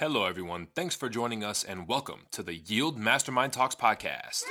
Hello, 0.00 0.26
everyone. 0.26 0.68
Thanks 0.76 0.94
for 0.94 1.08
joining 1.08 1.42
us 1.42 1.64
and 1.64 1.88
welcome 1.88 2.20
to 2.30 2.44
the 2.44 2.54
Yield 2.54 2.96
Mastermind 2.96 3.52
Talks 3.52 3.74
podcast. 3.74 4.44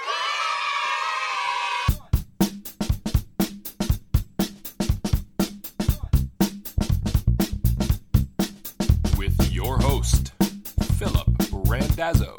With 9.17 9.49
your 9.49 9.77
host, 9.77 10.33
Philip 10.97 11.29
Randazzo. 11.53 12.35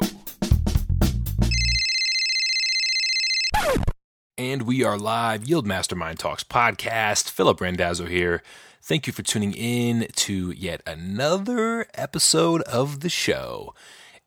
And 4.37 4.61
we 4.61 4.83
are 4.83 4.99
live, 4.99 5.45
Yield 5.45 5.65
Mastermind 5.65 6.19
Talks 6.19 6.43
podcast. 6.43 7.31
Philip 7.31 7.59
Randazzo 7.59 8.05
here. 8.05 8.43
Thank 8.89 9.05
you 9.05 9.13
for 9.13 9.21
tuning 9.21 9.53
in 9.53 10.07
to 10.15 10.49
yet 10.49 10.81
another 10.87 11.85
episode 11.93 12.63
of 12.63 13.01
the 13.01 13.09
show. 13.09 13.75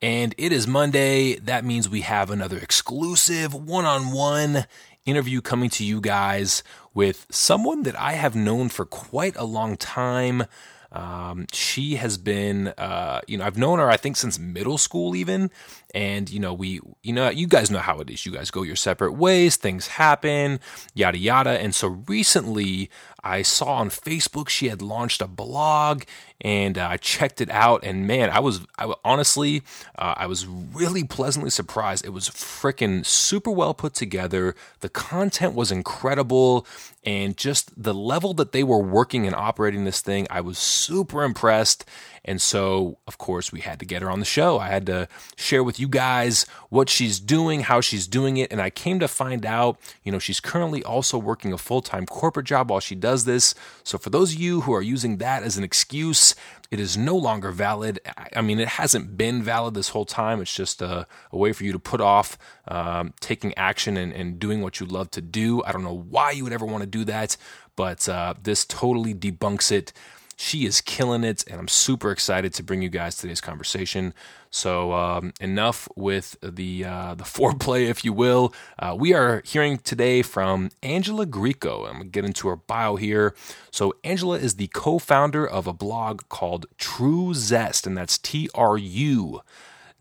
And 0.00 0.36
it 0.38 0.52
is 0.52 0.68
Monday. 0.68 1.34
That 1.34 1.64
means 1.64 1.88
we 1.88 2.02
have 2.02 2.30
another 2.30 2.58
exclusive 2.58 3.54
one 3.54 3.86
on 3.86 4.12
one 4.12 4.66
interview 5.04 5.40
coming 5.40 5.68
to 5.70 5.84
you 5.84 6.00
guys 6.00 6.62
with 6.94 7.26
someone 7.28 7.82
that 7.82 7.98
I 7.98 8.12
have 8.12 8.36
known 8.36 8.68
for 8.68 8.84
quite 8.84 9.34
a 9.34 9.42
long 9.42 9.76
time. 9.76 10.44
Um, 10.92 11.46
she 11.52 11.96
has 11.96 12.18
been, 12.18 12.68
uh, 12.78 13.22
you 13.26 13.38
know, 13.38 13.44
I've 13.44 13.56
known 13.56 13.78
her, 13.78 13.90
I 13.90 13.96
think, 13.96 14.16
since 14.16 14.38
middle 14.38 14.76
school, 14.76 15.16
even. 15.16 15.50
And, 15.94 16.30
you 16.30 16.38
know, 16.38 16.52
we, 16.52 16.80
you 17.02 17.14
know, 17.14 17.30
you 17.30 17.46
guys 17.46 17.70
know 17.70 17.78
how 17.78 18.00
it 18.00 18.10
is. 18.10 18.26
You 18.26 18.32
guys 18.32 18.50
go 18.50 18.62
your 18.62 18.76
separate 18.76 19.14
ways, 19.14 19.56
things 19.56 19.86
happen, 19.86 20.60
yada, 20.94 21.18
yada. 21.18 21.50
And 21.50 21.74
so 21.74 21.88
recently, 22.06 22.90
I 23.24 23.42
saw 23.42 23.76
on 23.76 23.90
Facebook 23.90 24.48
she 24.48 24.68
had 24.68 24.82
launched 24.82 25.20
a 25.22 25.28
blog 25.28 26.02
and 26.42 26.76
uh, 26.76 26.88
I 26.90 26.96
checked 26.96 27.40
it 27.40 27.48
out. 27.50 27.84
And 27.84 28.06
man, 28.06 28.28
I 28.28 28.40
was 28.40 28.60
I, 28.76 28.92
honestly, 29.04 29.62
uh, 29.96 30.14
I 30.16 30.26
was 30.26 30.46
really 30.46 31.04
pleasantly 31.04 31.50
surprised. 31.50 32.04
It 32.04 32.10
was 32.10 32.28
freaking 32.28 33.06
super 33.06 33.50
well 33.50 33.72
put 33.72 33.94
together. 33.94 34.54
The 34.80 34.88
content 34.88 35.54
was 35.54 35.72
incredible. 35.72 36.66
And 37.04 37.36
just 37.36 37.82
the 37.82 37.94
level 37.94 38.32
that 38.34 38.52
they 38.52 38.62
were 38.62 38.78
working 38.78 39.26
and 39.26 39.34
operating 39.34 39.84
this 39.84 40.00
thing, 40.00 40.26
I 40.30 40.40
was 40.40 40.56
super 40.58 41.24
impressed. 41.24 41.84
And 42.24 42.40
so, 42.40 42.98
of 43.08 43.18
course, 43.18 43.50
we 43.50 43.60
had 43.60 43.80
to 43.80 43.84
get 43.84 44.02
her 44.02 44.10
on 44.10 44.20
the 44.20 44.24
show. 44.24 44.60
I 44.60 44.68
had 44.68 44.86
to 44.86 45.08
share 45.34 45.64
with 45.64 45.80
you 45.80 45.88
guys 45.88 46.46
what 46.68 46.88
she's 46.88 47.18
doing, 47.18 47.62
how 47.62 47.80
she's 47.80 48.06
doing 48.06 48.36
it. 48.36 48.52
And 48.52 48.60
I 48.60 48.70
came 48.70 49.00
to 49.00 49.08
find 49.08 49.44
out, 49.44 49.80
you 50.04 50.12
know, 50.12 50.20
she's 50.20 50.38
currently 50.38 50.84
also 50.84 51.18
working 51.18 51.52
a 51.52 51.58
full 51.58 51.82
time 51.82 52.06
corporate 52.06 52.46
job 52.46 52.70
while 52.70 52.78
she 52.78 52.94
does 52.94 53.24
this. 53.24 53.56
So, 53.82 53.98
for 53.98 54.10
those 54.10 54.34
of 54.34 54.38
you 54.38 54.60
who 54.60 54.72
are 54.72 54.82
using 54.82 55.16
that 55.16 55.42
as 55.42 55.58
an 55.58 55.64
excuse, 55.64 56.31
it 56.70 56.80
is 56.80 56.96
no 56.96 57.16
longer 57.16 57.50
valid. 57.50 58.00
I 58.34 58.40
mean, 58.40 58.58
it 58.58 58.68
hasn't 58.68 59.16
been 59.16 59.42
valid 59.42 59.74
this 59.74 59.90
whole 59.90 60.06
time. 60.06 60.40
It's 60.40 60.54
just 60.54 60.80
a, 60.80 61.06
a 61.30 61.36
way 61.36 61.52
for 61.52 61.64
you 61.64 61.72
to 61.72 61.78
put 61.78 62.00
off 62.00 62.38
um, 62.66 63.12
taking 63.20 63.52
action 63.58 63.96
and, 63.96 64.12
and, 64.12 64.38
doing 64.38 64.62
what 64.62 64.80
you 64.80 64.86
love 64.86 65.10
to 65.12 65.20
do. 65.20 65.62
I 65.64 65.72
don't 65.72 65.84
know 65.84 66.04
why 66.08 66.30
you 66.30 66.44
would 66.44 66.52
ever 66.52 66.64
want 66.64 66.82
to 66.82 66.86
do 66.86 67.04
that, 67.04 67.36
but 67.76 68.08
uh, 68.08 68.34
this 68.42 68.64
totally 68.64 69.14
debunks 69.14 69.70
it. 69.70 69.92
She 70.36 70.66
is 70.66 70.80
killing 70.80 71.24
it, 71.24 71.44
and 71.48 71.60
I'm 71.60 71.68
super 71.68 72.10
excited 72.10 72.52
to 72.54 72.62
bring 72.62 72.82
you 72.82 72.88
guys 72.88 73.16
today's 73.16 73.40
conversation. 73.40 74.14
So 74.50 74.92
um, 74.92 75.32
enough 75.40 75.88
with 75.96 76.36
the 76.42 76.84
uh, 76.84 77.14
the 77.14 77.24
foreplay, 77.24 77.88
if 77.88 78.04
you 78.04 78.12
will. 78.12 78.52
Uh, 78.78 78.94
we 78.98 79.14
are 79.14 79.42
hearing 79.44 79.78
today 79.78 80.22
from 80.22 80.70
Angela 80.82 81.26
Grieco. 81.26 81.88
I'm 81.88 81.98
gonna 81.98 82.04
get 82.06 82.24
into 82.24 82.48
her 82.48 82.56
bio 82.56 82.96
here. 82.96 83.34
So 83.70 83.94
Angela 84.04 84.38
is 84.38 84.56
the 84.56 84.68
co-founder 84.68 85.46
of 85.46 85.66
a 85.66 85.72
blog 85.72 86.22
called 86.28 86.66
True 86.76 87.34
Zest, 87.34 87.86
and 87.86 87.96
that's 87.96 88.18
T 88.18 88.48
R 88.54 88.76
U 88.76 89.40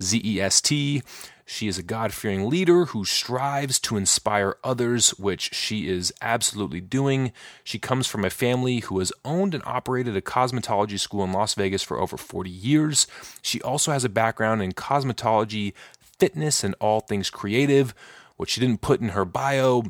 Z 0.02 0.21
E 0.23 0.41
S 0.41 0.61
T. 0.61 1.02
She 1.52 1.67
is 1.67 1.77
a 1.77 1.83
God 1.83 2.13
fearing 2.13 2.49
leader 2.49 2.85
who 2.85 3.03
strives 3.03 3.77
to 3.81 3.97
inspire 3.97 4.55
others, 4.63 5.09
which 5.19 5.53
she 5.53 5.89
is 5.89 6.13
absolutely 6.21 6.80
doing. 6.80 7.33
She 7.65 7.77
comes 7.77 8.08
from 8.08 8.23
a 8.23 8.30
family 8.30 8.80
who 8.80 8.99
has 8.99 9.11
owned 9.26 9.53
and 9.53 9.61
operated 9.65 10.15
a 10.15 10.21
cosmetology 10.21 10.98
school 10.98 11.26
in 11.26 11.33
Las 11.33 11.53
Vegas 11.55 11.83
for 11.83 11.99
over 11.99 12.15
40 12.15 12.49
years. 12.49 13.05
She 13.42 13.61
also 13.64 13.92
has 13.92 14.05
a 14.05 14.09
background 14.09 14.64
in 14.64 14.71
cosmetology, 14.71 15.73
fitness, 15.99 16.64
and 16.64 16.73
all 16.80 17.02
things 17.02 17.30
creative. 17.30 17.93
What 18.37 18.47
she 18.47 18.61
didn't 18.61 18.80
put 18.80 19.02
in 19.02 19.09
her 19.09 19.26
bio 19.26 19.83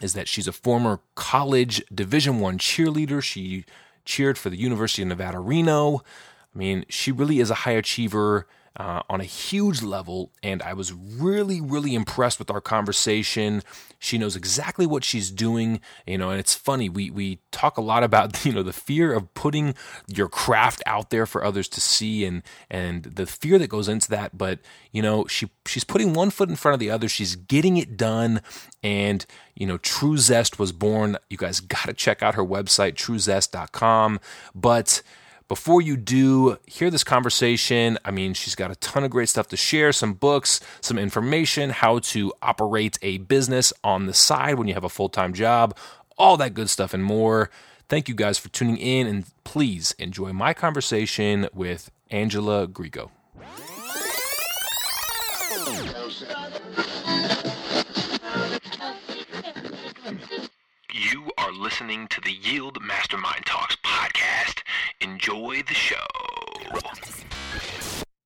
is 0.00 0.14
that 0.14 0.28
she's 0.28 0.48
a 0.48 0.52
former 0.52 1.00
college 1.14 1.84
Division 1.94 2.40
1 2.40 2.56
cheerleader. 2.56 3.22
She 3.22 3.66
cheered 4.06 4.38
for 4.38 4.48
the 4.48 4.56
University 4.56 5.02
of 5.02 5.08
Nevada, 5.08 5.40
Reno. 5.40 5.98
I 6.54 6.58
mean, 6.58 6.86
she 6.88 7.12
really 7.12 7.38
is 7.38 7.50
a 7.50 7.54
high 7.54 7.72
achiever 7.72 8.46
uh, 8.76 9.02
on 9.08 9.20
a 9.20 9.24
huge 9.24 9.82
level, 9.82 10.30
and 10.42 10.62
I 10.62 10.74
was 10.74 10.92
really, 10.92 11.60
really 11.60 11.94
impressed 11.94 12.38
with 12.38 12.50
our 12.50 12.60
conversation. 12.60 13.62
She 13.98 14.18
knows 14.18 14.36
exactly 14.36 14.86
what 14.86 15.02
she's 15.02 15.30
doing, 15.30 15.80
you 16.06 16.18
know, 16.18 16.30
and 16.30 16.38
it's 16.38 16.54
funny. 16.54 16.90
We 16.90 17.10
we 17.10 17.38
talk 17.52 17.78
a 17.78 17.80
lot 17.80 18.04
about 18.04 18.44
you 18.44 18.52
know 18.52 18.62
the 18.62 18.74
fear 18.74 19.14
of 19.14 19.32
putting 19.32 19.74
your 20.06 20.28
craft 20.28 20.82
out 20.84 21.08
there 21.08 21.24
for 21.24 21.42
others 21.42 21.68
to 21.68 21.80
see, 21.80 22.26
and 22.26 22.42
and 22.70 23.04
the 23.04 23.26
fear 23.26 23.58
that 23.58 23.68
goes 23.68 23.88
into 23.88 24.10
that. 24.10 24.36
But 24.36 24.58
you 24.92 25.00
know, 25.00 25.26
she 25.26 25.48
she's 25.64 25.84
putting 25.84 26.12
one 26.12 26.30
foot 26.30 26.50
in 26.50 26.56
front 26.56 26.74
of 26.74 26.80
the 26.80 26.90
other. 26.90 27.08
She's 27.08 27.34
getting 27.34 27.78
it 27.78 27.96
done, 27.96 28.42
and 28.82 29.24
you 29.54 29.66
know, 29.66 29.78
True 29.78 30.18
Zest 30.18 30.58
was 30.58 30.72
born. 30.72 31.16
You 31.30 31.38
guys 31.38 31.60
got 31.60 31.86
to 31.86 31.94
check 31.94 32.22
out 32.22 32.34
her 32.34 32.44
website, 32.44 32.94
TrueZest.com. 32.94 34.20
But 34.54 35.02
before 35.48 35.80
you 35.80 35.96
do 35.96 36.58
hear 36.66 36.90
this 36.90 37.04
conversation, 37.04 37.98
I 38.04 38.10
mean, 38.10 38.34
she's 38.34 38.54
got 38.54 38.70
a 38.70 38.76
ton 38.76 39.04
of 39.04 39.10
great 39.10 39.28
stuff 39.28 39.48
to 39.48 39.56
share 39.56 39.92
some 39.92 40.14
books, 40.14 40.60
some 40.80 40.98
information, 40.98 41.70
how 41.70 42.00
to 42.00 42.32
operate 42.42 42.98
a 43.02 43.18
business 43.18 43.72
on 43.84 44.06
the 44.06 44.14
side 44.14 44.58
when 44.58 44.66
you 44.66 44.74
have 44.74 44.84
a 44.84 44.88
full 44.88 45.08
time 45.08 45.32
job, 45.32 45.76
all 46.18 46.36
that 46.38 46.54
good 46.54 46.68
stuff 46.68 46.92
and 46.94 47.04
more. 47.04 47.50
Thank 47.88 48.08
you 48.08 48.14
guys 48.14 48.38
for 48.38 48.48
tuning 48.48 48.78
in, 48.78 49.06
and 49.06 49.24
please 49.44 49.94
enjoy 49.98 50.32
my 50.32 50.52
conversation 50.52 51.48
with 51.54 51.90
Angela 52.10 52.66
Grieco. 52.66 53.10
You 60.98 61.30
are 61.36 61.52
listening 61.52 62.08
to 62.08 62.22
the 62.22 62.32
Yield 62.32 62.78
Mastermind 62.82 63.44
Talks 63.44 63.76
podcast. 63.84 64.62
Enjoy 65.02 65.62
the 65.68 65.74
show. 65.74 66.06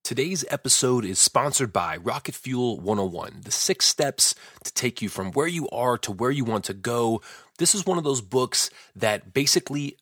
Today's 0.04 0.44
episode 0.48 1.04
is 1.04 1.18
sponsored 1.18 1.72
by 1.72 1.96
Rocket 1.96 2.36
Fuel 2.36 2.78
101, 2.78 3.40
the 3.42 3.50
six 3.50 3.86
steps 3.86 4.36
to 4.62 4.72
take 4.72 5.02
you 5.02 5.08
from 5.08 5.32
where 5.32 5.48
you 5.48 5.68
are 5.70 5.98
to 5.98 6.12
where 6.12 6.30
you 6.30 6.44
want 6.44 6.62
to 6.66 6.74
go. 6.74 7.20
This 7.58 7.74
is 7.74 7.84
one 7.84 7.98
of 7.98 8.04
those 8.04 8.20
books 8.20 8.70
that 8.94 9.34
basically 9.34 9.96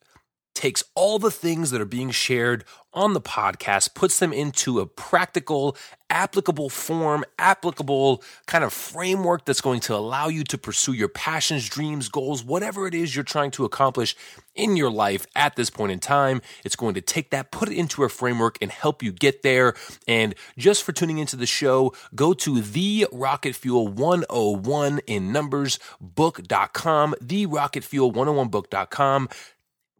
takes 0.54 0.84
all 0.94 1.18
the 1.18 1.30
things 1.30 1.70
that 1.70 1.80
are 1.80 1.86
being 1.86 2.10
shared 2.10 2.66
on 2.98 3.12
the 3.12 3.20
podcast, 3.20 3.94
puts 3.94 4.18
them 4.18 4.32
into 4.32 4.80
a 4.80 4.86
practical, 4.86 5.76
applicable 6.10 6.68
form, 6.68 7.24
applicable 7.38 8.24
kind 8.46 8.64
of 8.64 8.72
framework 8.72 9.44
that's 9.44 9.60
going 9.60 9.78
to 9.78 9.94
allow 9.94 10.26
you 10.26 10.42
to 10.42 10.58
pursue 10.58 10.92
your 10.92 11.08
passions, 11.08 11.68
dreams, 11.68 12.08
goals, 12.08 12.42
whatever 12.42 12.88
it 12.88 12.94
is 12.94 13.14
you're 13.14 13.22
trying 13.22 13.52
to 13.52 13.64
accomplish 13.64 14.16
in 14.56 14.76
your 14.76 14.90
life 14.90 15.28
at 15.36 15.54
this 15.54 15.70
point 15.70 15.92
in 15.92 16.00
time. 16.00 16.42
It's 16.64 16.74
going 16.74 16.94
to 16.94 17.00
take 17.00 17.30
that, 17.30 17.52
put 17.52 17.68
it 17.68 17.76
into 17.76 18.02
a 18.02 18.08
framework, 18.08 18.58
and 18.60 18.72
help 18.72 19.00
you 19.00 19.12
get 19.12 19.42
there. 19.42 19.74
And 20.08 20.34
just 20.58 20.82
for 20.82 20.90
tuning 20.90 21.18
into 21.18 21.36
the 21.36 21.46
show, 21.46 21.94
go 22.16 22.34
to 22.34 22.60
the 22.60 23.06
Rocket 23.12 23.54
Fuel 23.54 23.86
101 23.86 24.98
in 25.06 25.30
numbers 25.30 25.78
book.com, 26.00 27.14
the 27.20 27.46
Rocket 27.46 27.84
Fuel 27.84 28.10
101 28.10 28.48
book.com 28.48 29.28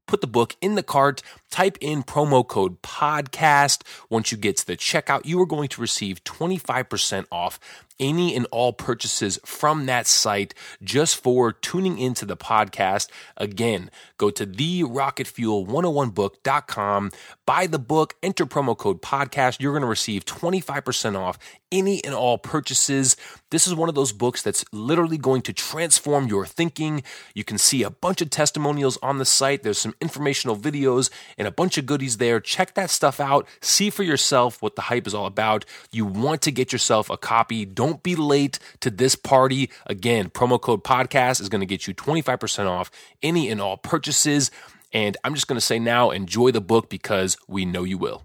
put 0.09 0.21
the 0.21 0.27
book 0.27 0.57
in 0.61 0.75
the 0.75 0.83
cart, 0.83 1.23
type 1.51 1.79
in 1.81 2.03
promo 2.03 2.47
code 2.47 2.83
podcast. 2.83 3.83
Once 4.11 4.33
you 4.33 4.39
get 4.39 4.57
to 4.59 4.67
the 4.67 4.77
checkout, 4.77 5.27
you 5.27 5.41
are 5.41 5.47
going 5.47 5.69
to 5.69 5.81
receive 5.81 6.25
25% 6.25 7.27
off 7.31 7.61
any 8.01 8.35
and 8.35 8.47
all 8.51 8.73
purchases 8.73 9.39
from 9.45 9.87
that 9.87 10.07
site 10.07 10.55
just 10.83 11.23
for 11.23 11.53
tuning 11.53 11.99
into 11.99 12.25
the 12.25 12.37
podcast. 12.37 13.09
Again, 13.37 13.91
go 14.17 14.31
to 14.31 14.47
the 14.47 14.85
rocketfuel101book.com, 14.85 17.11
buy 17.45 17.67
the 17.67 17.81
book, 17.81 18.15
enter 18.23 18.47
promo 18.47 18.75
code 18.77 19.03
podcast. 19.03 19.61
You're 19.61 19.73
going 19.73 19.83
to 19.83 19.89
receive 19.89 20.25
25% 20.25 21.19
off 21.19 21.39
any 21.71 22.03
and 22.05 22.15
all 22.15 22.39
purchases. 22.39 23.17
This 23.51 23.67
is 23.67 23.75
one 23.75 23.89
of 23.89 23.95
those 23.95 24.13
books 24.13 24.43
that's 24.43 24.65
literally 24.73 25.19
going 25.19 25.43
to 25.43 25.53
transform 25.53 26.29
your 26.29 26.47
thinking. 26.47 27.03
You 27.35 27.45
can 27.45 27.59
see 27.59 27.83
a 27.83 27.91
bunch 27.91 28.23
of 28.23 28.31
testimonials 28.31 28.99
on 29.03 29.19
the 29.19 29.25
site. 29.25 29.63
There's 29.63 29.79
some 29.79 29.95
informational 30.01 30.57
videos 30.57 31.11
and 31.39 31.49
a 31.49 31.53
bunch 31.53 31.79
of 31.79 31.87
goodies 31.87 32.19
there. 32.19 32.41
Check 32.41 32.75
that 32.75 32.91
stuff 32.91 33.21
out. 33.21 33.49
See 33.63 33.89
for 33.89 34.03
yourself 34.03 34.61
what 34.61 34.77
the 34.77 34.83
hype 34.83 35.07
is 35.07 35.15
all 35.15 35.27
about. 35.27 35.65
You 35.91 36.05
want 36.05 36.43
to 36.43 36.51
get 36.51 36.73
yourself 36.73 37.09
a 37.09 37.17
copy. 37.17 37.65
Don't 37.65 38.03
be 38.03 38.17
late 38.17 38.59
to 38.81 38.91
this 38.91 39.15
party. 39.15 39.71
Again, 39.87 40.29
promo 40.29 40.61
code 40.61 40.85
podcast 40.85 41.41
is 41.41 41.49
going 41.49 41.61
to 41.61 41.67
get 41.67 41.87
you 41.87 41.95
25% 41.95 42.67
off 42.67 42.91
any 43.23 43.49
and 43.49 43.61
all 43.61 43.77
purchases. 43.77 44.51
And 44.93 45.17
I'm 45.25 45.35
just 45.35 45.47
going 45.47 45.57
to 45.57 45.65
say 45.65 45.79
now, 45.79 46.11
enjoy 46.11 46.51
the 46.51 46.61
book 46.61 46.89
because 46.89 47.37
we 47.47 47.65
know 47.65 47.85
you 47.85 47.99
will. 47.99 48.25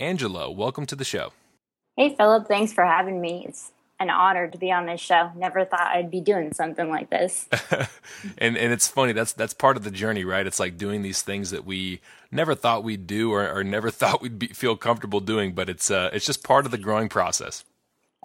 Angela, 0.00 0.50
welcome 0.50 0.86
to 0.86 0.94
the 0.96 1.04
show. 1.04 1.32
Hey, 1.96 2.14
Philip. 2.14 2.46
Thanks 2.46 2.72
for 2.72 2.84
having 2.84 3.20
me. 3.20 3.44
It's 3.48 3.72
an 4.00 4.10
honor 4.10 4.48
to 4.48 4.58
be 4.58 4.70
on 4.70 4.86
this 4.86 5.00
show. 5.00 5.30
Never 5.36 5.64
thought 5.64 5.88
I'd 5.88 6.10
be 6.10 6.20
doing 6.20 6.52
something 6.52 6.88
like 6.88 7.10
this. 7.10 7.48
and 8.38 8.56
and 8.56 8.72
it's 8.72 8.88
funny. 8.88 9.12
That's 9.12 9.32
that's 9.32 9.54
part 9.54 9.76
of 9.76 9.84
the 9.84 9.90
journey, 9.90 10.24
right? 10.24 10.46
It's 10.46 10.60
like 10.60 10.76
doing 10.76 11.02
these 11.02 11.22
things 11.22 11.50
that 11.50 11.64
we 11.64 12.00
never 12.30 12.54
thought 12.54 12.84
we'd 12.84 13.06
do 13.06 13.32
or, 13.32 13.50
or 13.50 13.64
never 13.64 13.90
thought 13.92 14.22
we'd 14.22 14.38
be, 14.38 14.48
feel 14.48 14.76
comfortable 14.76 15.20
doing. 15.20 15.52
But 15.52 15.68
it's 15.68 15.90
uh, 15.90 16.10
it's 16.12 16.26
just 16.26 16.44
part 16.44 16.64
of 16.64 16.70
the 16.70 16.78
growing 16.78 17.08
process. 17.08 17.64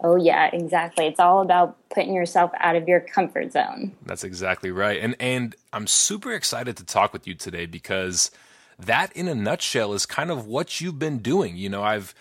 Oh 0.03 0.15
yeah, 0.15 0.49
exactly. 0.51 1.07
It's 1.07 1.19
all 1.19 1.41
about 1.41 1.77
putting 1.89 2.13
yourself 2.13 2.51
out 2.59 2.75
of 2.75 2.87
your 2.87 2.99
comfort 2.99 3.51
zone. 3.51 3.93
That's 4.05 4.23
exactly 4.23 4.71
right. 4.71 4.99
And 5.01 5.15
and 5.19 5.55
I'm 5.71 5.87
super 5.87 6.33
excited 6.33 6.77
to 6.77 6.85
talk 6.85 7.13
with 7.13 7.27
you 7.27 7.35
today 7.35 7.65
because 7.65 8.31
that 8.79 9.11
in 9.13 9.27
a 9.27 9.35
nutshell 9.35 9.93
is 9.93 10.05
kind 10.05 10.31
of 10.31 10.45
what 10.47 10.81
you've 10.81 10.99
been 10.99 11.19
doing. 11.19 11.57
You 11.57 11.69
know, 11.69 11.83
I've 11.83 12.13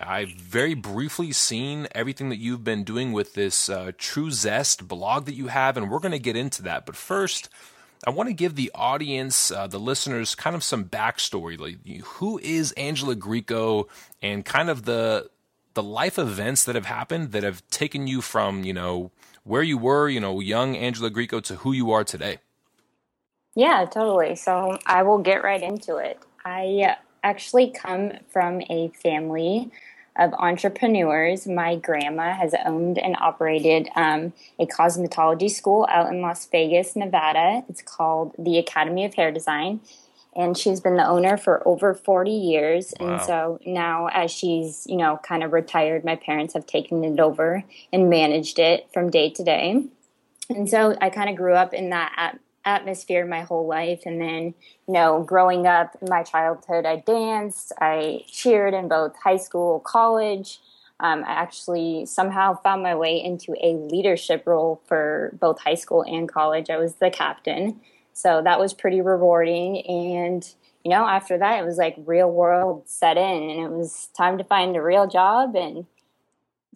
I've 0.00 0.30
very 0.30 0.74
briefly 0.74 1.32
seen 1.32 1.88
everything 1.94 2.28
that 2.28 2.38
you've 2.38 2.64
been 2.64 2.84
doing 2.84 3.12
with 3.12 3.34
this 3.34 3.68
uh, 3.68 3.92
True 3.98 4.30
Zest 4.30 4.88
blog 4.88 5.26
that 5.26 5.34
you 5.34 5.48
have, 5.48 5.76
and 5.76 5.90
we're 5.90 5.98
going 5.98 6.12
to 6.12 6.18
get 6.18 6.36
into 6.36 6.62
that. 6.62 6.86
But 6.86 6.96
first, 6.96 7.48
I 8.06 8.10
want 8.10 8.28
to 8.28 8.34
give 8.34 8.54
the 8.54 8.70
audience, 8.74 9.50
uh, 9.50 9.66
the 9.66 9.80
listeners, 9.80 10.34
kind 10.34 10.56
of 10.56 10.64
some 10.64 10.84
backstory. 10.84 11.58
Like, 11.58 11.78
who 12.04 12.38
is 12.38 12.72
Angela 12.72 13.16
Grieco, 13.16 13.86
and 14.22 14.44
kind 14.44 14.70
of 14.70 14.84
the 14.84 15.30
the 15.74 15.82
life 15.82 16.18
events 16.18 16.64
that 16.64 16.74
have 16.74 16.86
happened 16.86 17.32
that 17.32 17.44
have 17.44 17.62
taken 17.70 18.06
you 18.06 18.20
from 18.20 18.64
you 18.64 18.72
know 18.72 19.12
where 19.44 19.62
you 19.62 19.78
were, 19.78 20.08
you 20.08 20.20
know, 20.20 20.40
young 20.40 20.76
Angela 20.76 21.10
Grieco 21.10 21.42
to 21.44 21.56
who 21.56 21.72
you 21.72 21.90
are 21.90 22.04
today. 22.04 22.38
Yeah, 23.54 23.86
totally. 23.86 24.36
So 24.36 24.78
I 24.86 25.02
will 25.02 25.18
get 25.18 25.42
right 25.42 25.62
into 25.62 25.96
it. 25.96 26.20
I 26.44 26.96
actually 27.22 27.70
come 27.70 28.12
from 28.30 28.62
a 28.70 28.88
family 29.02 29.70
of 30.18 30.32
entrepreneurs. 30.34 31.46
My 31.46 31.76
grandma 31.76 32.34
has 32.34 32.54
owned 32.66 32.98
and 32.98 33.16
operated 33.20 33.88
um, 33.94 34.32
a 34.58 34.66
cosmetology 34.66 35.50
school 35.50 35.86
out 35.90 36.12
in 36.12 36.20
Las 36.20 36.46
Vegas, 36.46 36.96
Nevada. 36.96 37.62
It's 37.68 37.82
called 37.82 38.34
the 38.38 38.58
Academy 38.58 39.04
of 39.04 39.14
Hair 39.14 39.32
Design. 39.32 39.80
And 40.34 40.56
she's 40.56 40.80
been 40.80 40.96
the 40.96 41.06
owner 41.06 41.36
for 41.36 41.66
over 41.66 41.94
40 41.94 42.30
years. 42.30 42.94
Wow. 43.00 43.14
And 43.14 43.22
so 43.22 43.58
now, 43.64 44.08
as 44.08 44.30
she's, 44.30 44.86
you 44.86 44.96
know, 44.96 45.18
kind 45.22 45.42
of 45.42 45.52
retired, 45.52 46.04
my 46.04 46.16
parents 46.16 46.54
have 46.54 46.66
taken 46.66 47.02
it 47.02 47.18
over 47.18 47.64
and 47.92 48.10
managed 48.10 48.58
it 48.58 48.88
from 48.92 49.10
day 49.10 49.30
to 49.30 49.42
day. 49.42 49.84
And 50.50 50.68
so 50.68 50.96
I 51.00 51.10
kind 51.10 51.28
of 51.28 51.36
grew 51.36 51.54
up 51.54 51.74
in 51.74 51.90
that 51.90 52.38
atmosphere 52.68 53.26
my 53.26 53.40
whole 53.40 53.66
life. 53.66 54.02
And 54.04 54.20
then, 54.20 54.54
you 54.86 54.94
know, 54.94 55.22
growing 55.22 55.66
up 55.66 55.96
in 56.00 56.08
my 56.08 56.22
childhood, 56.22 56.86
I 56.86 56.96
danced, 56.96 57.72
I 57.80 58.24
cheered 58.26 58.74
in 58.74 58.88
both 58.88 59.16
high 59.16 59.36
school, 59.36 59.80
college. 59.80 60.60
Um, 61.00 61.24
I 61.24 61.30
actually 61.30 62.06
somehow 62.06 62.60
found 62.62 62.82
my 62.82 62.94
way 62.94 63.22
into 63.22 63.54
a 63.62 63.74
leadership 63.74 64.42
role 64.46 64.82
for 64.86 65.36
both 65.40 65.60
high 65.60 65.76
school 65.76 66.02
and 66.02 66.28
college. 66.28 66.70
I 66.70 66.76
was 66.76 66.94
the 66.94 67.10
captain. 67.10 67.80
So 68.12 68.42
that 68.42 68.58
was 68.58 68.74
pretty 68.74 69.00
rewarding. 69.00 69.86
And, 69.86 70.44
you 70.84 70.90
know, 70.90 71.06
after 71.06 71.38
that, 71.38 71.60
it 71.60 71.64
was 71.64 71.76
like 71.76 71.96
real 72.04 72.30
world 72.30 72.82
set 72.88 73.16
in 73.16 73.50
and 73.50 73.60
it 73.60 73.70
was 73.70 74.08
time 74.16 74.38
to 74.38 74.44
find 74.44 74.76
a 74.76 74.82
real 74.82 75.06
job 75.06 75.54
and 75.54 75.86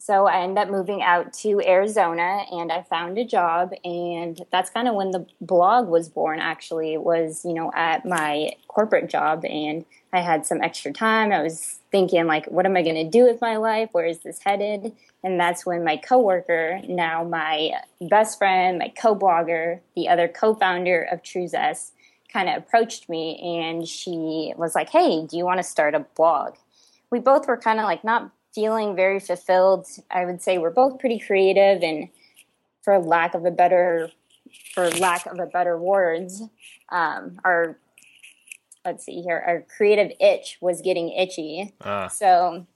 so 0.05 0.27
I 0.27 0.43
ended 0.43 0.59
up 0.59 0.69
moving 0.69 1.01
out 1.01 1.33
to 1.35 1.61
Arizona 1.65 2.45
and 2.51 2.73
I 2.73 2.83
found 2.83 3.19
a 3.19 3.25
job 3.25 3.73
and 3.85 4.45
that's 4.51 4.69
kind 4.69 4.89
of 4.89 4.97
when 4.97 5.13
the 5.13 5.25
blog 5.41 5.87
was 5.87 6.09
born 6.09 6.41
actually 6.41 6.99
was 6.99 7.45
you 7.45 7.55
know 7.55 7.71
at 7.73 8.05
my 8.05 8.51
corporate 8.67 9.09
job 9.09 9.45
and 9.45 9.85
I 10.13 10.21
had 10.21 10.45
some 10.45 10.61
extra 10.61 10.93
time. 10.93 11.31
I 11.31 11.41
was 11.41 11.79
thinking 11.93 12.27
like 12.27 12.47
what 12.47 12.67
am 12.67 12.77
I 12.77 12.83
going 12.83 12.97
to 12.97 13.09
do 13.09 13.23
with 13.23 13.41
my 13.41 13.59
life? 13.59 13.91
Where 13.93 14.05
is 14.05 14.19
this 14.19 14.41
headed? 14.41 14.93
And 15.23 15.39
that's 15.39 15.65
when 15.65 15.85
my 15.85 15.99
coworker 15.99 16.81
now 16.89 17.23
my 17.23 17.71
best 18.01 18.39
friend 18.39 18.81
my 18.81 18.89
co-blogger 18.89 19.79
the 19.95 20.09
other 20.09 20.27
co-founder 20.27 21.07
of 21.13 21.23
TrueZest 21.23 21.93
kind 22.33 22.49
of 22.49 22.57
approached 22.57 23.09
me 23.09 23.39
and 23.39 23.87
she 23.87 24.53
was 24.57 24.75
like 24.75 24.91
hey 24.91 25.25
do 25.29 25.37
you 25.37 25.45
want 25.45 25.59
to 25.59 25.63
start 25.65 25.95
a 25.95 26.01
blog? 26.17 26.55
We 27.11 27.21
both 27.21 27.47
were 27.47 27.57
kind 27.57 27.79
of 27.79 27.85
like 27.85 28.03
not 28.03 28.33
feeling 28.55 28.95
very 28.95 29.21
fulfilled. 29.21 29.87
I 30.11 30.25
would 30.25 30.43
say 30.43 30.59
we're 30.59 30.71
both 30.71 30.99
pretty 30.99 31.19
creative 31.19 31.83
and 31.83 32.09
for 32.83 32.99
lack 32.99 33.35
of 33.35 33.45
a 33.45 33.51
better 33.51 34.11
for 34.75 34.91
lack 34.91 35.27
of 35.27 35.39
a 35.39 35.47
better 35.47 35.79
words, 35.79 36.43
um, 36.91 37.39
our 37.45 37.79
let's 38.85 39.05
see 39.05 39.23
here, 39.23 39.43
our 39.47 39.65
creative 39.77 40.13
itch 40.21 40.59
was 40.61 40.83
getting 40.83 41.11
itchy. 41.11 41.73
Uh. 41.81 42.09
So 42.09 42.67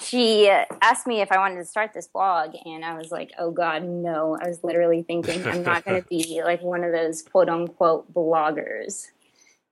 she 0.00 0.48
asked 0.80 1.06
me 1.06 1.20
if 1.20 1.30
I 1.32 1.38
wanted 1.38 1.56
to 1.56 1.64
start 1.64 1.92
this 1.92 2.06
blog, 2.06 2.54
and 2.64 2.84
I 2.84 2.96
was 2.96 3.10
like, 3.10 3.32
"Oh 3.38 3.50
God, 3.50 3.84
no!" 3.84 4.36
I 4.40 4.48
was 4.48 4.62
literally 4.62 5.02
thinking 5.02 5.46
I'm 5.46 5.62
not 5.62 5.84
going 5.84 6.02
to 6.02 6.08
be 6.08 6.42
like 6.44 6.62
one 6.62 6.84
of 6.84 6.92
those 6.92 7.22
quote 7.22 7.48
unquote 7.48 8.12
bloggers. 8.12 9.08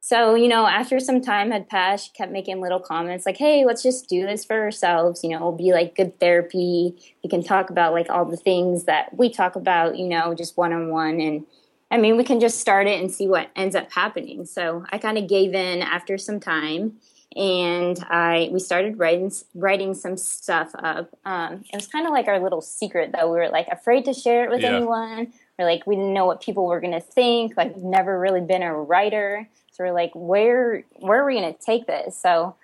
So, 0.06 0.36
you 0.36 0.46
know, 0.46 0.68
after 0.68 1.00
some 1.00 1.20
time 1.20 1.50
had 1.50 1.68
passed, 1.68 2.06
she 2.06 2.12
kept 2.12 2.30
making 2.30 2.60
little 2.60 2.78
comments 2.78 3.26
like, 3.26 3.38
hey, 3.38 3.64
let's 3.64 3.82
just 3.82 4.08
do 4.08 4.24
this 4.24 4.44
for 4.44 4.54
ourselves. 4.54 5.24
You 5.24 5.30
know, 5.30 5.36
it'll 5.38 5.50
be 5.50 5.72
like 5.72 5.96
good 5.96 6.20
therapy. 6.20 6.94
We 7.24 7.28
can 7.28 7.42
talk 7.42 7.70
about 7.70 7.92
like 7.92 8.08
all 8.08 8.24
the 8.24 8.36
things 8.36 8.84
that 8.84 9.12
we 9.18 9.28
talk 9.28 9.56
about, 9.56 9.98
you 9.98 10.06
know, 10.06 10.32
just 10.32 10.56
one 10.56 10.72
on 10.72 10.90
one. 10.90 11.20
And 11.20 11.44
I 11.90 11.96
mean, 11.96 12.16
we 12.16 12.22
can 12.22 12.38
just 12.38 12.60
start 12.60 12.86
it 12.86 13.00
and 13.00 13.12
see 13.12 13.26
what 13.26 13.50
ends 13.56 13.74
up 13.74 13.90
happening. 13.90 14.44
So 14.44 14.84
I 14.92 14.98
kind 14.98 15.18
of 15.18 15.26
gave 15.26 15.54
in 15.54 15.82
after 15.82 16.18
some 16.18 16.38
time 16.38 17.00
and 17.34 17.98
I 18.08 18.48
we 18.52 18.60
started 18.60 19.00
writing 19.00 19.32
writing 19.56 19.92
some 19.92 20.16
stuff 20.16 20.70
up. 20.78 21.18
Um, 21.24 21.64
it 21.72 21.74
was 21.74 21.88
kind 21.88 22.06
of 22.06 22.12
like 22.12 22.28
our 22.28 22.38
little 22.38 22.62
secret 22.62 23.10
though. 23.12 23.32
We 23.32 23.38
were 23.38 23.48
like 23.48 23.66
afraid 23.72 24.04
to 24.04 24.14
share 24.14 24.44
it 24.44 24.50
with 24.50 24.62
yeah. 24.62 24.76
anyone. 24.76 25.32
Or 25.58 25.64
like 25.64 25.84
we 25.84 25.96
didn't 25.96 26.14
know 26.14 26.26
what 26.26 26.42
people 26.42 26.66
were 26.66 26.80
gonna 26.80 27.00
think. 27.00 27.56
Like 27.56 27.76
never 27.76 28.20
really 28.20 28.40
been 28.40 28.62
a 28.62 28.72
writer. 28.72 29.48
We're 29.78 29.92
like, 29.92 30.12
where 30.14 30.84
where 30.96 31.22
are 31.22 31.26
we 31.26 31.34
going 31.34 31.54
to 31.54 31.60
take 31.60 31.86
this? 31.86 32.18
So 32.20 32.56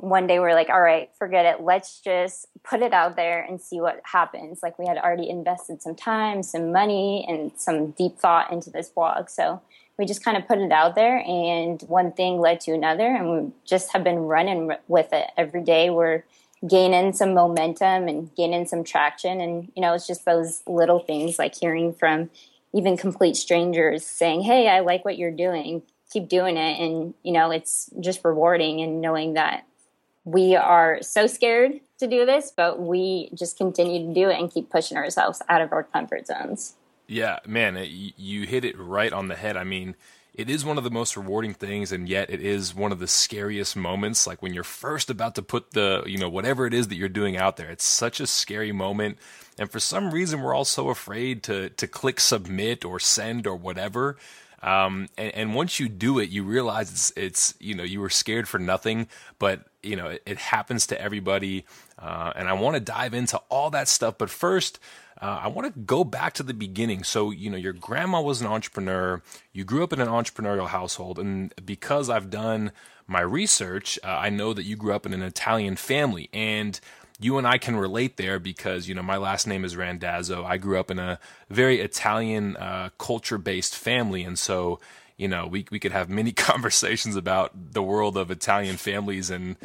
one 0.00 0.26
day 0.26 0.38
we're 0.38 0.54
like, 0.54 0.70
all 0.70 0.80
right, 0.80 1.10
forget 1.18 1.44
it. 1.44 1.62
Let's 1.62 2.00
just 2.00 2.46
put 2.62 2.80
it 2.80 2.92
out 2.92 3.16
there 3.16 3.42
and 3.42 3.60
see 3.60 3.80
what 3.80 4.00
happens. 4.04 4.62
Like 4.62 4.78
we 4.78 4.86
had 4.86 4.96
already 4.96 5.28
invested 5.28 5.82
some 5.82 5.94
time, 5.94 6.42
some 6.42 6.72
money, 6.72 7.26
and 7.28 7.52
some 7.56 7.90
deep 7.90 8.18
thought 8.18 8.50
into 8.50 8.70
this 8.70 8.88
blog. 8.88 9.28
So 9.28 9.60
we 9.98 10.06
just 10.06 10.24
kind 10.24 10.38
of 10.38 10.48
put 10.48 10.58
it 10.58 10.72
out 10.72 10.94
there, 10.94 11.18
and 11.18 11.82
one 11.82 12.12
thing 12.12 12.40
led 12.40 12.60
to 12.62 12.72
another, 12.72 13.06
and 13.06 13.30
we 13.30 13.52
just 13.66 13.92
have 13.92 14.02
been 14.02 14.20
running 14.20 14.72
with 14.88 15.12
it 15.12 15.30
every 15.36 15.62
day. 15.62 15.90
We're 15.90 16.24
gaining 16.66 17.12
some 17.12 17.34
momentum 17.34 18.08
and 18.08 18.34
gaining 18.34 18.66
some 18.66 18.82
traction, 18.82 19.42
and 19.42 19.70
you 19.76 19.82
know, 19.82 19.92
it's 19.92 20.06
just 20.06 20.24
those 20.24 20.62
little 20.66 21.00
things 21.00 21.38
like 21.38 21.54
hearing 21.54 21.92
from 21.92 22.30
even 22.72 22.96
complete 22.96 23.36
strangers 23.36 24.06
saying, 24.06 24.40
"Hey, 24.40 24.68
I 24.68 24.80
like 24.80 25.04
what 25.04 25.18
you're 25.18 25.30
doing." 25.30 25.82
Keep 26.10 26.28
doing 26.28 26.56
it. 26.56 26.80
And 26.80 27.14
you 27.22 27.32
know 27.32 27.50
it's 27.50 27.90
just 28.00 28.24
rewarding 28.24 28.80
and 28.80 29.00
knowing 29.00 29.34
that 29.34 29.66
we 30.24 30.54
are 30.54 30.98
so 31.00 31.26
scared 31.26 31.80
to 31.98 32.06
do 32.06 32.26
this 32.26 32.52
but 32.54 32.80
we 32.80 33.30
just 33.34 33.56
continue 33.56 34.06
to 34.06 34.14
do 34.14 34.28
it 34.28 34.38
and 34.38 34.50
keep 34.50 34.70
pushing 34.70 34.96
ourselves 34.96 35.42
out 35.48 35.62
of 35.62 35.72
our 35.72 35.82
comfort 35.82 36.26
zones. 36.26 36.74
Yeah 37.06 37.38
man 37.46 37.76
it, 37.76 37.88
you 37.88 38.46
hit 38.46 38.64
it 38.64 38.78
right 38.78 39.12
on 39.12 39.28
the 39.28 39.36
head. 39.36 39.56
I 39.56 39.64
mean 39.64 39.96
it 40.32 40.48
is 40.48 40.64
one 40.64 40.78
of 40.78 40.84
the 40.84 40.90
most 40.90 41.16
rewarding 41.16 41.54
things 41.54 41.90
and 41.90 42.08
yet 42.08 42.30
it 42.30 42.40
is 42.40 42.74
one 42.74 42.92
of 42.92 42.98
the 43.00 43.08
scariest 43.08 43.76
moments 43.76 44.26
like 44.26 44.40
when 44.40 44.54
you're 44.54 44.62
first 44.62 45.10
about 45.10 45.34
to 45.34 45.42
put 45.42 45.72
the 45.72 46.02
you 46.06 46.18
know 46.18 46.28
whatever 46.28 46.66
it 46.66 46.74
is 46.74 46.88
that 46.88 46.96
you're 46.96 47.08
doing 47.08 47.36
out 47.36 47.56
there. 47.56 47.70
It's 47.70 47.84
such 47.84 48.20
a 48.20 48.26
scary 48.26 48.72
moment 48.72 49.18
and 49.58 49.70
for 49.70 49.80
some 49.80 50.10
reason 50.10 50.40
we're 50.40 50.54
all 50.54 50.64
so 50.64 50.88
afraid 50.90 51.42
to 51.44 51.70
to 51.70 51.86
click 51.86 52.20
submit 52.20 52.84
or 52.84 52.98
send 53.00 53.46
or 53.46 53.56
whatever 53.56 54.16
um, 54.62 55.08
and, 55.16 55.34
and, 55.34 55.54
once 55.54 55.80
you 55.80 55.88
do 55.88 56.18
it, 56.18 56.28
you 56.28 56.44
realize 56.44 56.90
it's, 56.90 57.12
it's, 57.16 57.54
you 57.60 57.74
know, 57.74 57.82
you 57.82 58.00
were 58.00 58.10
scared 58.10 58.46
for 58.46 58.58
nothing, 58.58 59.08
but, 59.38 59.62
you 59.82 59.96
know, 59.96 60.08
it, 60.08 60.22
it 60.26 60.36
happens 60.36 60.86
to 60.88 61.00
everybody. 61.00 61.64
Uh, 61.98 62.32
and 62.36 62.46
I 62.46 62.52
want 62.52 62.74
to 62.74 62.80
dive 62.80 63.14
into 63.14 63.38
all 63.48 63.70
that 63.70 63.88
stuff. 63.88 64.18
But 64.18 64.28
first, 64.28 64.78
uh, 65.20 65.40
I 65.42 65.48
want 65.48 65.72
to 65.72 65.80
go 65.80 66.04
back 66.04 66.34
to 66.34 66.42
the 66.42 66.52
beginning. 66.52 67.04
So, 67.04 67.30
you 67.30 67.48
know, 67.48 67.56
your 67.56 67.72
grandma 67.72 68.20
was 68.20 68.42
an 68.42 68.46
entrepreneur. 68.46 69.22
You 69.52 69.64
grew 69.64 69.82
up 69.82 69.94
in 69.94 70.00
an 70.00 70.08
entrepreneurial 70.08 70.68
household. 70.68 71.18
And 71.18 71.54
because 71.64 72.10
I've 72.10 72.28
done 72.28 72.72
my 73.06 73.20
research, 73.20 73.98
uh, 74.04 74.08
I 74.08 74.28
know 74.28 74.52
that 74.52 74.64
you 74.64 74.76
grew 74.76 74.92
up 74.92 75.06
in 75.06 75.14
an 75.14 75.22
Italian 75.22 75.76
family. 75.76 76.28
And 76.34 76.78
you 77.20 77.36
and 77.36 77.46
I 77.46 77.58
can 77.58 77.76
relate 77.76 78.16
there 78.16 78.38
because 78.38 78.88
you 78.88 78.94
know 78.94 79.02
my 79.02 79.18
last 79.18 79.46
name 79.46 79.64
is 79.64 79.76
Randazzo. 79.76 80.44
I 80.44 80.56
grew 80.56 80.80
up 80.80 80.90
in 80.90 80.98
a 80.98 81.18
very 81.48 81.80
Italian 81.80 82.56
uh, 82.56 82.90
culture 82.98 83.38
based 83.38 83.76
family, 83.76 84.22
and 84.24 84.38
so 84.38 84.80
you 85.16 85.28
know 85.28 85.46
we 85.46 85.66
we 85.70 85.78
could 85.78 85.92
have 85.92 86.08
many 86.08 86.32
conversations 86.50 87.16
about 87.16 87.72
the 87.72 87.82
world 87.82 88.16
of 88.16 88.30
Italian 88.30 88.76
families 88.76 89.30
and 89.30 89.56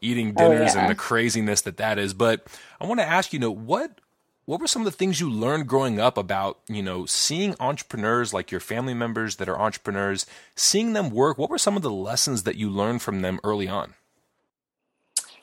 eating 0.00 0.34
oh, 0.36 0.48
dinners 0.48 0.72
oh, 0.72 0.78
yeah. 0.78 0.80
and 0.82 0.90
the 0.90 0.94
craziness 0.94 1.60
that 1.62 1.76
that 1.76 1.98
is. 1.98 2.14
But 2.14 2.46
I 2.80 2.86
want 2.86 3.00
to 3.00 3.06
ask 3.06 3.32
you 3.32 3.38
know 3.38 3.50
what 3.50 3.98
what 4.44 4.60
were 4.60 4.66
some 4.66 4.82
of 4.82 4.86
the 4.86 4.96
things 4.96 5.20
you 5.20 5.30
learned 5.30 5.68
growing 5.68 6.00
up 6.00 6.16
about 6.16 6.58
you 6.68 6.82
know 6.82 7.06
seeing 7.06 7.56
entrepreneurs 7.58 8.32
like 8.32 8.50
your 8.50 8.60
family 8.60 8.94
members 8.94 9.36
that 9.36 9.48
are 9.48 9.58
entrepreneurs 9.58 10.26
seeing 10.54 10.92
them 10.92 11.10
work 11.10 11.38
what 11.38 11.50
were 11.50 11.58
some 11.58 11.76
of 11.76 11.82
the 11.82 11.90
lessons 11.90 12.42
that 12.42 12.56
you 12.56 12.68
learned 12.68 13.02
from 13.02 13.22
them 13.22 13.38
early 13.44 13.68
on 13.68 13.94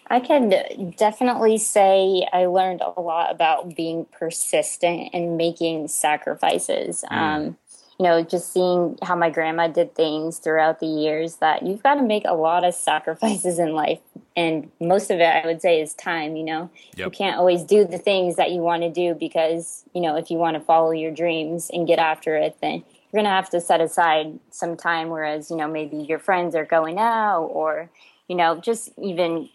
I 0.10 0.20
can 0.20 0.94
definitely 0.98 1.58
say 1.58 2.28
I 2.34 2.46
learned 2.46 2.82
a 2.82 3.00
lot 3.00 3.32
about 3.32 3.76
being 3.76 4.06
persistent 4.06 5.10
and 5.14 5.38
making 5.38 5.88
sacrifices. 5.88 7.04
Mm. 7.12 7.18
Um, 7.18 7.58
you 8.00 8.06
know, 8.06 8.24
just 8.24 8.54
seeing 8.54 8.98
how 9.04 9.16
my 9.16 9.30
grandma 9.30 9.68
did 9.68 9.94
things 9.94 10.40
throughout 10.40 10.80
the 10.80 10.88
years 10.88 11.36
that 11.38 11.64
you've 11.64 11.84
got 11.84 11.96
to 11.96 12.02
make 12.02 12.24
a 12.26 12.34
lot 12.34 12.64
of 12.64 12.74
sacrifices 12.74 13.60
in 13.60 13.74
life. 13.74 14.00
And 14.38 14.72
most 14.80 15.12
of 15.12 15.20
it, 15.20 15.26
I 15.26 15.46
would 15.46 15.62
say, 15.62 15.82
is 15.82 15.94
time. 15.96 16.38
You 16.38 16.46
know, 16.46 16.70
yep. 16.96 17.08
you 17.08 17.12
can't 17.12 17.38
always 17.38 17.62
do 17.62 17.84
the 17.84 17.98
things 17.98 18.38
that 18.38 18.52
you 18.52 18.62
want 18.62 18.84
to 18.84 18.90
do 18.90 19.14
because, 19.14 19.84
you 19.94 20.00
know, 20.00 20.16
if 20.16 20.32
you 20.32 20.38
want 20.38 20.56
to 20.56 20.62
follow 20.62 20.92
your 20.92 21.12
dreams 21.12 21.70
and 21.74 21.86
get 21.86 22.00
after 22.00 22.38
it, 22.38 22.56
then 22.62 22.86
you're 23.12 23.22
going 23.22 23.26
to 23.26 23.32
have 23.32 23.50
to 23.50 23.60
set 23.60 23.82
aside 23.82 24.40
some 24.50 24.78
time. 24.78 25.10
Whereas, 25.10 25.52
you 25.52 25.58
know, 25.58 25.68
maybe 25.68 25.98
your 25.98 26.20
friends 26.20 26.56
are 26.56 26.66
going 26.66 26.98
out 26.98 27.48
or, 27.48 27.90
you 28.30 28.36
know, 28.36 28.62
just 28.62 28.92
even, 28.98 29.50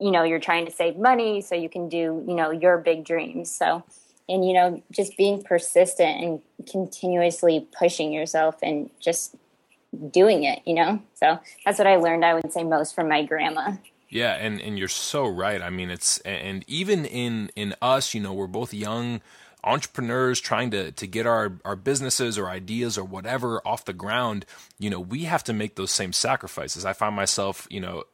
you 0.00 0.10
know, 0.10 0.22
you're 0.22 0.40
trying 0.40 0.66
to 0.66 0.72
save 0.72 0.96
money 0.96 1.40
so 1.40 1.54
you 1.54 1.68
can 1.68 1.88
do, 1.88 2.24
you 2.26 2.34
know, 2.34 2.50
your 2.50 2.78
big 2.78 3.04
dreams. 3.04 3.50
So, 3.50 3.84
and 4.30 4.46
you 4.46 4.54
know 4.54 4.82
just 4.92 5.16
being 5.16 5.42
persistent 5.42 6.22
and 6.22 6.68
continuously 6.70 7.66
pushing 7.76 8.12
yourself 8.12 8.54
and 8.62 8.88
just 9.00 9.34
doing 10.10 10.44
it 10.44 10.60
you 10.64 10.74
know? 10.74 11.02
So 11.14 11.38
that's 11.64 11.78
what 11.78 11.86
i 11.86 11.96
learned 11.96 12.24
i 12.24 12.32
would 12.32 12.52
say 12.52 12.62
most 12.62 12.94
from 12.94 13.08
my 13.08 13.24
grandma. 13.24 13.72
Yeah 14.08 14.34
and 14.34 14.60
and 14.60 14.78
you're 14.78 14.88
so 14.88 15.26
right. 15.26 15.60
I 15.60 15.70
mean 15.70 15.90
it's 15.90 16.18
and 16.18 16.64
even 16.66 17.04
in 17.04 17.50
in 17.56 17.74
us 17.82 18.14
you 18.14 18.20
know 18.20 18.32
we're 18.32 18.46
both 18.46 18.72
young 18.72 19.20
entrepreneurs 19.62 20.40
trying 20.40 20.70
to 20.70 20.90
to 20.92 21.06
get 21.06 21.26
our 21.26 21.58
our 21.64 21.76
businesses 21.76 22.38
or 22.38 22.48
ideas 22.48 22.96
or 22.96 23.04
whatever 23.04 23.60
off 23.66 23.84
the 23.84 23.92
ground. 23.92 24.46
You 24.78 24.90
know 24.90 25.00
we 25.00 25.24
have 25.24 25.44
to 25.44 25.52
make 25.52 25.76
those 25.76 25.92
same 25.92 26.12
sacrifices. 26.12 26.84
I 26.84 26.92
find 26.92 27.14
myself 27.14 27.68
you 27.70 27.80
know 27.80 28.04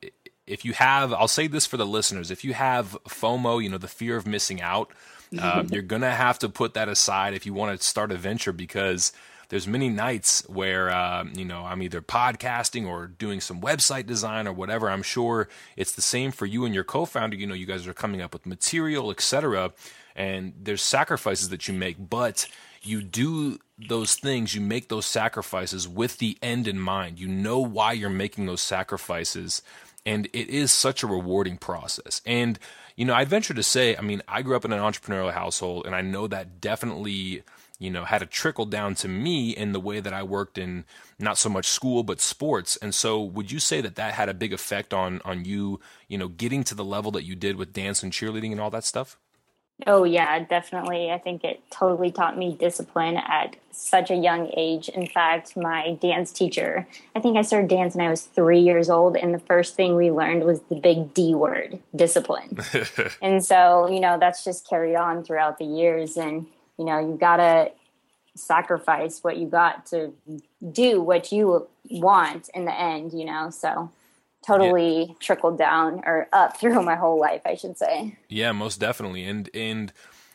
if 0.46 0.64
you 0.64 0.72
have 0.72 1.12
i'll 1.12 1.28
say 1.28 1.46
this 1.46 1.66
for 1.66 1.76
the 1.76 1.86
listeners 1.86 2.30
if 2.30 2.44
you 2.44 2.54
have 2.54 2.96
fomo 3.08 3.62
you 3.62 3.68
know 3.68 3.78
the 3.78 3.88
fear 3.88 4.16
of 4.16 4.26
missing 4.26 4.60
out 4.60 4.90
um, 5.40 5.66
you're 5.72 5.82
gonna 5.82 6.14
have 6.14 6.38
to 6.38 6.48
put 6.48 6.74
that 6.74 6.88
aside 6.88 7.34
if 7.34 7.44
you 7.46 7.52
want 7.52 7.78
to 7.78 7.84
start 7.84 8.12
a 8.12 8.16
venture 8.16 8.52
because 8.52 9.12
there's 9.48 9.66
many 9.66 9.88
nights 9.88 10.42
where 10.48 10.90
uh, 10.90 11.24
you 11.34 11.44
know 11.44 11.64
I'm 11.64 11.82
either 11.82 12.00
podcasting 12.00 12.86
or 12.86 13.06
doing 13.06 13.40
some 13.40 13.60
website 13.60 14.06
design 14.06 14.46
or 14.46 14.52
whatever. 14.52 14.90
I'm 14.90 15.02
sure 15.02 15.48
it's 15.76 15.92
the 15.92 16.02
same 16.02 16.32
for 16.32 16.46
you 16.46 16.64
and 16.64 16.74
your 16.74 16.84
co-founder. 16.84 17.36
You 17.36 17.46
know, 17.46 17.54
you 17.54 17.66
guys 17.66 17.86
are 17.86 17.94
coming 17.94 18.20
up 18.20 18.32
with 18.32 18.46
material, 18.46 19.10
etc. 19.10 19.72
And 20.14 20.54
there's 20.60 20.82
sacrifices 20.82 21.50
that 21.50 21.68
you 21.68 21.74
make, 21.74 21.96
but 21.98 22.48
you 22.87 23.02
do 23.02 23.59
those 23.78 24.14
things, 24.14 24.55
you 24.55 24.61
make 24.61 24.88
those 24.88 25.07
sacrifices 25.07 25.87
with 25.88 26.19
the 26.19 26.38
end 26.43 26.66
in 26.66 26.78
mind. 26.78 27.19
You 27.19 27.28
know 27.28 27.61
why 27.61 27.93
you're 27.93 28.11
making 28.11 28.47
those 28.47 28.61
sacrifices, 28.61 29.62
and 30.05 30.26
it 30.33 30.49
is 30.49 30.73
such 30.73 31.02
a 31.02 31.07
rewarding 31.07 31.59
process. 31.59 32.23
And 32.25 32.59
you 32.97 33.05
know, 33.05 33.14
I'd 33.14 33.28
venture 33.28 33.55
to 33.55 33.62
say, 33.62 33.95
I 33.95 34.00
mean, 34.00 34.23
I 34.26 34.40
grew 34.43 34.57
up 34.57 34.64
in 34.64 34.73
an 34.73 34.81
entrepreneurial 34.81 35.33
household, 35.33 35.85
and 35.85 35.95
I 35.95 36.00
know 36.00 36.26
that 36.28 36.62
definitely, 36.62 37.43
you 37.78 37.90
know, 37.90 38.05
had 38.05 38.23
a 38.23 38.26
trickle 38.26 38.64
down 38.64 38.95
to 38.97 39.09
me 39.09 39.50
in 39.50 39.73
the 39.73 39.81
way 39.81 40.00
that 40.00 40.14
I 40.14 40.23
worked 40.23 40.57
in 40.57 40.87
not 41.19 41.37
so 41.37 41.50
much 41.50 41.66
school 41.66 42.02
but 42.02 42.23
sports. 42.23 42.76
And 42.76 42.95
so, 42.95 43.21
would 43.23 43.52
you 43.52 43.59
say 43.59 43.83
that 43.83 43.97
that 43.97 44.14
had 44.14 44.31
a 44.31 44.35
big 44.35 44.55
effect 44.55 44.95
on 44.95 45.21
on 45.25 45.45
you, 45.45 45.81
you 46.09 46.16
know, 46.16 46.28
getting 46.28 46.64
to 46.64 46.75
the 46.75 46.85
level 46.85 47.11
that 47.12 47.25
you 47.25 47.35
did 47.37 47.57
with 47.57 47.75
dance 47.75 48.02
and 48.02 48.12
cheerleading 48.12 48.50
and 48.52 48.61
all 48.61 48.71
that 48.71 48.85
stuff? 48.85 49.19
Oh, 49.87 50.04
yeah, 50.04 50.38
definitely. 50.38 51.11
I 51.11 51.18
think 51.18 51.45
it 51.45 51.61
totally 51.71 52.11
taught 52.11 52.38
me 52.38 52.56
discipline 52.59 53.18
at 53.18 53.56
such 53.71 54.11
a 54.11 54.14
young 54.14 54.50
age. 54.56 54.88
In 54.88 55.06
fact, 55.06 55.54
my 55.54 55.99
dance 56.00 56.33
teacher, 56.33 56.87
I 57.14 57.21
think 57.21 57.37
I 57.37 57.42
started 57.42 57.68
dance 57.68 57.95
when 57.95 58.06
I 58.06 58.11
was 58.11 58.23
three 58.23 58.61
years 58.61 58.88
old, 58.88 59.16
and 59.16 59.35
the 59.35 59.38
first 59.38 59.75
thing 59.75 59.95
we 59.95 60.11
learned 60.11 60.45
was 60.45 60.62
the 60.71 60.76
big 60.76 61.12
D 61.12 61.35
word 61.35 61.78
discipline. 61.95 62.59
and 63.23 63.45
so, 63.45 63.90
you 63.90 64.00
know, 64.00 64.18
that's 64.18 64.45
just 64.45 64.66
carried 64.66 64.97
on 64.97 65.23
throughout 65.23 65.59
the 65.59 65.66
years. 65.66 66.16
And, 66.16 66.47
you 66.78 66.87
know, 66.87 66.99
you 66.99 67.14
got 67.14 67.37
to 67.37 67.71
sacrifice 68.35 69.23
what 69.23 69.37
you 69.37 69.47
got 69.47 69.87
to 69.87 70.12
do 70.73 71.00
what 71.02 71.33
you 71.33 71.68
want 71.90 72.49
in 72.54 72.64
the 72.64 72.75
end, 72.75 73.12
you 73.12 73.26
know? 73.26 73.50
So 73.50 73.90
totally 74.46 75.04
yeah. 75.04 75.14
trickled 75.20 75.58
down 75.58 76.02
or 76.06 76.28
up 76.32 76.56
through 76.60 76.82
my 76.82 76.94
whole 76.94 77.18
life, 77.18 77.42
I 77.44 77.54
should 77.54 77.76
say. 77.76 78.16
Yeah, 78.28 78.52
most 78.52 78.78
definitely. 78.80 79.24
And 79.24 79.50
and 79.54 79.92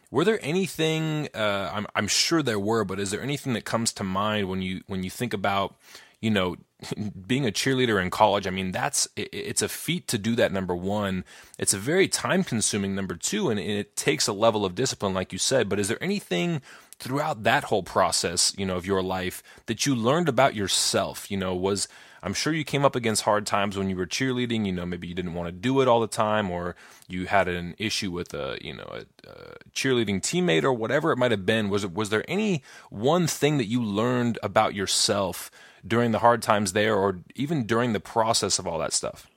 were 0.10 0.26
there 0.26 0.40
anything? 0.42 1.30
Uh, 1.34 1.72
I'm 1.74 1.88
I'm 1.96 2.08
sure 2.08 2.44
there 2.44 2.60
were, 2.60 2.84
but 2.84 3.00
is 3.00 3.12
there 3.12 3.22
anything 3.22 3.54
that 3.54 3.66
comes 3.66 3.94
to 3.94 4.04
mind 4.04 4.50
when 4.50 4.62
you 4.62 4.82
when 4.88 5.04
you 5.04 5.10
think 5.10 5.34
about 5.34 5.76
you 6.20 6.30
know 6.30 6.58
being 7.28 7.48
a 7.48 7.52
cheerleader 7.52 8.02
in 8.02 8.10
college? 8.10 8.46
I 8.46 8.52
mean, 8.52 8.72
that's 8.72 9.08
it, 9.16 9.30
it's 9.32 9.62
a 9.62 9.70
feat 9.70 10.08
to 10.10 10.18
do 10.18 10.36
that. 10.36 10.52
Number 10.52 10.76
one, 10.76 11.24
it's 11.58 11.74
a 11.74 11.80
very 11.80 12.08
time 12.08 12.44
consuming. 12.44 12.94
Number 12.94 13.16
two, 13.16 13.50
and, 13.50 13.60
and 13.60 13.72
it 13.72 13.96
takes 13.96 14.28
a 14.28 14.34
level 14.34 14.66
of 14.66 14.76
discipline, 14.76 15.14
like 15.14 15.32
you 15.32 15.40
said. 15.40 15.70
But 15.70 15.80
is 15.80 15.88
there 15.88 16.04
anything? 16.04 16.62
throughout 17.02 17.42
that 17.42 17.64
whole 17.64 17.82
process, 17.82 18.54
you 18.60 18.64
know, 18.64 18.76
of 18.76 18.86
your 18.86 19.02
life 19.02 19.42
that 19.66 19.88
you 19.88 19.96
learned 19.96 20.30
about 20.30 20.54
yourself? 20.54 21.32
You 21.32 21.38
know, 21.38 21.56
was 21.56 21.88
I'm 22.24 22.34
sure 22.34 22.54
you 22.54 22.64
came 22.64 22.86
up 22.86 22.96
against 22.96 23.24
hard 23.24 23.46
times 23.46 23.78
when 23.78 23.90
you 23.90 23.96
were 23.96 24.06
cheerleading. 24.06 24.66
You 24.66 24.72
know, 24.72 24.86
maybe 24.86 25.08
you 25.08 25.16
didn't 25.16 25.34
want 25.34 25.48
to 25.48 25.52
do 25.52 25.82
it 25.82 25.88
all 25.88 26.00
the 26.00 26.08
time, 26.08 26.52
or 26.52 26.76
you 27.08 27.26
had 27.26 27.48
an 27.48 27.76
issue 27.78 28.12
with 28.12 28.34
a 28.34 28.58
you 28.62 28.76
know 28.76 28.88
a, 28.92 29.30
a 29.30 29.56
cheerleading 29.74 30.22
teammate 30.22 30.64
or 30.64 30.74
whatever 30.74 31.12
it 31.12 31.18
might 31.18 31.32
have 31.32 31.46
been. 31.46 31.70
Was 31.70 31.84
it 31.84 31.94
was 31.94 32.10
there 32.10 32.24
any 32.28 32.64
one 32.90 33.28
thing 33.28 33.58
that 33.58 33.66
you 33.66 33.84
learned 33.84 34.38
about 34.44 34.76
yourself 34.76 35.50
during 35.86 36.12
the 36.12 36.20
hard 36.20 36.42
times 36.42 36.74
there, 36.74 36.96
or 36.96 37.20
even 37.36 37.66
during 37.66 37.94
the 37.94 38.00
process 38.00 38.60
of 38.60 38.68
all 38.68 38.78
that 38.80 38.94
stuff? 38.94 39.28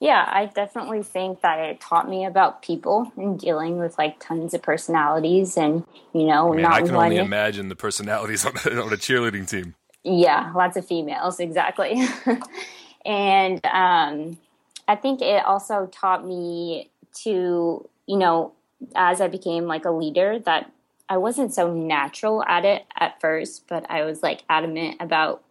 Yeah, 0.00 0.28
I 0.28 0.46
definitely 0.46 1.02
think 1.02 1.40
that 1.42 1.60
it 1.60 1.80
taught 1.80 2.08
me 2.08 2.26
about 2.26 2.60
people 2.60 3.12
and 3.16 3.38
dealing 3.38 3.78
with 3.78 3.96
like 3.96 4.18
tons 4.18 4.52
of 4.52 4.60
personalities 4.60 5.56
and 5.56 5.84
you 6.12 6.26
know 6.26 6.52
Man, 6.52 6.62
not 6.62 6.72
I 6.72 6.82
can 6.82 6.94
one... 6.94 7.04
only 7.06 7.18
imagine 7.18 7.68
the 7.68 7.76
personalities 7.76 8.44
on, 8.46 8.52
on 8.52 8.92
a 8.92 8.96
cheerleading 8.96 9.48
team. 9.48 9.76
Yeah, 10.04 10.52
lots 10.54 10.76
of 10.76 10.86
females, 10.86 11.40
exactly. 11.40 12.06
and 13.06 13.64
um, 13.64 14.38
I 14.86 14.96
think 14.96 15.22
it 15.22 15.44
also 15.44 15.86
taught 15.86 16.26
me 16.26 16.90
to, 17.22 17.88
you 18.06 18.16
know, 18.16 18.52
as 18.94 19.22
I 19.22 19.28
became 19.28 19.64
like 19.64 19.86
a 19.86 19.90
leader, 19.90 20.38
that 20.40 20.70
I 21.08 21.16
wasn't 21.16 21.54
so 21.54 21.72
natural 21.72 22.44
at 22.44 22.66
it 22.66 22.84
at 22.98 23.20
first, 23.20 23.66
but 23.66 23.90
I 23.90 24.04
was 24.04 24.22
like 24.22 24.42
adamant 24.48 24.96
about 25.00 25.42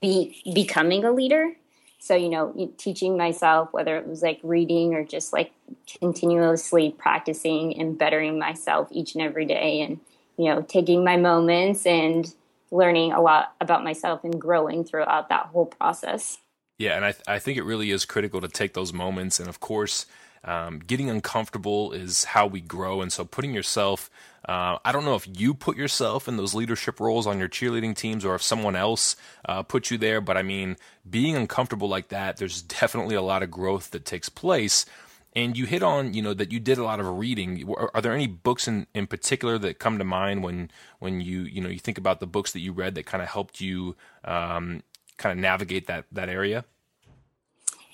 be 0.00 0.42
becoming 0.54 1.04
a 1.04 1.10
leader. 1.12 1.52
So, 1.98 2.14
you 2.14 2.28
know, 2.28 2.70
teaching 2.78 3.16
myself, 3.16 3.72
whether 3.72 3.96
it 3.96 4.06
was 4.06 4.22
like 4.22 4.40
reading 4.42 4.94
or 4.94 5.04
just 5.04 5.32
like 5.32 5.52
continuously 6.00 6.94
practicing 6.98 7.78
and 7.78 7.96
bettering 7.96 8.38
myself 8.38 8.88
each 8.90 9.14
and 9.14 9.22
every 9.22 9.46
day 9.46 9.80
and, 9.82 10.00
you 10.36 10.46
know, 10.46 10.62
taking 10.62 11.04
my 11.04 11.16
moments 11.16 11.86
and 11.86 12.34
learning 12.72 13.12
a 13.12 13.20
lot 13.20 13.54
about 13.60 13.84
myself 13.84 14.24
and 14.24 14.40
growing 14.40 14.82
throughout 14.82 15.28
that 15.28 15.46
whole 15.46 15.66
process. 15.66 16.38
Yeah, 16.78 16.96
and 16.96 17.04
I, 17.04 17.12
th- 17.12 17.24
I 17.28 17.38
think 17.38 17.58
it 17.58 17.62
really 17.62 17.90
is 17.90 18.04
critical 18.04 18.40
to 18.40 18.48
take 18.48 18.74
those 18.74 18.92
moments. 18.92 19.38
And 19.38 19.48
of 19.48 19.60
course, 19.60 20.06
um, 20.42 20.80
getting 20.80 21.08
uncomfortable 21.08 21.92
is 21.92 22.24
how 22.24 22.46
we 22.46 22.60
grow. 22.60 23.00
And 23.00 23.12
so 23.12 23.24
putting 23.24 23.54
yourself, 23.54 24.10
uh, 24.48 24.78
I 24.84 24.90
don't 24.90 25.04
know 25.04 25.14
if 25.14 25.28
you 25.38 25.54
put 25.54 25.76
yourself 25.76 26.26
in 26.26 26.36
those 26.36 26.54
leadership 26.54 26.98
roles 26.98 27.26
on 27.26 27.38
your 27.38 27.48
cheerleading 27.48 27.94
teams 27.94 28.24
or 28.24 28.34
if 28.34 28.42
someone 28.42 28.74
else 28.74 29.14
uh, 29.44 29.62
put 29.62 29.90
you 29.90 29.98
there, 29.98 30.20
but 30.20 30.36
I 30.36 30.42
mean, 30.42 30.76
being 31.08 31.36
uncomfortable 31.36 31.88
like 31.88 32.08
that, 32.08 32.38
there's 32.38 32.62
definitely 32.62 33.14
a 33.14 33.22
lot 33.22 33.42
of 33.42 33.50
growth 33.50 33.90
that 33.92 34.04
takes 34.04 34.28
place. 34.28 34.84
And 35.34 35.56
you 35.56 35.64
hit 35.64 35.82
on, 35.82 36.12
you 36.12 36.20
know, 36.20 36.34
that 36.34 36.52
you 36.52 36.60
did 36.60 36.76
a 36.76 36.84
lot 36.84 37.00
of 37.00 37.06
reading. 37.06 37.72
Are, 37.94 38.02
there 38.02 38.12
any 38.12 38.26
books 38.26 38.68
in, 38.68 38.86
in 38.94 39.06
particular 39.06 39.58
that 39.58 39.78
come 39.78 39.96
to 39.98 40.04
mind 40.04 40.44
when 40.44 40.70
when 40.98 41.22
you 41.22 41.42
you 41.42 41.62
know 41.62 41.70
you 41.70 41.78
think 41.78 41.96
about 41.96 42.20
the 42.20 42.26
books 42.26 42.52
that 42.52 42.60
you 42.60 42.72
read 42.72 42.94
that 42.96 43.06
kind 43.06 43.22
of 43.22 43.30
helped 43.30 43.60
you 43.60 43.96
um, 44.24 44.82
kind 45.16 45.32
of 45.32 45.38
navigate 45.38 45.86
that 45.86 46.04
that 46.12 46.28
area? 46.28 46.64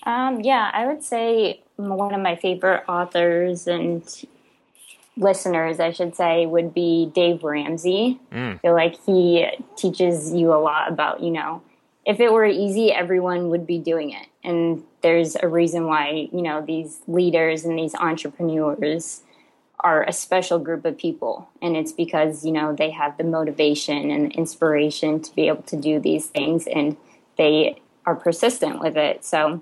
Um, 0.03 0.41
yeah, 0.41 0.69
I 0.73 0.87
would 0.87 1.03
say 1.03 1.61
one 1.75 2.13
of 2.13 2.21
my 2.21 2.35
favorite 2.35 2.83
authors 2.87 3.67
and 3.67 4.03
listeners, 5.17 5.79
I 5.79 5.91
should 5.91 6.15
say, 6.15 6.45
would 6.45 6.73
be 6.73 7.11
Dave 7.13 7.43
Ramsey. 7.43 8.19
Mm. 8.31 8.55
I 8.55 8.57
feel 8.57 8.73
like 8.73 8.95
he 9.05 9.47
teaches 9.75 10.33
you 10.33 10.53
a 10.53 10.59
lot 10.59 10.91
about, 10.91 11.21
you 11.21 11.31
know, 11.31 11.61
if 12.05 12.19
it 12.19 12.31
were 12.31 12.45
easy, 12.45 12.91
everyone 12.91 13.49
would 13.49 13.67
be 13.67 13.77
doing 13.77 14.11
it. 14.11 14.27
And 14.43 14.83
there's 15.01 15.35
a 15.35 15.47
reason 15.47 15.85
why, 15.85 16.29
you 16.31 16.41
know, 16.41 16.63
these 16.65 16.99
leaders 17.07 17.65
and 17.65 17.77
these 17.77 17.95
entrepreneurs 17.95 19.21
are 19.79 20.03
a 20.03 20.11
special 20.11 20.59
group 20.59 20.85
of 20.85 20.97
people. 20.97 21.49
And 21.61 21.77
it's 21.77 21.91
because, 21.93 22.45
you 22.45 22.51
know, 22.51 22.73
they 22.75 22.91
have 22.91 23.17
the 23.17 23.23
motivation 23.23 24.11
and 24.11 24.31
the 24.31 24.35
inspiration 24.35 25.21
to 25.21 25.35
be 25.35 25.47
able 25.47 25.63
to 25.63 25.77
do 25.77 25.99
these 25.99 26.27
things 26.27 26.67
and 26.67 26.97
they 27.37 27.81
are 28.05 28.15
persistent 28.15 28.79
with 28.79 28.97
it. 28.97 29.23
So 29.23 29.61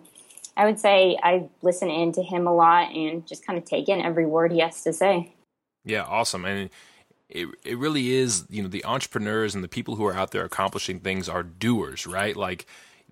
I 0.56 0.66
would 0.66 0.80
say 0.80 1.18
I 1.22 1.50
listen 1.62 1.90
in 1.90 2.12
to 2.14 2.24
him 2.24 2.48
a 2.48 2.54
lot 2.54 2.92
and 2.94 3.28
just 3.28 3.46
kind 3.46 3.60
of 3.60 3.66
take 3.66 3.90
in 3.90 4.02
every 4.02 4.26
word 4.26 4.52
he 4.52 4.60
has 4.60 4.84
to 4.84 4.94
say. 4.94 5.34
Yeah, 5.86 6.04
awesome. 6.04 6.46
And 6.46 6.70
it 7.30 7.48
it 7.64 7.78
really 7.78 8.14
is, 8.14 8.46
you 8.50 8.64
know, 8.64 8.70
the 8.70 8.84
entrepreneurs 8.86 9.54
and 9.54 9.64
the 9.64 9.68
people 9.68 9.96
who 9.96 10.06
are 10.06 10.16
out 10.16 10.32
there 10.32 10.44
accomplishing 10.44 11.00
things 11.00 11.30
are 11.30 11.44
doers, 11.44 12.08
right? 12.08 12.36
Like 12.36 12.66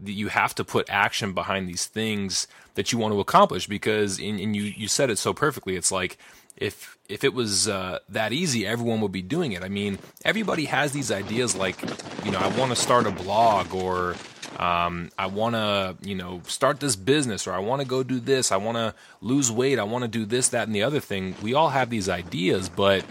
you 0.03 0.27
have 0.27 0.53
to 0.55 0.63
put 0.63 0.89
action 0.89 1.33
behind 1.33 1.67
these 1.67 1.85
things 1.85 2.47
that 2.75 2.91
you 2.91 2.97
want 2.97 3.13
to 3.13 3.19
accomplish 3.19 3.67
because 3.67 4.19
and, 4.19 4.39
and 4.39 4.55
you 4.55 4.63
you 4.63 4.87
said 4.87 5.09
it 5.09 5.17
so 5.17 5.33
perfectly. 5.33 5.75
It's 5.75 5.91
like 5.91 6.17
if 6.57 6.97
if 7.07 7.23
it 7.23 7.33
was 7.33 7.67
uh, 7.67 7.99
that 8.09 8.33
easy 8.33 8.65
everyone 8.65 9.01
would 9.01 9.11
be 9.11 9.21
doing 9.21 9.53
it. 9.53 9.63
I 9.63 9.69
mean 9.69 9.99
everybody 10.23 10.65
has 10.65 10.91
these 10.91 11.11
ideas 11.11 11.55
like 11.55 11.81
you 12.23 12.31
know 12.31 12.39
i 12.39 12.47
want 12.57 12.71
to 12.71 12.75
start 12.75 13.07
a 13.07 13.11
blog 13.11 13.73
or 13.73 14.15
um, 14.57 15.09
i 15.17 15.27
want 15.27 15.55
to 15.55 15.95
you 16.01 16.15
know 16.15 16.41
start 16.47 16.79
this 16.79 16.95
business 16.95 17.45
or 17.47 17.53
i 17.53 17.59
want 17.59 17.81
to 17.81 17.87
go 17.87 18.03
do 18.03 18.19
this. 18.19 18.51
I 18.51 18.57
want 18.57 18.77
to 18.77 18.93
lose 19.21 19.51
weight. 19.51 19.79
I 19.79 19.83
want 19.83 20.03
to 20.03 20.07
do 20.07 20.25
this 20.25 20.49
that 20.49 20.67
and 20.67 20.75
the 20.75 20.83
other 20.83 20.99
thing. 20.99 21.35
We 21.41 21.53
all 21.53 21.69
have 21.69 21.89
these 21.89 22.09
ideas 22.09 22.69
but 22.69 23.03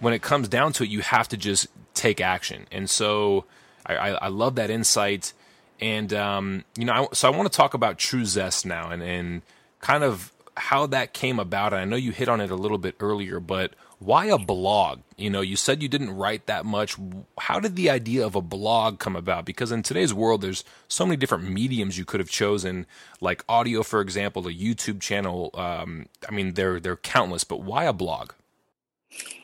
when 0.00 0.14
it 0.14 0.22
comes 0.22 0.48
down 0.48 0.72
to 0.74 0.84
it 0.84 0.90
you 0.90 1.00
have 1.00 1.28
to 1.28 1.36
just 1.36 1.68
take 1.94 2.20
action. 2.20 2.66
And 2.72 2.90
so 2.90 3.44
i, 3.86 3.94
I, 3.94 4.08
I 4.10 4.28
love 4.28 4.56
that 4.56 4.70
insight 4.70 5.32
and 5.80 6.12
um, 6.12 6.64
you 6.76 6.84
know, 6.84 6.92
I, 6.92 7.06
so 7.12 7.30
I 7.30 7.36
want 7.36 7.50
to 7.50 7.56
talk 7.56 7.74
about 7.74 7.98
True 7.98 8.24
Zest 8.24 8.66
now, 8.66 8.90
and 8.90 9.02
and 9.02 9.42
kind 9.80 10.04
of 10.04 10.32
how 10.56 10.86
that 10.86 11.12
came 11.12 11.38
about. 11.38 11.72
And 11.72 11.80
I 11.80 11.84
know 11.84 11.96
you 11.96 12.12
hit 12.12 12.28
on 12.28 12.40
it 12.40 12.50
a 12.50 12.56
little 12.56 12.78
bit 12.78 12.96
earlier, 13.00 13.40
but 13.40 13.72
why 13.98 14.26
a 14.26 14.38
blog? 14.38 15.00
You 15.16 15.30
know, 15.30 15.40
you 15.40 15.56
said 15.56 15.82
you 15.82 15.88
didn't 15.88 16.10
write 16.10 16.46
that 16.46 16.64
much. 16.64 16.96
How 17.38 17.58
did 17.58 17.76
the 17.76 17.90
idea 17.90 18.24
of 18.24 18.34
a 18.34 18.40
blog 18.40 18.98
come 18.98 19.16
about? 19.16 19.44
Because 19.44 19.72
in 19.72 19.82
today's 19.82 20.14
world, 20.14 20.40
there's 20.40 20.64
so 20.86 21.04
many 21.04 21.16
different 21.16 21.50
mediums 21.50 21.98
you 21.98 22.04
could 22.04 22.20
have 22.20 22.30
chosen, 22.30 22.86
like 23.20 23.44
audio, 23.48 23.82
for 23.82 24.00
example, 24.00 24.46
a 24.46 24.52
YouTube 24.52 25.00
channel. 25.00 25.50
Um, 25.54 26.06
I 26.28 26.32
mean, 26.32 26.54
they're 26.54 26.78
they're 26.78 26.96
countless, 26.96 27.44
but 27.44 27.62
why 27.62 27.84
a 27.84 27.92
blog? 27.92 28.32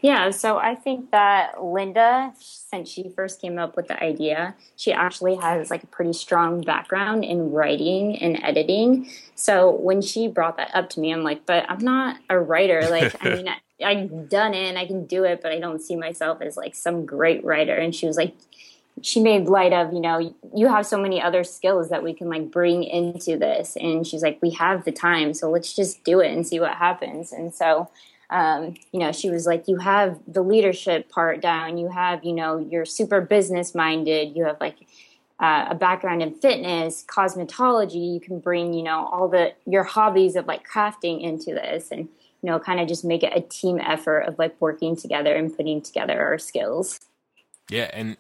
Yeah, 0.03 0.31
so 0.31 0.59
I 0.59 0.75
think 0.75 1.11
that 1.11 1.63
Linda, 1.63 2.33
since 2.75 2.89
she 2.89 3.09
first 3.09 3.41
came 3.41 3.59
up 3.59 3.77
with 3.77 3.87
the 3.89 4.03
idea, 4.03 4.55
she 4.77 4.93
actually 4.93 5.37
has 5.37 5.71
like 5.71 5.85
a 5.85 5.87
pretty 5.87 6.13
strong 6.13 6.61
background 6.61 7.25
in 7.25 7.53
writing 7.53 8.17
and 8.17 8.43
editing. 8.43 9.09
So 9.35 9.71
when 9.71 10.03
she 10.03 10.27
brought 10.27 10.57
that 10.57 10.75
up 10.75 10.91
to 10.91 11.01
me, 11.01 11.13
I'm 11.13 11.23
like, 11.23 11.47
but 11.47 11.65
I'm 11.69 11.79
not 11.79 12.19
a 12.29 12.39
writer. 12.39 12.89
Like, 12.91 13.15
I 13.25 13.35
mean, 13.37 13.49
I, 13.81 13.85
I've 13.85 14.29
done 14.29 14.55
it 14.55 14.69
and 14.69 14.79
I 14.79 14.87
can 14.87 15.07
do 15.07 15.25
it, 15.25 15.41
but 15.41 15.53
I 15.53 15.61
don't 15.61 15.81
see 15.81 15.95
myself 15.95 16.41
as 16.43 16.57
like 16.57 16.75
some 16.75 17.07
great 17.07 17.45
writer. 17.45 17.75
And 17.75 17.95
she 17.95 18.07
was 18.07 18.17
like, 18.17 18.35
she 19.03 19.21
made 19.21 19.47
light 19.47 19.73
of, 19.73 19.93
you 19.93 20.01
know, 20.01 20.35
you 20.55 20.69
have 20.69 20.87
so 20.87 20.99
many 21.01 21.21
other 21.21 21.45
skills 21.45 21.91
that 21.91 22.03
we 22.03 22.13
can 22.15 22.29
like 22.29 22.51
bring 22.51 22.85
into 22.85 23.37
this. 23.37 23.77
And 23.77 24.07
she's 24.07 24.23
like, 24.23 24.41
we 24.41 24.51
have 24.51 24.85
the 24.85 24.93
time, 24.93 25.35
so 25.35 25.51
let's 25.51 25.75
just 25.75 26.05
do 26.05 26.21
it 26.21 26.33
and 26.33 26.47
see 26.47 26.61
what 26.61 26.75
happens. 26.75 27.33
And 27.33 27.53
so, 27.53 27.91
um, 28.31 28.75
you 28.93 29.01
know, 29.01 29.13
she 29.13 29.31
was 29.31 29.47
like, 29.47 29.69
you 29.69 29.77
have 29.77 30.19
the 30.27 30.43
leadership 30.43 31.09
part 31.09 31.41
down. 31.41 31.79
You 31.79 31.89
have, 31.89 32.25
you 32.25 32.33
know, 32.33 32.59
you're 32.59 32.85
super 32.85 33.21
business 33.21 33.75
minded. 33.75 34.37
You 34.37 34.45
have 34.45 34.57
like 34.61 34.77
uh, 35.39 35.67
a 35.71 35.75
background 35.75 36.23
in 36.23 36.35
fitness, 36.35 37.05
cosmetology. 37.07 38.15
You 38.15 38.21
can 38.21 38.41
bring, 38.41 38.73
you 38.73 38.83
know, 38.83 39.07
all 39.07 39.29
the 39.29 39.53
your 39.67 39.83
hobbies 39.83 40.37
of 40.37 40.47
like 40.47 40.67
crafting 40.69 41.23
into 41.23 41.53
this, 41.53 41.91
and 41.91 42.09
you 42.43 42.51
know, 42.51 42.59
kind 42.59 42.81
of 42.81 42.89
just 42.89 43.05
make 43.05 43.23
it 43.23 43.33
a 43.35 43.41
team 43.41 43.79
effort 43.79 44.21
of 44.21 44.39
like 44.39 44.55
working 44.61 44.97
together 44.97 45.35
and 45.35 45.55
putting 45.55 45.83
together 45.83 46.21
our 46.21 46.39
skills. 46.39 47.01
Yeah, 47.71 47.91
and 47.93 48.17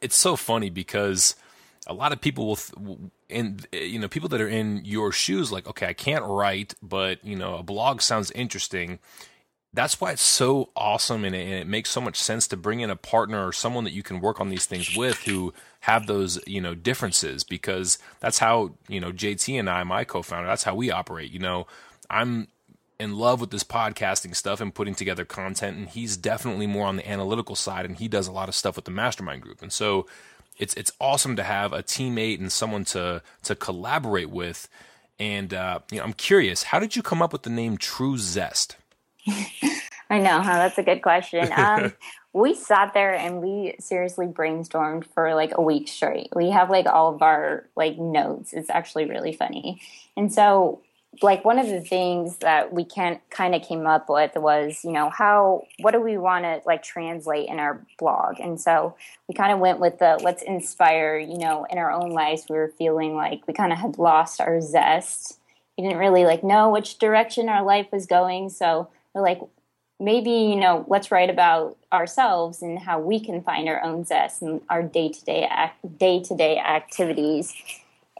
it's 0.00 0.16
so 0.16 0.36
funny 0.36 0.70
because 0.70 1.34
a 1.86 1.94
lot 1.94 2.12
of 2.12 2.20
people 2.20 2.46
will 2.46 3.10
in 3.28 3.60
you 3.72 3.98
know 3.98 4.08
people 4.08 4.28
that 4.28 4.40
are 4.40 4.48
in 4.48 4.84
your 4.84 5.10
shoes 5.10 5.50
like 5.50 5.66
okay 5.66 5.86
i 5.86 5.92
can't 5.92 6.24
write 6.24 6.74
but 6.82 7.24
you 7.24 7.34
know 7.34 7.56
a 7.56 7.62
blog 7.62 8.02
sounds 8.02 8.30
interesting 8.32 8.98
that's 9.74 10.00
why 10.00 10.12
it's 10.12 10.22
so 10.22 10.68
awesome 10.76 11.24
and 11.24 11.34
it, 11.34 11.44
and 11.44 11.54
it, 11.54 11.66
makes 11.66 11.90
so 11.90 12.00
much 12.00 12.16
sense 12.16 12.46
to 12.48 12.56
bring 12.56 12.80
in 12.80 12.90
a 12.90 12.96
partner 12.96 13.46
or 13.46 13.52
someone 13.52 13.84
that 13.84 13.92
you 13.92 14.02
can 14.02 14.20
work 14.20 14.40
on 14.40 14.50
these 14.50 14.66
things 14.66 14.94
with 14.96 15.16
who 15.22 15.52
have 15.80 16.06
those 16.06 16.38
you 16.46 16.60
know 16.60 16.74
differences 16.74 17.42
because 17.42 17.98
that's 18.20 18.38
how 18.38 18.72
you 18.88 19.00
know 19.00 19.12
JT 19.12 19.58
and 19.58 19.70
I 19.70 19.82
my 19.84 20.04
co-founder 20.04 20.46
that's 20.46 20.64
how 20.64 20.74
we 20.74 20.90
operate 20.90 21.30
you 21.30 21.38
know. 21.38 21.66
I'm 22.10 22.48
in 23.02 23.16
love 23.16 23.40
with 23.40 23.50
this 23.50 23.64
podcasting 23.64 24.36
stuff 24.36 24.60
and 24.60 24.74
putting 24.74 24.94
together 24.94 25.24
content 25.24 25.76
and 25.76 25.88
he's 25.88 26.16
definitely 26.16 26.66
more 26.66 26.86
on 26.86 26.96
the 26.96 27.08
analytical 27.08 27.56
side 27.56 27.84
and 27.84 27.96
he 27.96 28.06
does 28.06 28.28
a 28.28 28.32
lot 28.32 28.48
of 28.48 28.54
stuff 28.54 28.76
with 28.76 28.84
the 28.84 28.90
mastermind 28.90 29.42
group. 29.42 29.62
And 29.62 29.72
so 29.72 30.06
it's 30.58 30.74
it's 30.74 30.92
awesome 31.00 31.34
to 31.36 31.42
have 31.42 31.72
a 31.72 31.82
teammate 31.82 32.38
and 32.38 32.52
someone 32.52 32.84
to 32.86 33.22
to 33.42 33.54
collaborate 33.54 34.30
with. 34.30 34.68
And 35.18 35.52
uh, 35.52 35.80
you 35.90 35.98
know 35.98 36.04
I'm 36.04 36.12
curious 36.12 36.64
how 36.64 36.78
did 36.78 36.94
you 36.94 37.02
come 37.02 37.22
up 37.22 37.32
with 37.32 37.42
the 37.42 37.50
name 37.50 37.76
True 37.76 38.18
Zest 38.18 38.76
I 40.10 40.18
know, 40.18 40.42
huh? 40.42 40.56
That's 40.58 40.78
a 40.78 40.82
good 40.82 41.02
question. 41.02 41.50
Um, 41.56 41.92
we 42.32 42.54
sat 42.54 42.92
there 42.94 43.14
and 43.14 43.40
we 43.40 43.74
seriously 43.78 44.26
brainstormed 44.26 45.06
for 45.14 45.34
like 45.34 45.52
a 45.54 45.62
week 45.62 45.88
straight. 45.88 46.28
We 46.34 46.50
have 46.50 46.70
like 46.70 46.86
all 46.86 47.14
of 47.14 47.22
our 47.22 47.66
like 47.76 47.98
notes. 47.98 48.52
It's 48.52 48.70
actually 48.70 49.06
really 49.06 49.32
funny. 49.32 49.80
And 50.16 50.32
so 50.32 50.82
like 51.20 51.44
one 51.44 51.58
of 51.58 51.66
the 51.66 51.80
things 51.80 52.38
that 52.38 52.72
we 52.72 52.84
can 52.84 53.20
kind 53.28 53.54
of 53.54 53.62
came 53.62 53.86
up 53.86 54.08
with 54.08 54.32
was 54.36 54.82
you 54.82 54.92
know 54.92 55.10
how 55.10 55.66
what 55.80 55.90
do 55.90 56.00
we 56.00 56.16
want 56.16 56.44
to 56.44 56.62
like 56.64 56.82
translate 56.82 57.48
in 57.48 57.58
our 57.58 57.84
blog 57.98 58.40
and 58.40 58.58
so 58.58 58.96
we 59.28 59.34
kind 59.34 59.52
of 59.52 59.58
went 59.58 59.78
with 59.78 59.98
the 59.98 60.18
let's 60.22 60.42
inspire 60.42 61.18
you 61.18 61.36
know 61.36 61.66
in 61.68 61.76
our 61.76 61.92
own 61.92 62.10
lives 62.10 62.46
we 62.48 62.56
were 62.56 62.72
feeling 62.78 63.14
like 63.14 63.46
we 63.46 63.52
kind 63.52 63.72
of 63.72 63.78
had 63.78 63.98
lost 63.98 64.40
our 64.40 64.60
zest 64.62 65.38
we 65.76 65.84
didn't 65.84 65.98
really 65.98 66.24
like 66.24 66.42
know 66.42 66.70
which 66.70 66.98
direction 66.98 67.48
our 67.48 67.62
life 67.62 67.88
was 67.92 68.06
going 68.06 68.48
so 68.48 68.88
like, 69.14 69.40
maybe, 70.00 70.30
you 70.30 70.56
know, 70.56 70.84
let's 70.88 71.10
write 71.10 71.30
about 71.30 71.76
ourselves 71.92 72.62
and 72.62 72.78
how 72.78 72.98
we 72.98 73.20
can 73.20 73.42
find 73.42 73.68
our 73.68 73.82
own 73.82 74.04
zest 74.04 74.42
and 74.42 74.60
our 74.68 74.82
day 74.82 75.08
to 75.08 75.24
day 75.24 75.48
day 75.96 76.20
to 76.22 76.36
day 76.36 76.58
activities. 76.58 77.54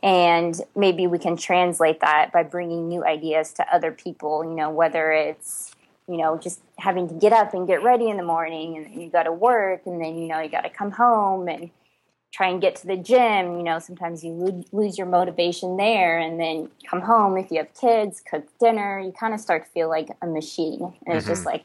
And 0.02 0.60
maybe 0.76 1.06
we 1.06 1.18
can 1.18 1.36
translate 1.36 2.00
that 2.00 2.32
by 2.32 2.42
bringing 2.42 2.88
new 2.88 3.04
ideas 3.04 3.52
to 3.54 3.74
other 3.74 3.92
people, 3.92 4.44
you 4.44 4.54
know, 4.54 4.70
whether 4.70 5.12
it's, 5.12 5.72
you 6.08 6.16
know, 6.16 6.36
just 6.36 6.60
having 6.78 7.08
to 7.08 7.14
get 7.14 7.32
up 7.32 7.54
and 7.54 7.66
get 7.66 7.82
ready 7.82 8.08
in 8.08 8.16
the 8.16 8.24
morning 8.24 8.76
and 8.76 9.00
you 9.00 9.08
got 9.08 9.24
to 9.24 9.32
work 9.32 9.82
and 9.86 10.02
then, 10.02 10.16
you 10.16 10.26
know, 10.26 10.40
you 10.40 10.48
got 10.48 10.62
to 10.62 10.70
come 10.70 10.90
home 10.90 11.48
and 11.48 11.70
try 12.32 12.48
and 12.48 12.60
get 12.60 12.76
to 12.76 12.86
the 12.86 12.96
gym. 12.96 13.56
You 13.56 13.62
know, 13.62 13.78
sometimes 13.78 14.24
you 14.24 14.64
lose 14.72 14.98
your 14.98 15.06
motivation 15.06 15.76
there, 15.76 16.18
and 16.18 16.40
then 16.40 16.70
come 16.88 17.00
home 17.02 17.36
if 17.36 17.50
you 17.50 17.58
have 17.58 17.72
kids, 17.74 18.22
cook 18.28 18.46
dinner. 18.58 18.98
You 18.98 19.12
kind 19.12 19.34
of 19.34 19.40
start 19.40 19.66
to 19.66 19.70
feel 19.70 19.88
like 19.88 20.08
a 20.22 20.26
machine, 20.26 20.80
and 20.80 20.92
mm-hmm. 20.92 21.12
it's 21.12 21.26
just 21.26 21.42
mm-hmm. 21.42 21.50
like, 21.50 21.64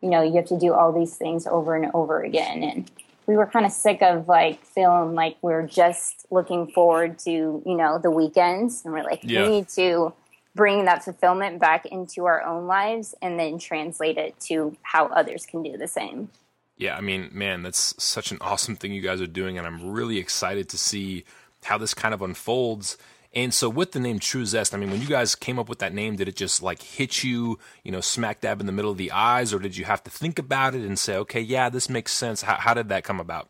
you 0.00 0.10
know, 0.10 0.22
you 0.22 0.34
have 0.34 0.46
to 0.46 0.58
do 0.58 0.72
all 0.72 0.92
these 0.92 1.16
things 1.16 1.46
over 1.46 1.76
and 1.76 1.90
over 1.94 2.22
again. 2.22 2.62
And 2.62 2.90
we 3.26 3.36
were 3.36 3.46
kind 3.46 3.66
of 3.66 3.72
sick 3.72 4.02
of 4.02 4.28
like 4.28 4.64
feeling 4.64 5.14
like 5.14 5.36
we 5.42 5.52
are 5.52 5.66
just 5.66 6.26
looking 6.30 6.68
forward 6.68 7.18
to, 7.20 7.30
you 7.30 7.74
know, 7.76 7.98
the 7.98 8.10
weekends, 8.10 8.84
and 8.84 8.94
we're 8.94 9.04
like, 9.04 9.20
yeah. 9.22 9.42
we 9.42 9.48
need 9.50 9.68
to 9.70 10.12
bring 10.54 10.86
that 10.86 11.04
fulfillment 11.04 11.60
back 11.60 11.84
into 11.84 12.24
our 12.24 12.42
own 12.42 12.66
lives 12.66 13.14
and 13.20 13.38
then 13.38 13.58
translate 13.58 14.16
it 14.16 14.40
to 14.40 14.74
how 14.80 15.06
others 15.08 15.44
can 15.44 15.62
do 15.62 15.76
the 15.76 15.86
same. 15.86 16.30
Yeah, 16.76 16.96
I 16.96 17.00
mean, 17.00 17.30
man, 17.32 17.62
that's 17.62 17.94
such 18.02 18.32
an 18.32 18.38
awesome 18.40 18.76
thing 18.76 18.92
you 18.92 19.00
guys 19.00 19.20
are 19.22 19.26
doing, 19.26 19.56
and 19.56 19.66
I'm 19.66 19.90
really 19.90 20.18
excited 20.18 20.68
to 20.70 20.78
see 20.78 21.24
how 21.64 21.78
this 21.78 21.94
kind 21.94 22.12
of 22.12 22.20
unfolds. 22.20 22.98
And 23.34 23.52
so, 23.52 23.68
with 23.68 23.92
the 23.92 24.00
name 24.00 24.18
True 24.18 24.44
Zest, 24.44 24.74
I 24.74 24.78
mean, 24.78 24.90
when 24.90 25.00
you 25.00 25.06
guys 25.06 25.34
came 25.34 25.58
up 25.58 25.68
with 25.68 25.78
that 25.80 25.94
name, 25.94 26.16
did 26.16 26.28
it 26.28 26.36
just 26.36 26.62
like 26.62 26.82
hit 26.82 27.24
you, 27.24 27.58
you 27.82 27.92
know, 27.92 28.00
smack 28.00 28.40
dab 28.40 28.60
in 28.60 28.66
the 28.66 28.72
middle 28.72 28.90
of 28.90 28.98
the 28.98 29.10
eyes, 29.12 29.54
or 29.54 29.58
did 29.58 29.76
you 29.76 29.84
have 29.84 30.02
to 30.04 30.10
think 30.10 30.38
about 30.38 30.74
it 30.74 30.82
and 30.82 30.98
say, 30.98 31.16
okay, 31.16 31.40
yeah, 31.40 31.68
this 31.68 31.88
makes 31.88 32.12
sense? 32.12 32.42
How, 32.42 32.56
how 32.56 32.74
did 32.74 32.88
that 32.90 33.04
come 33.04 33.20
about? 33.20 33.48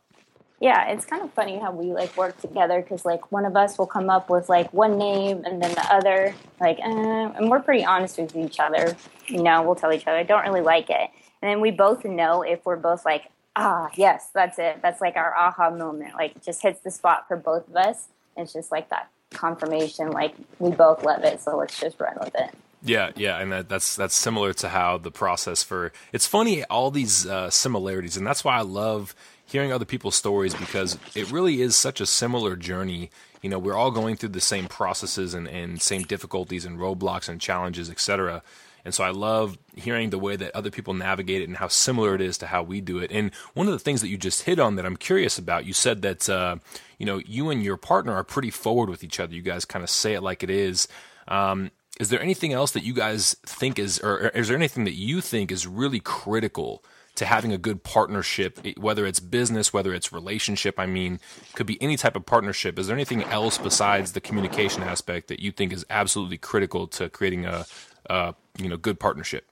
Yeah, 0.60 0.88
it's 0.88 1.04
kind 1.04 1.22
of 1.22 1.32
funny 1.34 1.58
how 1.58 1.70
we 1.70 1.92
like 1.92 2.16
work 2.16 2.40
together 2.40 2.80
because 2.80 3.04
like 3.04 3.30
one 3.30 3.44
of 3.44 3.56
us 3.56 3.76
will 3.76 3.86
come 3.86 4.08
up 4.08 4.30
with 4.30 4.48
like 4.48 4.72
one 4.72 4.96
name 4.96 5.44
and 5.44 5.62
then 5.62 5.74
the 5.74 5.92
other 5.92 6.34
like, 6.60 6.78
eh, 6.78 6.82
and 6.84 7.50
we're 7.50 7.60
pretty 7.60 7.84
honest 7.84 8.18
with 8.18 8.34
each 8.34 8.58
other. 8.58 8.96
You 9.26 9.42
know, 9.42 9.62
we'll 9.62 9.74
tell 9.74 9.92
each 9.92 10.06
other 10.06 10.16
I 10.16 10.22
don't 10.22 10.44
really 10.44 10.62
like 10.62 10.88
it, 10.88 11.10
and 11.42 11.50
then 11.50 11.60
we 11.60 11.70
both 11.70 12.04
know 12.04 12.42
if 12.42 12.64
we're 12.64 12.76
both 12.76 13.04
like, 13.04 13.30
ah, 13.54 13.90
yes, 13.94 14.30
that's 14.34 14.58
it. 14.58 14.80
That's 14.82 15.00
like 15.00 15.16
our 15.16 15.34
aha 15.36 15.70
moment. 15.70 16.14
Like 16.14 16.42
just 16.44 16.62
hits 16.62 16.80
the 16.80 16.90
spot 16.90 17.26
for 17.28 17.36
both 17.36 17.68
of 17.68 17.76
us. 17.76 18.08
It's 18.36 18.52
just 18.52 18.70
like 18.70 18.90
that 18.90 19.08
confirmation. 19.30 20.10
Like 20.10 20.34
we 20.58 20.70
both 20.70 21.04
love 21.04 21.24
it, 21.24 21.40
so 21.40 21.56
let's 21.56 21.78
just 21.78 21.98
run 22.00 22.16
with 22.20 22.34
it. 22.34 22.50
Yeah, 22.82 23.10
yeah, 23.16 23.38
and 23.38 23.50
that, 23.50 23.68
that's 23.68 23.96
that's 23.96 24.14
similar 24.14 24.52
to 24.54 24.68
how 24.68 24.98
the 24.98 25.10
process 25.10 25.62
for. 25.62 25.92
It's 26.12 26.26
funny 26.26 26.62
all 26.64 26.90
these 26.90 27.26
uh, 27.26 27.50
similarities, 27.50 28.16
and 28.16 28.26
that's 28.26 28.44
why 28.44 28.56
I 28.56 28.62
love 28.62 29.14
hearing 29.44 29.72
other 29.72 29.84
people's 29.84 30.16
stories 30.16 30.54
because 30.54 30.98
it 31.14 31.30
really 31.30 31.62
is 31.62 31.76
such 31.76 32.00
a 32.00 32.06
similar 32.06 32.56
journey. 32.56 33.10
You 33.42 33.50
know, 33.50 33.58
we're 33.58 33.74
all 33.74 33.90
going 33.90 34.16
through 34.16 34.30
the 34.30 34.40
same 34.40 34.66
processes 34.66 35.34
and, 35.34 35.46
and 35.48 35.80
same 35.80 36.02
difficulties 36.02 36.64
and 36.64 36.78
roadblocks 36.78 37.28
and 37.28 37.40
challenges, 37.40 37.88
etc. 37.88 38.42
And 38.86 38.94
so 38.94 39.02
I 39.02 39.10
love 39.10 39.58
hearing 39.74 40.10
the 40.10 40.18
way 40.18 40.36
that 40.36 40.54
other 40.54 40.70
people 40.70 40.94
navigate 40.94 41.42
it 41.42 41.48
and 41.48 41.56
how 41.56 41.66
similar 41.66 42.14
it 42.14 42.20
is 42.20 42.38
to 42.38 42.46
how 42.46 42.62
we 42.62 42.80
do 42.80 42.98
it. 43.00 43.10
And 43.10 43.34
one 43.52 43.66
of 43.66 43.72
the 43.72 43.80
things 43.80 44.00
that 44.00 44.08
you 44.08 44.16
just 44.16 44.44
hit 44.44 44.60
on 44.60 44.76
that 44.76 44.86
I'm 44.86 44.96
curious 44.96 45.38
about, 45.38 45.66
you 45.66 45.72
said 45.72 46.02
that, 46.02 46.30
uh, 46.30 46.56
you 46.96 47.04
know, 47.04 47.18
you 47.26 47.50
and 47.50 47.64
your 47.64 47.76
partner 47.76 48.14
are 48.14 48.22
pretty 48.22 48.50
forward 48.50 48.88
with 48.88 49.02
each 49.02 49.18
other. 49.18 49.34
You 49.34 49.42
guys 49.42 49.64
kind 49.64 49.82
of 49.82 49.90
say 49.90 50.14
it 50.14 50.22
like 50.22 50.44
it 50.44 50.50
is. 50.50 50.86
Um, 51.26 51.72
is 51.98 52.10
there 52.10 52.22
anything 52.22 52.52
else 52.52 52.70
that 52.70 52.84
you 52.84 52.94
guys 52.94 53.34
think 53.44 53.80
is, 53.80 53.98
or 53.98 54.28
is 54.28 54.46
there 54.46 54.56
anything 54.56 54.84
that 54.84 54.94
you 54.94 55.20
think 55.20 55.50
is 55.50 55.66
really 55.66 55.98
critical 55.98 56.84
to 57.16 57.24
having 57.24 57.52
a 57.52 57.58
good 57.58 57.82
partnership, 57.82 58.60
whether 58.78 59.06
it's 59.06 59.20
business, 59.20 59.72
whether 59.72 59.92
it's 59.94 60.12
relationship. 60.12 60.78
I 60.78 60.86
mean, 60.86 61.18
could 61.54 61.66
be 61.66 61.82
any 61.82 61.96
type 61.96 62.14
of 62.14 62.26
partnership. 62.26 62.78
Is 62.78 62.86
there 62.86 62.96
anything 62.96 63.24
else 63.24 63.58
besides 63.58 64.12
the 64.12 64.20
communication 64.20 64.82
aspect 64.82 65.28
that 65.28 65.40
you 65.40 65.50
think 65.50 65.72
is 65.72 65.84
absolutely 65.90 66.36
critical 66.36 66.86
to 66.88 67.08
creating 67.08 67.46
a, 67.46 67.64
a 68.08 68.34
you 68.58 68.68
know 68.68 68.76
good 68.76 69.00
partnership? 69.00 69.46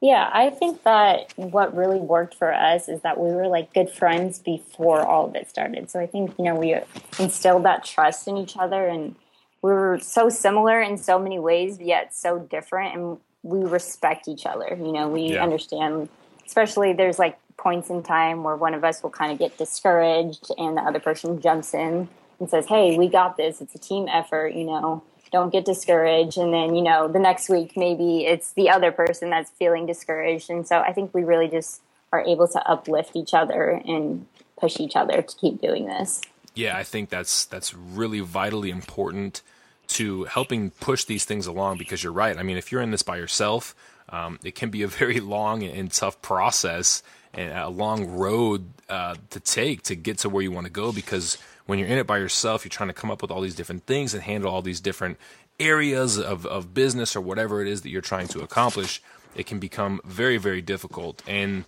Yeah, 0.00 0.30
I 0.32 0.48
think 0.48 0.82
that 0.84 1.32
what 1.36 1.76
really 1.76 1.98
worked 1.98 2.34
for 2.34 2.54
us 2.54 2.88
is 2.88 3.02
that 3.02 3.20
we 3.20 3.30
were 3.32 3.48
like 3.48 3.74
good 3.74 3.90
friends 3.90 4.38
before 4.38 5.06
all 5.06 5.26
of 5.26 5.34
it 5.34 5.50
started. 5.50 5.90
So 5.90 6.00
I 6.00 6.06
think, 6.06 6.32
you 6.38 6.44
know, 6.46 6.54
we 6.54 6.74
instilled 7.18 7.66
that 7.66 7.84
trust 7.84 8.26
in 8.26 8.38
each 8.38 8.56
other 8.56 8.86
and 8.86 9.14
we 9.60 9.70
were 9.72 9.98
so 10.00 10.30
similar 10.30 10.80
in 10.80 10.96
so 10.96 11.18
many 11.18 11.38
ways, 11.38 11.78
yet 11.78 12.14
so 12.14 12.38
different. 12.38 12.96
And 12.96 13.18
we 13.42 13.62
respect 13.62 14.26
each 14.26 14.46
other. 14.46 14.68
You 14.70 14.90
know, 14.90 15.08
we 15.08 15.34
yeah. 15.34 15.42
understand 15.42 16.08
especially 16.50 16.92
there's 16.92 17.18
like 17.18 17.38
points 17.56 17.90
in 17.90 18.02
time 18.02 18.42
where 18.42 18.56
one 18.56 18.74
of 18.74 18.82
us 18.82 19.02
will 19.04 19.10
kind 19.10 19.30
of 19.30 19.38
get 19.38 19.56
discouraged 19.56 20.50
and 20.58 20.76
the 20.76 20.80
other 20.80 20.98
person 20.98 21.40
jumps 21.40 21.74
in 21.74 22.08
and 22.40 22.50
says, 22.50 22.66
Hey, 22.66 22.98
we 22.98 23.06
got 23.06 23.36
this. 23.36 23.60
It's 23.60 23.74
a 23.74 23.78
team 23.78 24.08
effort, 24.08 24.54
you 24.54 24.64
know, 24.64 25.02
don't 25.32 25.50
get 25.50 25.64
discouraged. 25.64 26.38
And 26.38 26.52
then, 26.52 26.74
you 26.74 26.82
know, 26.82 27.08
the 27.08 27.18
next 27.18 27.48
week, 27.48 27.76
maybe 27.76 28.24
it's 28.26 28.52
the 28.52 28.70
other 28.70 28.92
person 28.92 29.30
that's 29.30 29.50
feeling 29.50 29.86
discouraged. 29.86 30.50
And 30.50 30.66
so 30.66 30.78
I 30.78 30.92
think 30.92 31.14
we 31.14 31.24
really 31.24 31.48
just 31.48 31.82
are 32.12 32.20
able 32.20 32.48
to 32.48 32.68
uplift 32.68 33.14
each 33.14 33.34
other 33.34 33.80
and 33.84 34.26
push 34.58 34.80
each 34.80 34.96
other 34.96 35.22
to 35.22 35.36
keep 35.36 35.60
doing 35.60 35.86
this. 35.86 36.20
Yeah, 36.54 36.76
I 36.76 36.82
think 36.82 37.08
that's 37.08 37.44
that's 37.44 37.72
really 37.74 38.20
vitally 38.20 38.70
important 38.70 39.42
to 39.88 40.24
helping 40.24 40.70
push 40.70 41.04
these 41.04 41.24
things 41.24 41.46
along 41.46 41.78
because 41.78 42.02
you're 42.02 42.12
right. 42.12 42.36
I 42.36 42.42
mean, 42.42 42.56
if 42.56 42.70
you're 42.70 42.82
in 42.82 42.90
this 42.90 43.02
by 43.02 43.16
yourself, 43.16 43.74
um, 44.08 44.38
it 44.44 44.54
can 44.54 44.70
be 44.70 44.82
a 44.82 44.88
very 45.02 45.20
long 45.20 45.62
and 45.62 45.90
tough 45.90 46.20
process 46.22 47.02
and 47.32 47.52
a 47.52 47.68
long 47.68 48.06
road 48.06 48.64
uh, 48.88 49.14
to 49.30 49.40
take 49.40 49.82
to 49.84 49.94
get 49.94 50.18
to 50.18 50.28
where 50.28 50.42
you 50.42 50.50
want 50.50 50.66
to 50.66 50.72
go 50.72 50.92
because 50.92 51.38
when 51.70 51.78
you're 51.78 51.88
in 51.88 51.98
it 51.98 52.06
by 52.06 52.18
yourself, 52.18 52.64
you're 52.64 52.70
trying 52.70 52.88
to 52.88 52.94
come 52.94 53.10
up 53.10 53.22
with 53.22 53.30
all 53.30 53.40
these 53.40 53.54
different 53.54 53.86
things 53.86 54.12
and 54.12 54.22
handle 54.22 54.50
all 54.50 54.60
these 54.60 54.80
different 54.80 55.18
areas 55.58 56.18
of, 56.18 56.44
of 56.46 56.74
business 56.74 57.16
or 57.16 57.20
whatever 57.20 57.62
it 57.62 57.68
is 57.68 57.82
that 57.82 57.90
you're 57.90 58.02
trying 58.02 58.28
to 58.28 58.40
accomplish. 58.40 59.02
It 59.34 59.46
can 59.46 59.58
become 59.58 60.00
very, 60.04 60.36
very 60.36 60.60
difficult. 60.60 61.22
And 61.26 61.64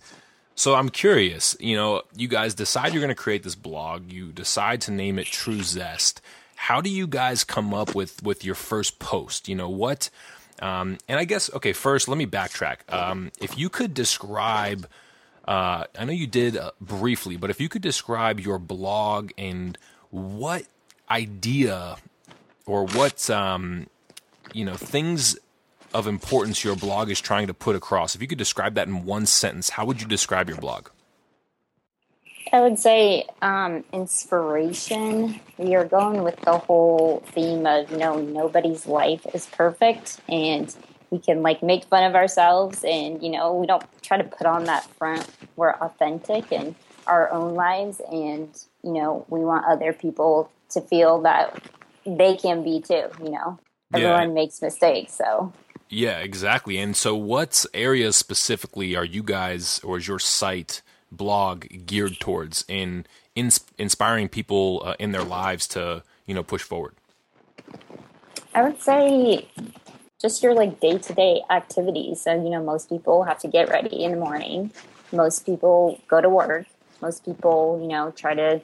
so 0.55 0.75
I'm 0.75 0.89
curious, 0.89 1.55
you 1.59 1.75
know, 1.75 2.03
you 2.15 2.27
guys 2.27 2.53
decide 2.53 2.93
you're 2.93 3.01
going 3.01 3.09
to 3.09 3.15
create 3.15 3.43
this 3.43 3.55
blog, 3.55 4.11
you 4.11 4.31
decide 4.31 4.81
to 4.81 4.91
name 4.91 5.17
it 5.17 5.27
True 5.27 5.63
Zest. 5.63 6.21
How 6.55 6.81
do 6.81 6.89
you 6.89 7.07
guys 7.07 7.43
come 7.43 7.73
up 7.73 7.95
with, 7.95 8.21
with 8.21 8.45
your 8.45 8.55
first 8.55 8.99
post? 8.99 9.49
You 9.49 9.55
know, 9.55 9.69
what 9.69 10.09
um, 10.59 10.97
and 11.07 11.19
I 11.19 11.25
guess, 11.25 11.53
okay, 11.53 11.73
first, 11.73 12.07
let 12.07 12.17
me 12.17 12.25
backtrack. 12.25 12.91
Um, 12.91 13.31
if 13.41 13.57
you 13.57 13.69
could 13.69 13.93
describe, 13.93 14.87
uh, 15.45 15.85
I 15.97 16.05
know 16.05 16.13
you 16.13 16.27
did 16.27 16.57
uh, 16.57 16.71
briefly, 16.79 17.37
but 17.37 17.49
if 17.49 17.59
you 17.59 17.69
could 17.69 17.81
describe 17.81 18.39
your 18.39 18.59
blog 18.59 19.31
and 19.37 19.77
what 20.13 20.63
idea 21.09 21.97
or 22.67 22.85
what, 22.85 23.29
um, 23.31 23.87
you 24.53 24.63
know, 24.63 24.75
things 24.75 25.35
of 25.91 26.05
importance 26.05 26.63
your 26.63 26.75
blog 26.75 27.09
is 27.09 27.19
trying 27.19 27.47
to 27.47 27.53
put 27.53 27.75
across, 27.75 28.13
if 28.13 28.21
you 28.21 28.27
could 28.27 28.37
describe 28.37 28.75
that 28.75 28.87
in 28.87 29.05
one 29.05 29.25
sentence, 29.25 29.71
how 29.71 29.85
would 29.85 29.99
you 29.99 30.07
describe 30.07 30.49
your 30.49 30.57
blog? 30.59 30.89
I 32.51 32.61
would 32.61 32.77
say 32.77 33.25
um, 33.41 33.83
inspiration. 33.91 35.39
Are 35.57 35.85
going 35.85 36.23
with 36.23 36.39
the 36.41 36.59
whole 36.59 37.23
theme 37.27 37.65
of 37.65 37.89
you 37.89 37.97
know 37.97 38.21
nobody's 38.21 38.85
life 38.85 39.25
is 39.33 39.47
perfect, 39.47 40.19
and 40.29 40.75
we 41.09 41.17
can 41.17 41.41
like 41.41 41.63
make 41.63 41.85
fun 41.85 42.03
of 42.03 42.13
ourselves, 42.13 42.83
and 42.83 43.23
you 43.23 43.31
know 43.31 43.55
we 43.55 43.65
don't 43.65 43.83
try 44.03 44.17
to 44.17 44.23
put 44.23 44.45
on 44.45 44.65
that 44.65 44.85
front. 44.97 45.27
We're 45.55 45.73
authentic 45.73 46.51
in 46.51 46.75
our 47.07 47.31
own 47.31 47.55
lives, 47.55 48.01
and 48.11 48.49
you 48.83 48.93
know 48.93 49.25
we 49.29 49.41
want 49.41 49.65
other 49.65 49.93
people 49.93 50.51
to 50.69 50.81
feel 50.81 51.21
that 51.21 51.61
they 52.05 52.35
can 52.35 52.63
be 52.63 52.81
too. 52.81 53.09
You 53.23 53.31
know, 53.31 53.59
everyone 53.93 54.29
yeah. 54.29 54.33
makes 54.33 54.61
mistakes, 54.61 55.13
so. 55.13 55.53
Yeah, 55.89 56.19
exactly. 56.19 56.79
And 56.79 56.95
so, 56.95 57.15
what 57.15 57.65
areas 57.73 58.15
specifically 58.15 58.95
are 58.95 59.05
you 59.05 59.21
guys, 59.21 59.79
or 59.83 59.97
is 59.97 60.07
your 60.07 60.19
site? 60.19 60.81
blog 61.15 61.65
geared 61.85 62.19
towards 62.19 62.65
in, 62.67 63.05
in 63.35 63.49
inspiring 63.77 64.27
people 64.27 64.81
uh, 64.83 64.95
in 64.99 65.11
their 65.11 65.23
lives 65.23 65.67
to 65.69 66.03
you 66.25 66.33
know 66.33 66.43
push 66.43 66.61
forward? 66.61 66.95
I 68.53 68.63
would 68.63 68.81
say 68.81 69.47
just 70.21 70.43
your 70.43 70.53
like 70.53 70.79
day 70.79 70.97
to 70.97 71.13
day 71.13 71.41
activities. 71.49 72.21
So 72.21 72.33
you 72.33 72.49
know, 72.49 72.63
most 72.63 72.89
people 72.89 73.23
have 73.23 73.39
to 73.39 73.47
get 73.47 73.69
ready 73.69 74.03
in 74.03 74.11
the 74.11 74.17
morning. 74.17 74.71
Most 75.11 75.45
people 75.45 76.01
go 76.07 76.21
to 76.21 76.29
work. 76.29 76.65
Most 77.01 77.25
people, 77.25 77.79
you 77.81 77.87
know, 77.87 78.11
try 78.11 78.33
to 78.33 78.61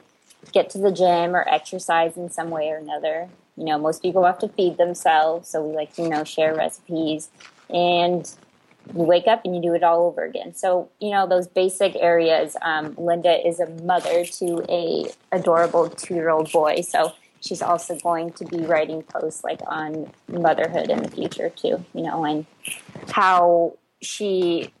get 0.52 0.70
to 0.70 0.78
the 0.78 0.92
gym 0.92 1.34
or 1.34 1.48
exercise 1.48 2.16
in 2.16 2.30
some 2.30 2.50
way 2.50 2.70
or 2.70 2.76
another. 2.76 3.28
You 3.56 3.64
know, 3.64 3.78
most 3.78 4.02
people 4.02 4.24
have 4.24 4.38
to 4.38 4.48
feed 4.48 4.78
themselves, 4.78 5.48
so 5.48 5.62
we 5.62 5.74
like 5.74 5.94
to, 5.94 6.02
you 6.02 6.08
know, 6.08 6.24
share 6.24 6.54
recipes. 6.54 7.28
And 7.68 8.30
you 8.94 9.02
wake 9.02 9.26
up 9.26 9.44
and 9.44 9.54
you 9.54 9.62
do 9.62 9.74
it 9.74 9.82
all 9.82 10.06
over 10.06 10.24
again. 10.24 10.54
So 10.54 10.90
you 11.00 11.10
know 11.10 11.26
those 11.26 11.46
basic 11.46 11.94
areas. 11.96 12.56
Um, 12.62 12.94
Linda 12.96 13.46
is 13.46 13.60
a 13.60 13.68
mother 13.82 14.24
to 14.24 14.64
a 14.68 15.06
adorable 15.32 15.88
two 15.88 16.14
year 16.14 16.30
old 16.30 16.50
boy, 16.50 16.80
so 16.80 17.12
she's 17.40 17.62
also 17.62 17.96
going 17.98 18.32
to 18.32 18.44
be 18.44 18.58
writing 18.58 19.02
posts 19.02 19.44
like 19.44 19.60
on 19.66 20.10
motherhood 20.28 20.90
in 20.90 21.02
the 21.02 21.10
future 21.10 21.50
too. 21.50 21.84
You 21.94 22.02
know, 22.02 22.24
and 22.24 22.46
how 23.10 23.74
she 24.02 24.72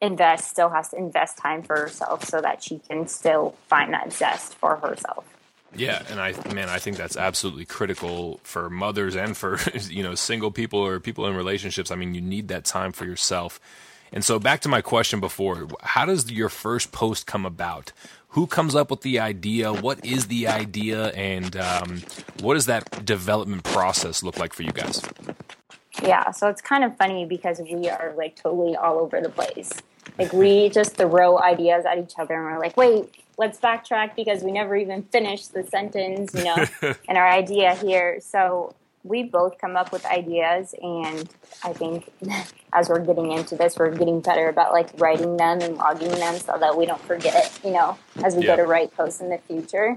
invests 0.00 0.48
still 0.48 0.68
has 0.70 0.90
to 0.90 0.96
invest 0.96 1.38
time 1.38 1.62
for 1.62 1.76
herself 1.76 2.24
so 2.24 2.40
that 2.40 2.62
she 2.62 2.78
can 2.78 3.08
still 3.08 3.56
find 3.66 3.92
that 3.92 4.12
zest 4.12 4.54
for 4.54 4.76
herself. 4.76 5.24
Yeah, 5.74 6.02
and 6.10 6.20
I 6.20 6.32
man, 6.54 6.68
I 6.68 6.78
think 6.78 6.96
that's 6.96 7.16
absolutely 7.16 7.66
critical 7.66 8.40
for 8.42 8.70
mothers 8.70 9.14
and 9.16 9.36
for 9.36 9.58
you 9.88 10.02
know 10.02 10.14
single 10.14 10.50
people 10.50 10.80
or 10.80 10.98
people 11.00 11.26
in 11.26 11.34
relationships. 11.36 11.90
I 11.90 11.96
mean, 11.96 12.14
you 12.14 12.20
need 12.20 12.48
that 12.48 12.64
time 12.64 12.92
for 12.92 13.04
yourself. 13.04 13.60
And 14.10 14.24
so 14.24 14.38
back 14.38 14.60
to 14.62 14.70
my 14.70 14.80
question 14.80 15.20
before, 15.20 15.68
how 15.82 16.06
does 16.06 16.30
your 16.32 16.48
first 16.48 16.92
post 16.92 17.26
come 17.26 17.44
about? 17.44 17.92
Who 18.28 18.46
comes 18.46 18.74
up 18.74 18.90
with 18.90 19.02
the 19.02 19.18
idea? 19.18 19.70
What 19.72 20.04
is 20.04 20.28
the 20.28 20.48
idea, 20.48 21.08
and 21.08 21.54
um, 21.56 22.02
what 22.40 22.54
does 22.54 22.66
that 22.66 23.04
development 23.04 23.64
process 23.64 24.22
look 24.22 24.38
like 24.38 24.54
for 24.54 24.62
you 24.62 24.72
guys? 24.72 25.02
Yeah, 26.02 26.30
so 26.30 26.48
it's 26.48 26.62
kind 26.62 26.84
of 26.84 26.96
funny 26.96 27.24
because 27.24 27.60
we 27.60 27.88
are 27.88 28.14
like 28.16 28.36
totally 28.36 28.76
all 28.76 28.98
over 28.98 29.20
the 29.20 29.28
place. 29.28 29.72
Like 30.18 30.32
we 30.32 30.68
just 30.78 30.96
throw 30.96 31.40
ideas 31.40 31.84
at 31.84 31.98
each 31.98 32.14
other, 32.18 32.34
and 32.34 32.44
we're 32.44 32.60
like, 32.60 32.76
"Wait, 32.76 33.14
let's 33.38 33.58
backtrack 33.60 34.16
because 34.16 34.42
we 34.42 34.50
never 34.50 34.76
even 34.76 35.04
finished 35.04 35.54
the 35.54 35.62
sentence, 35.62 36.34
you 36.34 36.44
know, 36.44 36.66
and 37.08 37.16
our 37.16 37.26
idea 37.26 37.74
here. 37.76 38.18
So 38.20 38.74
we 39.04 39.22
both 39.22 39.58
come 39.58 39.76
up 39.76 39.92
with 39.92 40.04
ideas 40.04 40.74
and 40.82 41.28
I 41.62 41.72
think 41.72 42.10
as 42.72 42.88
we're 42.88 43.04
getting 43.04 43.32
into 43.32 43.56
this, 43.56 43.78
we're 43.78 43.94
getting 43.96 44.20
better 44.20 44.48
about 44.48 44.72
like 44.72 44.90
writing 44.98 45.36
them 45.36 45.60
and 45.60 45.76
logging 45.76 46.10
them 46.10 46.38
so 46.38 46.56
that 46.58 46.76
we 46.76 46.84
don't 46.84 47.00
forget, 47.00 47.46
it, 47.46 47.64
you 47.64 47.72
know, 47.72 47.96
as 48.24 48.34
we 48.34 48.42
yeah. 48.42 48.56
go 48.56 48.56
to 48.56 48.68
write 48.68 48.94
posts 48.94 49.20
in 49.20 49.30
the 49.30 49.38
future. 49.38 49.96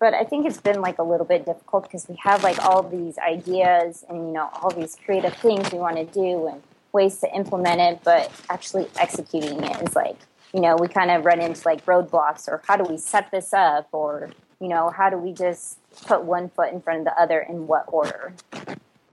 But 0.00 0.14
I 0.14 0.24
think 0.24 0.46
it's 0.46 0.60
been 0.60 0.80
like 0.80 0.98
a 0.98 1.02
little 1.02 1.26
bit 1.26 1.44
difficult 1.44 1.84
because 1.84 2.08
we 2.08 2.16
have 2.22 2.42
like 2.42 2.58
all 2.64 2.82
these 2.82 3.18
ideas 3.18 4.04
and, 4.08 4.28
you 4.28 4.32
know, 4.32 4.48
all 4.60 4.70
these 4.70 4.96
creative 5.04 5.34
things 5.34 5.70
we 5.70 5.78
want 5.78 5.96
to 5.96 6.06
do 6.06 6.48
and 6.48 6.62
ways 6.92 7.20
to 7.20 7.32
implement 7.32 7.80
it, 7.80 8.00
but 8.02 8.32
actually 8.48 8.88
executing 8.96 9.62
it 9.62 9.82
is 9.82 9.94
like 9.94 10.16
you 10.52 10.60
know, 10.60 10.76
we 10.76 10.88
kind 10.88 11.10
of 11.10 11.24
run 11.24 11.40
into 11.40 11.62
like 11.66 11.84
roadblocks 11.86 12.48
or 12.48 12.62
how 12.66 12.76
do 12.76 12.84
we 12.84 12.96
set 12.96 13.30
this 13.30 13.52
up 13.52 13.88
or, 13.92 14.30
you 14.60 14.68
know, 14.68 14.90
how 14.90 15.08
do 15.08 15.16
we 15.16 15.32
just 15.32 15.78
put 16.06 16.24
one 16.24 16.48
foot 16.48 16.72
in 16.72 16.80
front 16.80 17.00
of 17.00 17.04
the 17.04 17.20
other 17.20 17.40
in 17.40 17.66
what 17.66 17.84
order? 17.88 18.32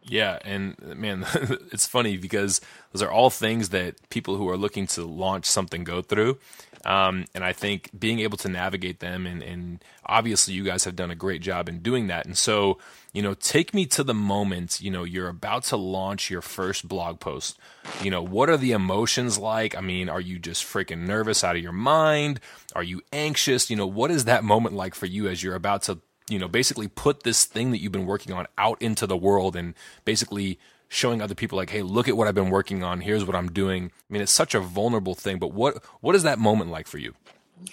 Yeah, 0.10 0.40
and 0.46 0.80
man, 0.82 1.26
it's 1.72 1.86
funny 1.86 2.18
because 2.18 2.62
those 2.92 3.02
are 3.02 3.12
all 3.12 3.30
things 3.30 3.70
that 3.70 4.10
people 4.10 4.38
who 4.38 4.50
are 4.50 4.58
looking 4.58 4.88
to 4.88 5.04
launch 5.04 5.46
something 5.46 5.84
go 5.84 6.02
through. 6.02 6.38
Um, 6.86 7.26
and 7.34 7.44
I 7.44 7.52
think 7.52 7.90
being 7.98 8.20
able 8.20 8.38
to 8.38 8.48
navigate 8.48 9.02
them, 9.02 9.26
and, 9.26 9.44
and 9.44 9.84
obviously 10.06 10.54
you 10.54 10.64
guys 10.64 10.86
have 10.86 10.96
done 10.96 11.12
a 11.12 11.16
great 11.16 11.42
job 11.42 11.68
in 11.68 11.80
doing 11.80 12.08
that. 12.08 12.26
And 12.26 12.38
so, 12.38 12.78
you 13.12 13.22
know, 13.22 13.34
take 13.34 13.74
me 13.74 13.86
to 13.88 14.04
the 14.04 14.14
moment, 14.14 14.80
you 14.80 14.90
know, 14.90 15.04
you're 15.04 15.28
about 15.28 15.64
to 15.66 15.78
launch 15.78 16.30
your 16.30 16.42
first 16.42 16.88
blog 16.88 17.20
post. 17.20 17.60
You 18.02 18.12
know, 18.12 18.22
what 18.22 18.50
are 18.50 18.58
the 18.58 18.72
emotions 18.72 19.38
like? 19.38 19.76
I 19.76 19.82
mean, 19.82 20.08
are 20.08 20.22
you 20.22 20.40
just 20.40 20.64
freaking 20.64 21.06
nervous 21.08 21.44
out 21.44 21.58
of 21.58 21.62
your 21.62 21.74
mind? 21.74 22.40
Are 22.74 22.84
you 22.84 23.02
anxious? 23.12 23.70
You 23.70 23.76
know, 23.76 23.88
what 23.88 24.12
is 24.12 24.26
that 24.26 24.46
moment 24.46 24.76
like 24.76 24.96
for 24.96 25.08
you 25.08 25.28
as 25.28 25.44
you're 25.44 25.56
about 25.56 25.82
to, 25.84 26.00
you 26.30 26.40
know, 26.40 26.48
basically 26.48 26.88
put 26.88 27.24
this 27.24 27.46
thing 27.46 27.72
that 27.72 27.80
you've 27.80 27.92
been 27.92 28.06
working 28.06 28.34
on 28.34 28.48
out 28.58 28.82
into 28.82 29.08
the 29.08 29.18
world 29.18 29.56
and 29.56 29.74
basically 30.06 30.60
showing 30.90 31.22
other 31.22 31.36
people 31.36 31.58
like, 31.58 31.70
hey, 31.70 31.82
look 31.82 32.08
at 32.08 32.16
what 32.16 32.28
I've 32.28 32.36
been 32.36 32.50
working 32.50 32.84
on. 32.84 33.02
Here's 33.02 33.26
what 33.26 33.36
I'm 33.36 33.52
doing. 33.52 33.92
I 34.10 34.14
mean, 34.14 34.22
it's 34.22 34.32
such 34.32 34.56
a 34.56 34.60
vulnerable 34.60 35.16
thing, 35.16 35.40
but 35.40 35.54
what 35.54 35.84
what 36.02 36.16
is 36.16 36.24
that 36.24 36.40
moment 36.40 36.72
like 36.72 36.88
for 36.88 36.98
you? 36.98 37.14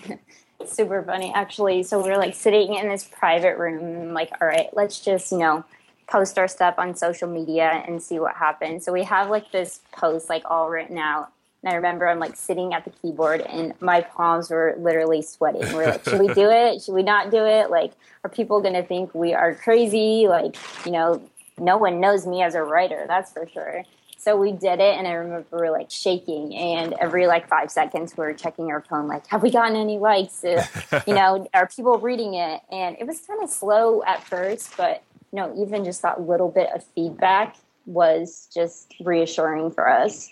Super 0.66 1.02
funny, 1.02 1.32
actually. 1.34 1.82
So 1.82 2.02
we 2.02 2.10
are 2.10 2.16
like 2.16 2.34
sitting 2.34 2.74
in 2.74 2.88
this 2.88 3.04
private 3.04 3.58
room, 3.58 4.14
like, 4.14 4.30
all 4.40 4.48
right, 4.48 4.68
let's 4.72 5.00
just, 5.00 5.30
you 5.30 5.38
know, 5.38 5.64
post 6.06 6.38
our 6.38 6.48
stuff 6.48 6.76
on 6.78 6.94
social 6.94 7.28
media 7.28 7.84
and 7.86 8.02
see 8.02 8.18
what 8.18 8.36
happens. 8.36 8.84
So 8.84 8.92
we 8.92 9.04
have 9.04 9.30
like 9.30 9.50
this 9.52 9.80
post 9.92 10.28
like 10.28 10.42
all 10.50 10.70
written 10.70 10.98
out. 10.98 11.33
And 11.64 11.72
I 11.72 11.76
remember 11.76 12.06
I'm 12.06 12.18
like 12.18 12.36
sitting 12.36 12.74
at 12.74 12.84
the 12.84 12.90
keyboard 12.90 13.40
and 13.40 13.72
my 13.80 14.02
palms 14.02 14.50
were 14.50 14.74
literally 14.78 15.22
sweating. 15.22 15.62
We're 15.72 15.86
like, 15.86 16.04
should 16.04 16.20
we 16.20 16.28
do 16.34 16.50
it? 16.50 16.82
Should 16.82 16.92
we 16.92 17.02
not 17.02 17.30
do 17.30 17.46
it? 17.46 17.70
Like, 17.70 17.92
are 18.22 18.28
people 18.28 18.60
going 18.60 18.74
to 18.74 18.82
think 18.82 19.14
we 19.14 19.32
are 19.32 19.54
crazy? 19.54 20.26
Like, 20.28 20.56
you 20.84 20.92
know, 20.92 21.22
no 21.58 21.78
one 21.78 22.00
knows 22.00 22.26
me 22.26 22.42
as 22.42 22.54
a 22.54 22.62
writer, 22.62 23.06
that's 23.08 23.32
for 23.32 23.48
sure. 23.48 23.84
So 24.18 24.36
we 24.36 24.52
did 24.52 24.80
it, 24.80 24.96
and 24.96 25.06
I 25.06 25.12
remember 25.12 25.46
we 25.52 25.58
were 25.58 25.70
like 25.70 25.90
shaking, 25.90 26.54
and 26.54 26.94
every 26.94 27.26
like 27.26 27.46
five 27.46 27.70
seconds 27.70 28.14
we 28.16 28.24
were 28.24 28.32
checking 28.32 28.70
our 28.70 28.80
phone, 28.80 29.06
like, 29.06 29.26
have 29.26 29.42
we 29.42 29.50
gotten 29.50 29.76
any 29.76 29.98
likes? 29.98 30.42
Uh, 30.42 30.64
you 31.06 31.14
know, 31.14 31.46
are 31.52 31.66
people 31.66 31.98
reading 31.98 32.34
it? 32.34 32.62
And 32.72 32.96
it 32.98 33.06
was 33.06 33.20
kind 33.20 33.42
of 33.42 33.50
slow 33.50 34.02
at 34.04 34.24
first, 34.24 34.76
but 34.78 35.02
you 35.30 35.36
know, 35.38 35.54
even 35.60 35.84
just 35.84 36.00
that 36.02 36.22
little 36.22 36.50
bit 36.50 36.70
of 36.74 36.82
feedback 36.94 37.56
was 37.84 38.48
just 38.52 38.94
reassuring 39.00 39.70
for 39.70 39.88
us. 39.88 40.30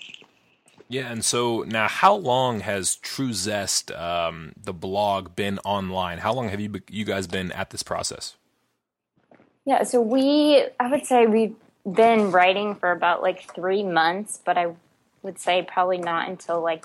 Yeah, 0.93 1.11
and 1.11 1.25
so 1.25 1.63
now, 1.63 1.89
how 1.89 2.15
long 2.15 2.61
has 2.61 2.97
True 2.97 3.33
Zest, 3.33 3.91
um, 3.93 4.53
the 4.63 4.75
blog, 4.75 5.35
been 5.35 5.59
online? 5.61 6.19
How 6.19 6.35
long 6.35 6.51
have 6.51 6.61
you 6.61 6.83
you 6.91 7.07
guys 7.07 7.27
been 7.27 7.51
at 7.53 7.71
this 7.71 7.83
process? 7.83 8.37
Yeah, 9.65 9.85
so 9.85 10.03
we, 10.03 10.67
I 10.79 10.91
would 10.91 11.07
say 11.07 11.25
we've 11.25 11.55
been 11.91 12.31
writing 12.31 12.75
for 12.75 12.93
about 12.93 13.23
like 13.23 13.51
three 13.55 13.83
months, 13.83 14.41
but 14.45 14.59
I 14.59 14.75
would 15.23 15.39
say 15.39 15.67
probably 15.67 15.97
not 15.97 16.29
until 16.29 16.61
like 16.61 16.85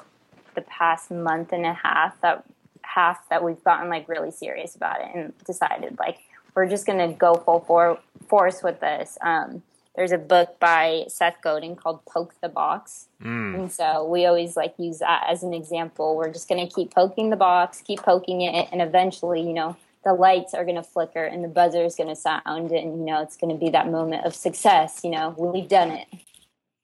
the 0.55 0.61
past 0.61 1.11
month 1.11 1.51
and 1.51 1.65
a 1.65 1.73
half 1.73 2.21
that 2.21 2.45
half 2.83 3.27
that 3.27 3.43
we've 3.43 3.61
gotten 3.65 3.89
like 3.89 4.07
really 4.07 4.31
serious 4.31 4.73
about 4.73 5.01
it 5.01 5.09
and 5.13 5.33
decided 5.45 5.99
like 5.99 6.19
we're 6.55 6.69
just 6.69 6.85
to 6.87 7.09
go 7.09 7.35
full 7.35 7.59
for- 7.59 7.99
force 8.29 8.63
with 8.63 8.79
this. 8.79 9.17
Um, 9.19 9.63
there's 9.97 10.11
a 10.11 10.17
book 10.17 10.59
by 10.59 11.05
Seth 11.09 11.41
Godin 11.41 11.75
called 11.75 12.05
Poke 12.05 12.35
the 12.39 12.47
Box. 12.47 13.07
Mm. 13.21 13.55
And 13.55 13.71
so 13.71 14.05
we 14.05 14.25
always 14.27 14.55
like 14.55 14.75
use 14.77 14.99
that 14.99 15.25
as 15.27 15.41
an 15.41 15.53
example. 15.53 16.15
We're 16.15 16.31
just 16.31 16.47
going 16.47 16.65
to 16.65 16.73
keep 16.73 16.93
poking 16.93 17.31
the 17.31 17.35
box, 17.35 17.81
keep 17.81 18.03
poking 18.03 18.41
it, 18.41 18.69
and 18.71 18.81
eventually, 18.81 19.41
you 19.41 19.53
know, 19.53 19.75
the 20.03 20.13
lights 20.13 20.53
are 20.53 20.63
going 20.63 20.75
to 20.77 20.83
flicker 20.83 21.23
and 21.25 21.43
the 21.43 21.49
buzzer 21.49 21.83
is 21.83 21.95
going 21.95 22.07
to 22.07 22.15
sound 22.15 22.71
and 22.71 22.97
you 22.97 23.05
know 23.05 23.21
it's 23.21 23.35
going 23.35 23.53
to 23.53 23.59
be 23.59 23.69
that 23.71 23.91
moment 23.91 24.25
of 24.25 24.33
success 24.33 25.01
you 25.03 25.09
know 25.09 25.35
we've 25.37 25.67
done 25.67 25.91
it 25.91 26.07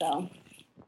so 0.02 0.28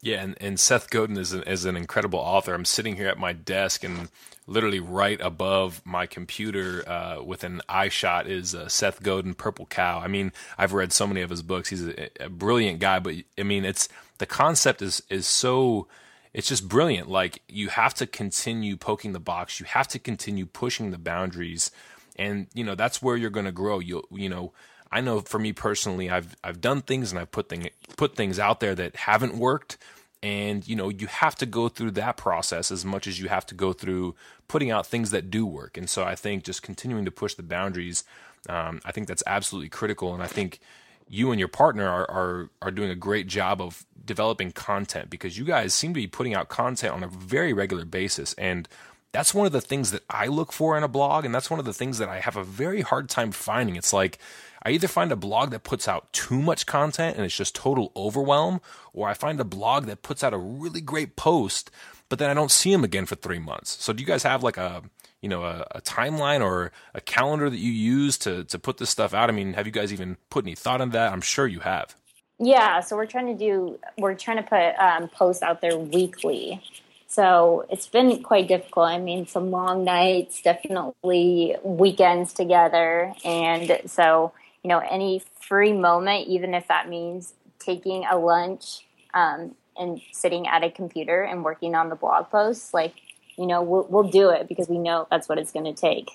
yeah 0.02 0.22
and, 0.22 0.36
and 0.38 0.60
seth 0.60 0.90
godin 0.90 1.16
is 1.16 1.32
an, 1.32 1.42
is 1.44 1.64
an 1.64 1.76
incredible 1.76 2.18
author 2.18 2.52
i'm 2.52 2.66
sitting 2.66 2.96
here 2.96 3.08
at 3.08 3.16
my 3.16 3.32
desk 3.32 3.84
and 3.84 4.10
literally 4.46 4.80
right 4.80 5.20
above 5.20 5.82
my 5.84 6.06
computer 6.06 6.88
uh, 6.88 7.22
with 7.22 7.44
an 7.44 7.60
eye 7.68 7.88
shot 7.88 8.26
is 8.26 8.54
uh, 8.54 8.68
seth 8.68 9.02
godin 9.02 9.34
purple 9.34 9.66
cow. 9.66 10.00
I 10.00 10.08
mean 10.08 10.32
i've 10.56 10.72
read 10.72 10.92
so 10.92 11.06
many 11.06 11.20
of 11.20 11.30
his 11.30 11.42
books. 11.42 11.68
He's 11.68 11.86
a, 11.86 12.24
a 12.24 12.28
brilliant 12.28 12.80
guy 12.80 12.98
but 12.98 13.14
i 13.38 13.42
mean 13.42 13.64
it's 13.64 13.88
the 14.18 14.26
concept 14.26 14.82
is 14.82 15.02
is 15.10 15.26
so 15.26 15.88
it's 16.36 16.48
just 16.48 16.68
brilliant. 16.68 17.08
Like 17.08 17.40
you 17.48 17.70
have 17.70 17.94
to 17.94 18.06
continue 18.06 18.76
poking 18.76 19.14
the 19.14 19.18
box. 19.18 19.58
You 19.58 19.64
have 19.64 19.88
to 19.88 19.98
continue 19.98 20.44
pushing 20.44 20.90
the 20.90 20.98
boundaries. 20.98 21.70
And 22.16 22.46
you 22.52 22.62
know 22.62 22.74
that's 22.74 23.00
where 23.00 23.16
you're 23.16 23.30
going 23.30 23.46
to 23.46 23.52
grow. 23.52 23.78
You 23.78 24.02
you 24.10 24.28
know, 24.28 24.52
I 24.92 25.00
know 25.00 25.20
for 25.20 25.38
me 25.38 25.54
personally, 25.54 26.10
I've 26.10 26.36
I've 26.44 26.60
done 26.60 26.82
things 26.82 27.10
and 27.10 27.18
I've 27.18 27.30
put 27.30 27.48
thing 27.48 27.70
put 27.96 28.16
things 28.16 28.38
out 28.38 28.60
there 28.60 28.74
that 28.74 28.96
haven't 28.96 29.38
worked, 29.38 29.78
and 30.22 30.66
you 30.66 30.74
know 30.74 30.88
you 30.88 31.06
have 31.06 31.34
to 31.36 31.46
go 31.46 31.68
through 31.68 31.92
that 31.92 32.16
process 32.16 32.70
as 32.70 32.84
much 32.84 33.06
as 33.06 33.20
you 33.20 33.28
have 33.28 33.46
to 33.46 33.54
go 33.54 33.72
through 33.72 34.14
putting 34.48 34.70
out 34.70 34.86
things 34.86 35.10
that 35.10 35.30
do 35.30 35.46
work. 35.46 35.76
And 35.76 35.88
so 35.88 36.04
I 36.04 36.14
think 36.14 36.44
just 36.44 36.62
continuing 36.62 37.04
to 37.04 37.10
push 37.10 37.34
the 37.34 37.42
boundaries, 37.42 38.04
um, 38.48 38.80
I 38.84 38.92
think 38.92 39.08
that's 39.08 39.22
absolutely 39.26 39.68
critical. 39.68 40.14
And 40.14 40.22
I 40.22 40.26
think 40.26 40.60
you 41.08 41.30
and 41.30 41.38
your 41.38 41.48
partner 41.48 41.88
are, 41.88 42.10
are 42.10 42.50
are 42.62 42.70
doing 42.70 42.90
a 42.90 42.96
great 42.96 43.26
job 43.26 43.60
of 43.60 43.84
developing 44.04 44.52
content 44.52 45.10
because 45.10 45.36
you 45.36 45.44
guys 45.44 45.74
seem 45.74 45.92
to 45.92 46.00
be 46.00 46.06
putting 46.06 46.34
out 46.34 46.48
content 46.48 46.94
on 46.94 47.02
a 47.02 47.08
very 47.08 47.52
regular 47.52 47.84
basis 47.84 48.32
and 48.34 48.68
that's 49.16 49.32
one 49.32 49.46
of 49.46 49.52
the 49.52 49.62
things 49.62 49.92
that 49.92 50.02
I 50.10 50.26
look 50.26 50.52
for 50.52 50.76
in 50.76 50.84
a 50.84 50.88
blog, 50.88 51.24
and 51.24 51.34
that's 51.34 51.50
one 51.50 51.58
of 51.58 51.64
the 51.64 51.72
things 51.72 51.96
that 51.98 52.08
I 52.08 52.20
have 52.20 52.36
a 52.36 52.44
very 52.44 52.82
hard 52.82 53.08
time 53.08 53.32
finding. 53.32 53.76
It's 53.76 53.92
like 53.94 54.18
I 54.66 54.70
either 54.70 54.88
find 54.88 55.12
a 55.12 55.16
blog 55.16 55.52
that 55.52 55.62
puts 55.62 55.86
out 55.86 56.12
too 56.12 56.42
much 56.42 56.66
content 56.66 57.16
and 57.16 57.24
it's 57.24 57.36
just 57.36 57.54
total 57.54 57.92
overwhelm, 57.94 58.60
or 58.92 59.08
I 59.08 59.14
find 59.14 59.38
a 59.38 59.44
blog 59.44 59.84
that 59.84 60.02
puts 60.02 60.24
out 60.24 60.34
a 60.34 60.38
really 60.38 60.80
great 60.80 61.14
post, 61.14 61.70
but 62.08 62.18
then 62.18 62.30
I 62.30 62.34
don't 62.34 62.50
see 62.50 62.72
them 62.72 62.82
again 62.82 63.06
for 63.06 63.14
three 63.14 63.38
months. 63.38 63.80
So 63.80 63.92
do 63.92 64.00
you 64.00 64.06
guys 64.08 64.24
have 64.24 64.42
like 64.42 64.56
a 64.56 64.82
you 65.22 65.28
know 65.28 65.44
a, 65.44 65.64
a 65.70 65.80
timeline 65.82 66.44
or 66.44 66.72
a 66.94 67.00
calendar 67.00 67.48
that 67.48 67.58
you 67.58 67.70
use 67.70 68.18
to 68.18 68.42
to 68.42 68.58
put 68.58 68.78
this 68.78 68.90
stuff 68.90 69.14
out? 69.14 69.30
I 69.30 69.32
mean, 69.32 69.52
have 69.52 69.66
you 69.66 69.72
guys 69.72 69.92
even 69.92 70.16
put 70.30 70.44
any 70.44 70.56
thought 70.56 70.80
on 70.80 70.90
that? 70.90 71.12
I'm 71.12 71.20
sure 71.20 71.46
you 71.46 71.60
have. 71.60 71.94
Yeah, 72.40 72.80
so 72.80 72.96
we're 72.96 73.06
trying 73.06 73.28
to 73.28 73.38
do 73.38 73.78
we're 73.96 74.16
trying 74.16 74.38
to 74.38 74.42
put 74.42 74.74
um, 74.84 75.08
posts 75.10 75.44
out 75.44 75.60
there 75.60 75.78
weekly. 75.78 76.60
So 77.06 77.64
it's 77.70 77.86
been 77.86 78.20
quite 78.24 78.48
difficult. 78.48 78.88
I 78.88 78.98
mean, 78.98 79.28
some 79.28 79.52
long 79.52 79.84
nights, 79.84 80.42
definitely 80.42 81.54
weekends 81.62 82.32
together. 82.32 83.14
And 83.24 83.80
so, 83.86 84.32
you 84.66 84.70
know, 84.70 84.80
any 84.80 85.22
free 85.40 85.72
moment, 85.72 86.26
even 86.26 86.52
if 86.52 86.66
that 86.66 86.88
means 86.88 87.34
taking 87.60 88.04
a 88.04 88.18
lunch 88.18 88.84
um, 89.14 89.54
and 89.78 90.00
sitting 90.10 90.48
at 90.48 90.64
a 90.64 90.70
computer 90.72 91.22
and 91.22 91.44
working 91.44 91.76
on 91.76 91.88
the 91.88 91.94
blog 91.94 92.28
posts, 92.30 92.74
like, 92.74 92.92
you 93.38 93.46
know, 93.46 93.62
we'll, 93.62 93.86
we'll 93.88 94.10
do 94.10 94.30
it 94.30 94.48
because 94.48 94.68
we 94.68 94.76
know 94.76 95.06
that's 95.08 95.28
what 95.28 95.38
it's 95.38 95.52
going 95.52 95.72
to 95.72 95.72
take. 95.72 96.10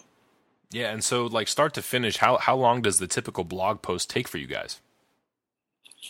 Yeah. 0.70 0.92
And 0.92 1.02
so, 1.02 1.28
like, 1.28 1.48
start 1.48 1.74
to 1.76 1.82
finish, 1.82 2.18
how, 2.18 2.40
how 2.40 2.58
long 2.58 2.82
does 2.82 3.00
the 3.00 3.08
typical 3.08 3.46
blog 3.46 3.82
post 3.82 4.10
take 4.10 4.28
for 4.28 4.38
you 4.38 4.48
guys? 4.48 4.82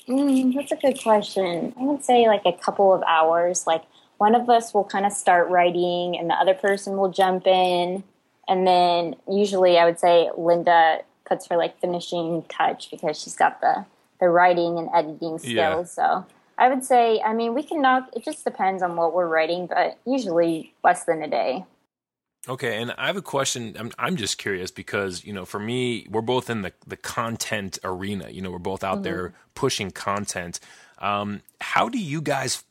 Mm, 0.07 0.55
that's 0.55 0.71
a 0.71 0.77
good 0.77 0.99
question. 0.99 1.75
I 1.79 1.83
would 1.83 2.03
say 2.03 2.27
like 2.27 2.41
a 2.47 2.53
couple 2.53 2.91
of 2.91 3.03
hours. 3.03 3.67
Like, 3.67 3.83
one 4.17 4.33
of 4.33 4.49
us 4.49 4.73
will 4.73 4.85
kind 4.85 5.05
of 5.05 5.11
start 5.11 5.47
writing 5.51 6.17
and 6.17 6.27
the 6.27 6.33
other 6.33 6.55
person 6.55 6.97
will 6.97 7.11
jump 7.11 7.45
in 7.45 8.03
and 8.47 8.67
then 8.67 9.15
usually 9.27 9.77
i 9.79 9.85
would 9.85 9.99
say 9.99 10.29
linda 10.37 10.99
puts 11.31 11.47
her 11.47 11.55
like 11.55 11.79
finishing 11.79 12.43
touch 12.49 12.91
because 12.91 13.17
she's 13.17 13.35
got 13.35 13.61
the 13.61 13.85
the 14.19 14.27
writing 14.27 14.77
and 14.77 14.89
editing 14.93 15.39
skills 15.39 15.47
yeah. 15.55 15.83
so 15.83 16.25
i 16.57 16.67
would 16.67 16.83
say 16.83 17.21
i 17.21 17.33
mean 17.33 17.53
we 17.53 17.63
can 17.63 17.81
knock 17.81 18.09
it 18.13 18.25
just 18.25 18.43
depends 18.43 18.83
on 18.83 18.97
what 18.97 19.13
we're 19.13 19.29
writing 19.29 19.65
but 19.65 19.97
usually 20.05 20.73
less 20.83 21.05
than 21.05 21.23
a 21.23 21.27
day 21.29 21.63
Okay, 22.49 22.81
and 22.81 22.91
I 22.97 23.05
have 23.05 23.17
a 23.17 23.21
question. 23.21 23.75
I'm, 23.77 23.91
I'm 23.99 24.15
just 24.15 24.39
curious 24.39 24.71
because 24.71 25.23
you 25.23 25.31
know, 25.31 25.45
for 25.45 25.59
me, 25.59 26.07
we're 26.09 26.21
both 26.21 26.49
in 26.49 26.63
the 26.63 26.73
the 26.87 26.97
content 26.97 27.77
arena. 27.83 28.31
You 28.31 28.41
know, 28.41 28.49
we're 28.49 28.57
both 28.57 28.83
out 28.83 28.95
mm-hmm. 28.95 29.03
there 29.03 29.33
pushing 29.53 29.91
content. 29.91 30.59
Um, 30.97 31.43
how 31.59 31.87
do 31.87 31.99
you 31.99 32.19
guys 32.19 32.63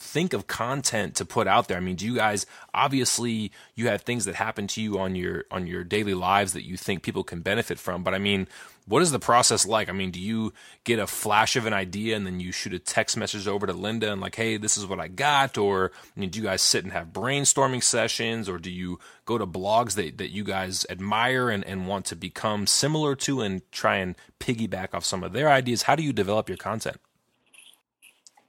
think 0.00 0.32
of 0.32 0.46
content 0.46 1.14
to 1.16 1.24
put 1.24 1.46
out 1.46 1.68
there? 1.68 1.76
I 1.76 1.80
mean, 1.80 1.96
do 1.96 2.06
you 2.06 2.16
guys 2.16 2.46
obviously 2.72 3.52
you 3.74 3.88
have 3.88 4.02
things 4.02 4.24
that 4.24 4.34
happen 4.34 4.66
to 4.68 4.80
you 4.80 4.98
on 4.98 5.14
your 5.14 5.44
on 5.50 5.66
your 5.66 5.84
daily 5.84 6.14
lives 6.14 6.54
that 6.54 6.64
you 6.64 6.76
think 6.76 7.02
people 7.02 7.22
can 7.22 7.40
benefit 7.42 7.78
from, 7.78 8.02
but 8.02 8.14
I 8.14 8.18
mean, 8.18 8.48
what 8.86 9.02
is 9.02 9.12
the 9.12 9.18
process 9.18 9.66
like? 9.66 9.88
I 9.88 9.92
mean, 9.92 10.10
do 10.10 10.18
you 10.18 10.52
get 10.84 10.98
a 10.98 11.06
flash 11.06 11.54
of 11.54 11.66
an 11.66 11.74
idea 11.74 12.16
and 12.16 12.26
then 12.26 12.40
you 12.40 12.50
shoot 12.50 12.72
a 12.72 12.78
text 12.78 13.16
message 13.16 13.46
over 13.46 13.66
to 13.66 13.74
Linda 13.74 14.10
and 14.10 14.20
like, 14.20 14.34
"Hey, 14.34 14.56
this 14.56 14.78
is 14.78 14.86
what 14.86 14.98
I 14.98 15.08
got," 15.08 15.58
or 15.58 15.92
I 16.16 16.20
mean, 16.20 16.30
do 16.30 16.38
you 16.38 16.44
guys 16.46 16.62
sit 16.62 16.82
and 16.82 16.92
have 16.92 17.08
brainstorming 17.08 17.82
sessions 17.84 18.48
or 18.48 18.58
do 18.58 18.70
you 18.70 18.98
go 19.26 19.36
to 19.36 19.46
blogs 19.46 19.94
that 19.94 20.16
that 20.18 20.30
you 20.30 20.44
guys 20.44 20.86
admire 20.88 21.50
and 21.50 21.62
and 21.64 21.86
want 21.86 22.06
to 22.06 22.16
become 22.16 22.66
similar 22.66 23.14
to 23.16 23.42
and 23.42 23.70
try 23.70 23.96
and 23.96 24.16
piggyback 24.40 24.94
off 24.94 25.04
some 25.04 25.22
of 25.22 25.32
their 25.34 25.50
ideas? 25.50 25.82
How 25.82 25.94
do 25.94 26.02
you 26.02 26.14
develop 26.14 26.48
your 26.48 26.58
content? 26.58 26.96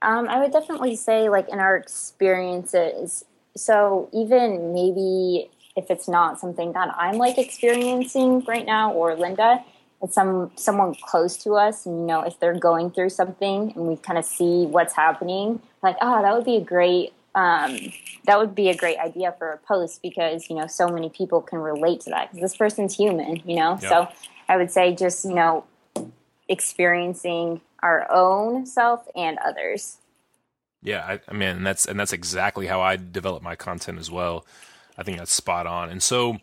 Um, 0.01 0.27
I 0.27 0.39
would 0.39 0.51
definitely 0.51 0.95
say, 0.95 1.29
like, 1.29 1.49
in 1.49 1.59
our 1.59 1.75
experiences, 1.75 3.25
so 3.55 4.09
even 4.13 4.73
maybe 4.73 5.49
if 5.75 5.89
it's 5.89 6.07
not 6.07 6.39
something 6.39 6.73
that 6.73 6.93
I'm 6.97 7.15
like 7.17 7.37
experiencing 7.37 8.43
right 8.45 8.65
now 8.65 8.91
or 8.91 9.15
Linda, 9.15 9.63
it's 10.01 10.15
some 10.15 10.51
someone 10.55 10.95
close 10.95 11.37
to 11.43 11.53
us, 11.53 11.85
and 11.85 12.01
you 12.01 12.05
know, 12.05 12.21
if 12.21 12.39
they're 12.39 12.57
going 12.57 12.91
through 12.91 13.09
something 13.09 13.71
and 13.75 13.87
we 13.87 13.97
kind 13.97 14.17
of 14.17 14.25
see 14.25 14.65
what's 14.65 14.93
happening, 14.93 15.61
like, 15.83 15.97
oh, 16.01 16.21
that 16.21 16.33
would 16.35 16.45
be 16.45 16.57
a 16.57 16.61
great 16.61 17.13
um, 17.35 17.77
that 18.25 18.37
would 18.39 18.53
be 18.53 18.69
a 18.69 18.75
great 18.75 18.97
idea 18.97 19.33
for 19.37 19.51
a 19.51 19.57
post 19.57 20.01
because 20.01 20.49
you 20.49 20.55
know 20.55 20.67
so 20.67 20.87
many 20.87 21.09
people 21.09 21.41
can 21.41 21.59
relate 21.59 22.01
to 22.01 22.09
that 22.09 22.31
because 22.31 22.41
this 22.41 22.57
person's 22.57 22.95
human, 22.95 23.41
you 23.45 23.55
know. 23.55 23.77
Yep. 23.81 23.89
So 23.89 24.07
I 24.49 24.57
would 24.57 24.71
say 24.71 24.93
just 24.93 25.23
you 25.25 25.35
know 25.35 25.63
experiencing 26.51 27.61
our 27.81 28.05
own 28.11 28.65
self 28.65 29.07
and 29.15 29.39
others. 29.39 29.97
Yeah, 30.83 31.05
I, 31.05 31.19
I 31.27 31.33
mean, 31.33 31.57
and 31.57 31.65
that's 31.65 31.85
and 31.85 31.99
that's 31.99 32.13
exactly 32.13 32.67
how 32.67 32.81
I 32.81 32.97
develop 32.97 33.41
my 33.41 33.55
content 33.55 33.99
as 33.99 34.11
well. 34.11 34.45
I 34.97 35.03
think 35.03 35.17
that's 35.17 35.33
spot 35.33 35.65
on. 35.65 35.89
And 35.89 36.03
so, 36.03 36.37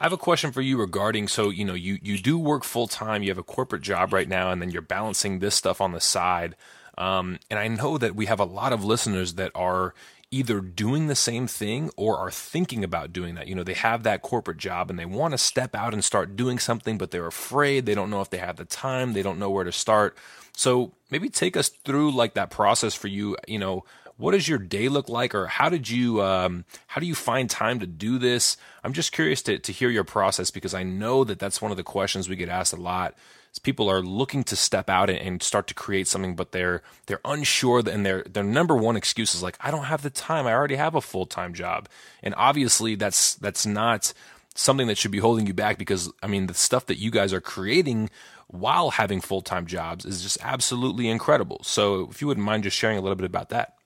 I 0.00 0.04
have 0.04 0.12
a 0.12 0.16
question 0.16 0.52
for 0.52 0.62
you 0.62 0.78
regarding 0.78 1.28
so 1.28 1.50
you 1.50 1.64
know 1.64 1.74
you 1.74 1.98
you 2.02 2.18
do 2.18 2.38
work 2.38 2.64
full 2.64 2.86
time, 2.86 3.22
you 3.22 3.30
have 3.30 3.38
a 3.38 3.42
corporate 3.42 3.82
job 3.82 4.12
right 4.12 4.28
now, 4.28 4.50
and 4.50 4.62
then 4.62 4.70
you're 4.70 4.82
balancing 4.82 5.38
this 5.38 5.54
stuff 5.54 5.80
on 5.80 5.92
the 5.92 6.00
side. 6.00 6.56
Um, 6.96 7.38
and 7.50 7.58
I 7.58 7.68
know 7.68 7.98
that 7.98 8.14
we 8.14 8.26
have 8.26 8.40
a 8.40 8.44
lot 8.44 8.72
of 8.72 8.84
listeners 8.84 9.34
that 9.34 9.50
are 9.54 9.94
either 10.32 10.60
doing 10.60 11.06
the 11.06 11.14
same 11.14 11.46
thing 11.46 11.90
or 11.96 12.16
are 12.18 12.30
thinking 12.30 12.82
about 12.82 13.12
doing 13.12 13.36
that. 13.36 13.46
You 13.46 13.54
know, 13.54 13.62
they 13.62 13.74
have 13.74 14.02
that 14.02 14.22
corporate 14.22 14.56
job 14.56 14.90
and 14.90 14.98
they 14.98 15.04
want 15.04 15.32
to 15.32 15.38
step 15.38 15.76
out 15.76 15.92
and 15.92 16.02
start 16.02 16.34
doing 16.34 16.58
something, 16.58 16.98
but 16.98 17.12
they're 17.12 17.26
afraid. 17.26 17.86
They 17.86 17.94
don't 17.94 18.10
know 18.10 18.22
if 18.22 18.30
they 18.30 18.38
have 18.38 18.56
the 18.56 18.64
time. 18.64 19.12
They 19.12 19.22
don't 19.22 19.38
know 19.38 19.50
where 19.50 19.64
to 19.64 19.70
start. 19.70 20.16
So 20.54 20.92
maybe 21.10 21.28
take 21.28 21.56
us 21.56 21.68
through 21.68 22.12
like 22.12 22.34
that 22.34 22.50
process 22.50 22.94
for 22.94 23.08
you. 23.08 23.36
You 23.46 23.58
know, 23.58 23.84
what 24.16 24.32
does 24.32 24.48
your 24.48 24.58
day 24.58 24.88
look 24.88 25.08
like, 25.08 25.34
or 25.34 25.46
how 25.46 25.68
did 25.68 25.88
you 25.88 26.22
um, 26.22 26.64
how 26.86 27.00
do 27.00 27.06
you 27.06 27.14
find 27.14 27.48
time 27.48 27.80
to 27.80 27.86
do 27.86 28.18
this? 28.18 28.56
I'm 28.84 28.92
just 28.92 29.12
curious 29.12 29.42
to 29.42 29.58
to 29.58 29.72
hear 29.72 29.90
your 29.90 30.04
process 30.04 30.50
because 30.50 30.74
I 30.74 30.82
know 30.82 31.24
that 31.24 31.38
that's 31.38 31.62
one 31.62 31.70
of 31.70 31.76
the 31.76 31.82
questions 31.82 32.28
we 32.28 32.36
get 32.36 32.48
asked 32.48 32.72
a 32.72 32.76
lot. 32.76 33.14
People 33.62 33.88
are 33.88 34.02
looking 34.02 34.44
to 34.44 34.56
step 34.56 34.88
out 34.88 35.10
and, 35.10 35.18
and 35.18 35.42
start 35.42 35.66
to 35.68 35.74
create 35.74 36.08
something, 36.08 36.34
but 36.34 36.52
they're 36.52 36.82
they're 37.06 37.20
unsure, 37.24 37.82
and 37.88 38.04
their 38.04 38.22
their 38.24 38.42
number 38.42 38.74
one 38.74 38.96
excuse 38.96 39.34
is 39.34 39.42
like, 39.42 39.56
I 39.60 39.70
don't 39.70 39.84
have 39.84 40.02
the 40.02 40.10
time. 40.10 40.46
I 40.46 40.52
already 40.52 40.76
have 40.76 40.94
a 40.94 41.00
full 41.00 41.26
time 41.26 41.54
job, 41.54 41.88
and 42.22 42.34
obviously 42.36 42.94
that's 42.94 43.34
that's 43.34 43.66
not 43.66 44.12
something 44.54 44.86
that 44.86 44.98
should 44.98 45.10
be 45.10 45.18
holding 45.18 45.46
you 45.46 45.54
back 45.54 45.78
because 45.78 46.10
I 46.22 46.26
mean 46.26 46.46
the 46.46 46.54
stuff 46.54 46.86
that 46.86 46.98
you 46.98 47.10
guys 47.10 47.32
are 47.32 47.40
creating 47.40 48.10
while 48.48 48.90
having 48.90 49.20
full 49.20 49.42
time 49.42 49.66
jobs 49.66 50.04
is 50.04 50.22
just 50.22 50.38
absolutely 50.42 51.08
incredible. 51.08 51.60
So 51.62 52.08
if 52.10 52.20
you 52.20 52.28
wouldn't 52.28 52.44
mind 52.44 52.64
just 52.64 52.76
sharing 52.76 52.98
a 52.98 53.00
little 53.00 53.16
bit 53.16 53.26
about 53.26 53.48
that. 53.50 53.76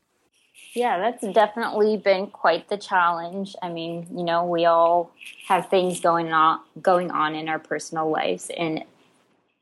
Yeah, 0.74 0.98
that's 0.98 1.26
definitely 1.32 1.96
been 1.96 2.26
quite 2.26 2.68
the 2.68 2.76
challenge. 2.76 3.56
I 3.62 3.70
mean, 3.70 4.08
you 4.10 4.24
know, 4.24 4.44
we 4.44 4.66
all 4.66 5.10
have 5.46 5.70
things 5.70 6.00
going 6.00 6.32
on 6.32 6.60
going 6.82 7.10
on 7.10 7.34
in 7.34 7.48
our 7.48 7.58
personal 7.58 8.10
lives 8.10 8.50
and 8.56 8.84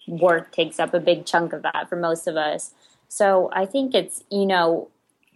work 0.06 0.52
takes 0.52 0.78
up 0.78 0.94
a 0.94 1.00
big 1.00 1.26
chunk 1.26 1.52
of 1.52 1.62
that 1.62 1.88
for 1.88 1.96
most 1.96 2.26
of 2.26 2.36
us. 2.36 2.72
So, 3.08 3.50
I 3.52 3.66
think 3.66 3.94
it's, 3.94 4.22
you 4.30 4.46
know, 4.46 4.88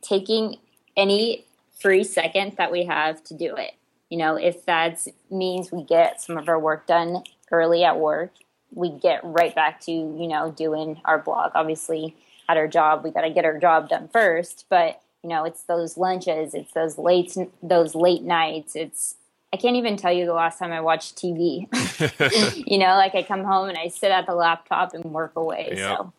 taking 0.03 0.57
any 0.97 1.45
free 1.81 2.05
second 2.05 2.57
that 2.57 2.73
we 2.73 2.85
have 2.85 3.23
to 3.25 3.35
do 3.35 3.55
it. 3.57 3.73
You 4.11 4.19
know, 4.19 4.37
if 4.37 4.65
that 4.67 5.07
means 5.31 5.71
we 5.71 5.85
get 5.85 6.21
some 6.21 6.37
of 6.39 6.49
our 6.49 6.59
work 6.59 6.87
done 6.87 7.23
early 7.51 7.85
at 7.85 7.99
work, 7.99 8.33
we 8.73 8.91
get 8.91 9.21
right 9.23 9.55
back 9.55 9.81
to, 9.83 9.93
you 9.93 10.29
know, 10.29 10.51
doing 10.51 11.01
our 11.05 11.19
blog. 11.19 11.53
Obviously, 11.55 12.17
at 12.49 12.57
our 12.57 12.69
job, 12.69 13.05
we 13.05 13.11
got 13.11 13.23
to 13.23 13.31
get 13.31 13.45
our 13.45 13.59
job 13.59 13.89
done 13.89 14.09
first, 14.09 14.65
but 14.69 15.01
you 15.23 15.29
know, 15.29 15.45
it's 15.45 15.65
those 15.65 15.97
lunches, 15.97 16.55
it's 16.55 16.73
those 16.73 16.97
late 16.97 17.37
those 17.63 17.95
late 17.95 18.23
nights, 18.23 18.77
it's 18.77 19.17
I 19.53 19.57
can't 19.57 19.77
even 19.77 19.97
tell 19.97 20.13
you 20.13 20.27
the 20.27 20.35
last 20.35 20.59
time 20.59 20.73
I 20.73 20.81
watched 20.81 21.17
TV. 21.17 21.67
you 22.71 22.79
know, 22.79 22.95
like 22.97 23.15
I 23.15 23.23
come 23.23 23.45
home 23.45 23.69
and 23.69 23.79
I 23.79 23.89
sit 23.89 24.11
at 24.11 24.27
the 24.27 24.35
laptop 24.35 24.95
and 24.95 25.05
work 25.07 25.33
away. 25.37 25.73
Yep. 25.77 25.79
So 25.79 26.13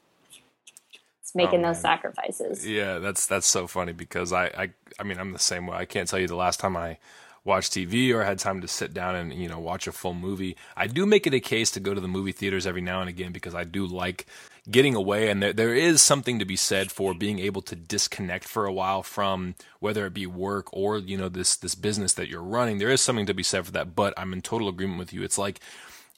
it's 1.22 1.36
making 1.36 1.64
oh, 1.64 1.70
those 1.70 1.82
sacrifices. 1.82 2.68
Yeah, 2.68 2.98
that's 2.98 3.28
that's 3.28 3.46
so 3.48 3.68
funny 3.68 3.94
because 3.94 4.34
I, 4.34 4.46
I 4.46 4.70
I 5.00 5.04
mean 5.04 5.20
I'm 5.20 5.32
the 5.32 5.40
same 5.40 5.68
way. 5.68 5.78
I 5.78 5.86
can't 5.86 6.10
tell 6.10 6.20
you 6.20 6.28
the 6.28 6.36
last 6.36 6.60
time 6.60 6.76
I 6.76 6.98
watch 7.44 7.70
TV 7.70 8.14
or 8.14 8.24
had 8.24 8.40
time 8.40 8.62
to 8.62 8.68
sit 8.68 8.94
down 8.94 9.16
and 9.16 9.34
you 9.34 9.48
know 9.48 9.60
watch 9.60 9.88
a 9.88 9.92
full 9.92 10.14
movie. 10.14 10.56
I 10.76 10.88
do 10.88 11.06
make 11.06 11.28
it 11.28 11.34
a 11.34 11.40
case 11.40 11.72
to 11.72 11.80
go 11.80 11.94
to 11.94 12.02
the 12.02 12.08
movie 12.08 12.32
theaters 12.32 12.68
every 12.68 12.82
now 12.82 13.02
and 13.02 13.10
again 13.10 13.32
because 13.32 13.56
I 13.56 13.64
do 13.64 13.86
like 13.86 14.26
getting 14.70 14.96
away 14.96 15.30
and 15.30 15.42
there 15.42 15.54
there 15.54 15.74
is 15.74 16.02
something 16.02 16.38
to 16.40 16.46
be 16.46 16.56
said 16.56 16.92
for 16.92 17.14
being 17.14 17.40
able 17.40 17.62
to 17.64 17.76
disconnect 17.76 18.44
for 18.46 18.66
a 18.66 18.74
while 18.74 19.02
from 19.02 19.56
whether 19.80 20.06
it 20.06 20.14
be 20.14 20.28
work 20.28 20.68
or 20.72 20.98
you 20.98 21.18
know 21.18 21.30
this 21.30 21.56
this 21.56 21.76
business 21.76 22.14
that 22.14 22.30
you're 22.30 22.44
running. 22.44 22.78
There 22.78 22.90
is 22.90 23.02
something 23.02 23.26
to 23.26 23.34
be 23.34 23.44
said 23.44 23.66
for 23.66 23.72
that, 23.74 23.96
but 23.96 24.14
I'm 24.18 24.34
in 24.34 24.42
total 24.42 24.70
agreement 24.70 25.00
with 25.00 25.14
you. 25.14 25.24
It's 25.24 25.38
like 25.38 25.60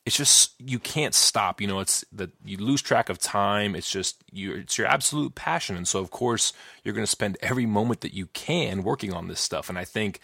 it's 0.06 0.18
just 0.18 0.54
you 0.60 0.80
can't 0.80 1.14
stop 1.14 1.62
you 1.62 1.68
know 1.68 1.80
it's 1.80 2.04
that 2.12 2.32
you 2.44 2.58
lose 2.58 2.82
track 2.82 3.10
of 3.10 3.20
time 3.20 3.76
it's 3.76 3.92
just 3.92 4.24
you 4.32 4.54
it's 4.54 4.78
your 4.78 4.88
absolute 4.88 5.36
passion 5.36 5.76
and 5.76 5.88
so 5.88 6.00
of 6.00 6.10
course 6.10 6.54
you're 6.84 6.94
going 6.94 7.06
to 7.06 7.12
spend 7.12 7.38
every 7.42 7.66
moment 7.66 8.02
that 8.02 8.14
you 8.14 8.26
can 8.28 8.84
working 8.84 9.14
on 9.14 9.28
this 9.28 9.40
stuff 9.40 9.70
and 9.70 9.78
i 9.78 9.86
think 9.86 10.20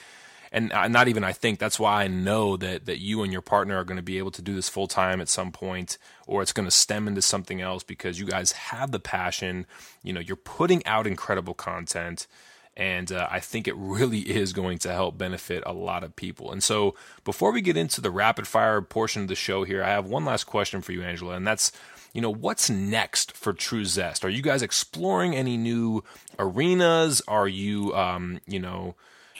and 0.51 0.69
not 0.69 1.07
even 1.07 1.23
I 1.23 1.33
think 1.33 1.59
that's 1.59 1.79
why 1.79 2.03
I 2.03 2.07
know 2.07 2.57
that 2.57 2.85
that 2.85 2.99
you 2.99 3.23
and 3.23 3.31
your 3.31 3.41
partner 3.41 3.77
are 3.77 3.83
going 3.83 3.97
to 3.97 4.03
be 4.03 4.17
able 4.17 4.31
to 4.31 4.41
do 4.41 4.55
this 4.55 4.69
full 4.69 4.87
time 4.87 5.21
at 5.21 5.29
some 5.29 5.51
point, 5.51 5.97
or 6.25 6.41
it's 6.41 6.53
going 6.53 6.67
to 6.67 6.71
stem 6.71 7.07
into 7.07 7.21
something 7.21 7.61
else 7.61 7.83
because 7.83 8.19
you 8.19 8.25
guys 8.25 8.51
have 8.53 8.91
the 8.91 8.99
passion. 8.99 9.65
You 10.03 10.13
know, 10.13 10.19
you're 10.19 10.35
putting 10.35 10.85
out 10.85 11.07
incredible 11.07 11.53
content, 11.53 12.27
and 12.75 13.11
uh, 13.11 13.27
I 13.29 13.39
think 13.39 13.67
it 13.67 13.75
really 13.77 14.19
is 14.29 14.53
going 14.53 14.77
to 14.79 14.91
help 14.91 15.17
benefit 15.17 15.63
a 15.65 15.73
lot 15.73 16.03
of 16.03 16.15
people. 16.15 16.51
And 16.51 16.63
so, 16.63 16.95
before 17.23 17.51
we 17.51 17.61
get 17.61 17.77
into 17.77 18.01
the 18.01 18.11
rapid 18.11 18.47
fire 18.47 18.81
portion 18.81 19.23
of 19.23 19.27
the 19.27 19.35
show 19.35 19.63
here, 19.63 19.83
I 19.83 19.89
have 19.89 20.05
one 20.05 20.25
last 20.25 20.45
question 20.45 20.81
for 20.81 20.91
you, 20.91 21.03
Angela, 21.03 21.35
and 21.35 21.45
that's 21.45 21.71
you 22.13 22.21
know, 22.21 22.33
what's 22.33 22.67
next 22.67 23.35
for 23.37 23.53
True 23.53 23.85
Zest? 23.85 24.25
Are 24.25 24.29
you 24.29 24.41
guys 24.41 24.63
exploring 24.63 25.35
any 25.35 25.55
new 25.55 26.03
arenas? 26.39 27.21
Are 27.27 27.47
you, 27.47 27.93
um, 27.93 28.39
you 28.47 28.59
know, 28.59 28.95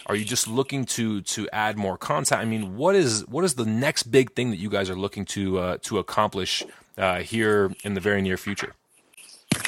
are 0.06 0.16
you 0.16 0.26
just 0.26 0.48
looking 0.48 0.86
to 0.86 1.22
to 1.22 1.50
add 1.52 1.78
more 1.78 1.98
content? 1.98 2.42
I 2.42 2.46
mean, 2.46 2.78
what 2.78 2.96
is 2.96 3.28
what 3.28 3.44
is 3.44 3.56
the 3.56 3.66
next 3.66 4.04
big 4.04 4.34
thing 4.34 4.50
that 4.52 4.58
you 4.58 4.70
guys 4.70 4.90
are 4.90 4.96
looking 4.96 5.26
to 5.26 5.60
uh, 5.60 5.78
to 5.84 6.00
accomplish 6.00 6.64
uh, 6.98 7.20
here 7.20 7.72
in 7.84 7.94
the 7.94 8.02
very 8.02 8.22
near 8.22 8.38
future? 8.38 8.74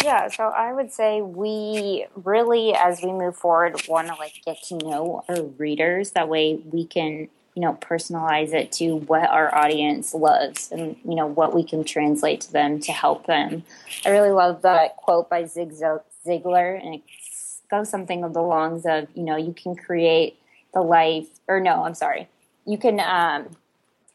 Yeah, 0.04 0.28
so 0.28 0.46
I 0.46 0.74
would 0.74 0.92
say 0.92 1.22
we 1.22 2.06
really, 2.15 2.74
as 2.74 3.02
we 3.02 3.12
move 3.12 3.36
forward, 3.36 3.88
want 3.88 4.08
to 4.08 4.15
like 4.15 4.34
get 4.46 4.62
to 4.63 4.78
know 4.78 5.24
our 5.28 5.44
readers. 5.44 6.12
That 6.12 6.30
way, 6.30 6.56
we 6.56 6.86
can 6.86 7.30
you 7.56 7.62
know 7.62 7.74
personalize 7.74 8.54
it 8.54 8.72
to 8.74 8.96
what 8.96 9.30
our 9.30 9.54
audience 9.54 10.13
loves 10.13 10.72
and 10.72 10.96
you 11.04 11.15
know 11.15 11.28
what 11.28 11.54
we 11.54 11.63
can 11.63 11.84
translate 11.84 12.42
to 12.42 12.54
them 12.54 12.80
to 12.82 12.92
help 12.92 13.26
them. 13.26 13.63
I 14.06 14.10
really 14.10 14.32
love 14.32 14.62
that 14.62 14.96
quote 14.98 15.30
by 15.30 15.46
Zig 15.46 15.72
Ziglar, 15.72 16.82
and 16.82 16.96
it 16.96 17.02
go 17.69 17.84
something 17.84 18.23
of 18.23 18.34
the 18.34 18.41
longs 18.41 18.86
of 18.86 19.08
you 19.13 19.23
know 19.23 19.36
you 19.36 19.53
can 19.53 19.75
create 19.75 20.39
the 20.73 20.82
life 20.82 21.27
or 21.47 21.60
no 21.60 21.84
i'm 21.84 21.95
sorry. 21.95 22.27
You 22.65 22.77
can 22.77 22.99
um, 22.99 23.49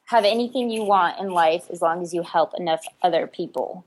have 0.06 0.24
anything 0.24 0.70
you 0.70 0.84
want 0.84 1.18
in 1.18 1.30
life 1.30 1.66
as 1.70 1.82
long 1.82 2.02
as 2.02 2.14
you 2.14 2.22
help 2.22 2.52
enough 2.56 2.84
other 3.02 3.26
people. 3.26 3.84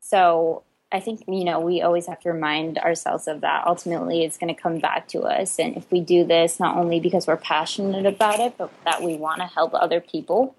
So 0.00 0.62
i 0.92 1.00
think 1.00 1.24
you 1.26 1.44
know 1.44 1.58
we 1.58 1.82
always 1.82 2.06
have 2.06 2.20
to 2.20 2.32
remind 2.32 2.78
ourselves 2.78 3.26
of 3.26 3.40
that. 3.40 3.66
Ultimately 3.66 4.24
it's 4.24 4.38
going 4.38 4.54
to 4.54 4.60
come 4.60 4.78
back 4.78 5.08
to 5.08 5.22
us. 5.22 5.58
And 5.58 5.76
if 5.76 5.90
we 5.90 6.00
do 6.00 6.24
this 6.24 6.60
not 6.60 6.76
only 6.76 7.00
because 7.00 7.26
we're 7.26 7.36
passionate 7.36 8.06
about 8.06 8.40
it 8.40 8.54
but 8.56 8.70
that 8.84 9.02
we 9.02 9.16
want 9.16 9.40
to 9.40 9.46
help 9.46 9.74
other 9.74 10.00
people 10.00 10.54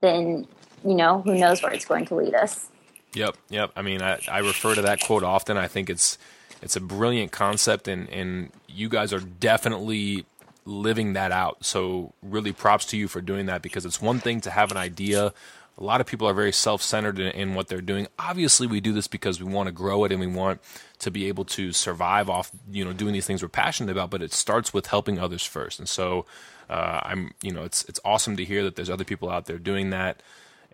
then 0.00 0.46
you 0.84 0.94
know 0.94 1.22
who 1.22 1.34
knows 1.38 1.62
where 1.62 1.72
it's 1.72 1.86
going 1.86 2.06
to 2.06 2.14
lead 2.14 2.34
us. 2.34 2.68
Yep 3.14 3.36
yep. 3.48 3.72
I 3.76 3.82
mean 3.82 4.02
i, 4.02 4.18
I 4.30 4.38
refer 4.40 4.74
to 4.74 4.82
that 4.82 5.00
quote 5.00 5.22
often. 5.22 5.56
I 5.56 5.68
think 5.68 5.88
it's 5.88 6.18
it's 6.62 6.76
a 6.76 6.80
brilliant 6.80 7.32
concept, 7.32 7.88
and 7.88 8.08
and 8.10 8.50
you 8.68 8.88
guys 8.88 9.12
are 9.12 9.20
definitely 9.20 10.24
living 10.64 11.14
that 11.14 11.32
out. 11.32 11.64
So 11.64 12.12
really, 12.22 12.52
props 12.52 12.86
to 12.86 12.96
you 12.96 13.08
for 13.08 13.20
doing 13.20 13.46
that 13.46 13.62
because 13.62 13.84
it's 13.84 14.00
one 14.00 14.20
thing 14.20 14.40
to 14.42 14.50
have 14.50 14.70
an 14.70 14.76
idea. 14.76 15.32
A 15.78 15.82
lot 15.82 16.00
of 16.02 16.06
people 16.06 16.28
are 16.28 16.34
very 16.34 16.52
self-centered 16.52 17.18
in, 17.18 17.28
in 17.28 17.54
what 17.54 17.68
they're 17.68 17.80
doing. 17.80 18.06
Obviously, 18.18 18.66
we 18.66 18.80
do 18.80 18.92
this 18.92 19.08
because 19.08 19.42
we 19.42 19.50
want 19.50 19.68
to 19.68 19.72
grow 19.72 20.04
it 20.04 20.12
and 20.12 20.20
we 20.20 20.26
want 20.26 20.60
to 20.98 21.10
be 21.10 21.28
able 21.28 21.46
to 21.46 21.72
survive 21.72 22.28
off, 22.28 22.52
you 22.70 22.84
know, 22.84 22.92
doing 22.92 23.14
these 23.14 23.26
things 23.26 23.42
we're 23.42 23.48
passionate 23.48 23.90
about. 23.90 24.10
But 24.10 24.22
it 24.22 24.32
starts 24.32 24.72
with 24.74 24.86
helping 24.86 25.18
others 25.18 25.44
first. 25.44 25.78
And 25.78 25.88
so, 25.88 26.26
uh, 26.68 27.00
I'm, 27.02 27.32
you 27.42 27.52
know, 27.52 27.64
it's 27.64 27.84
it's 27.84 27.98
awesome 28.04 28.36
to 28.36 28.44
hear 28.44 28.62
that 28.64 28.76
there's 28.76 28.90
other 28.90 29.04
people 29.04 29.30
out 29.30 29.46
there 29.46 29.58
doing 29.58 29.90
that. 29.90 30.22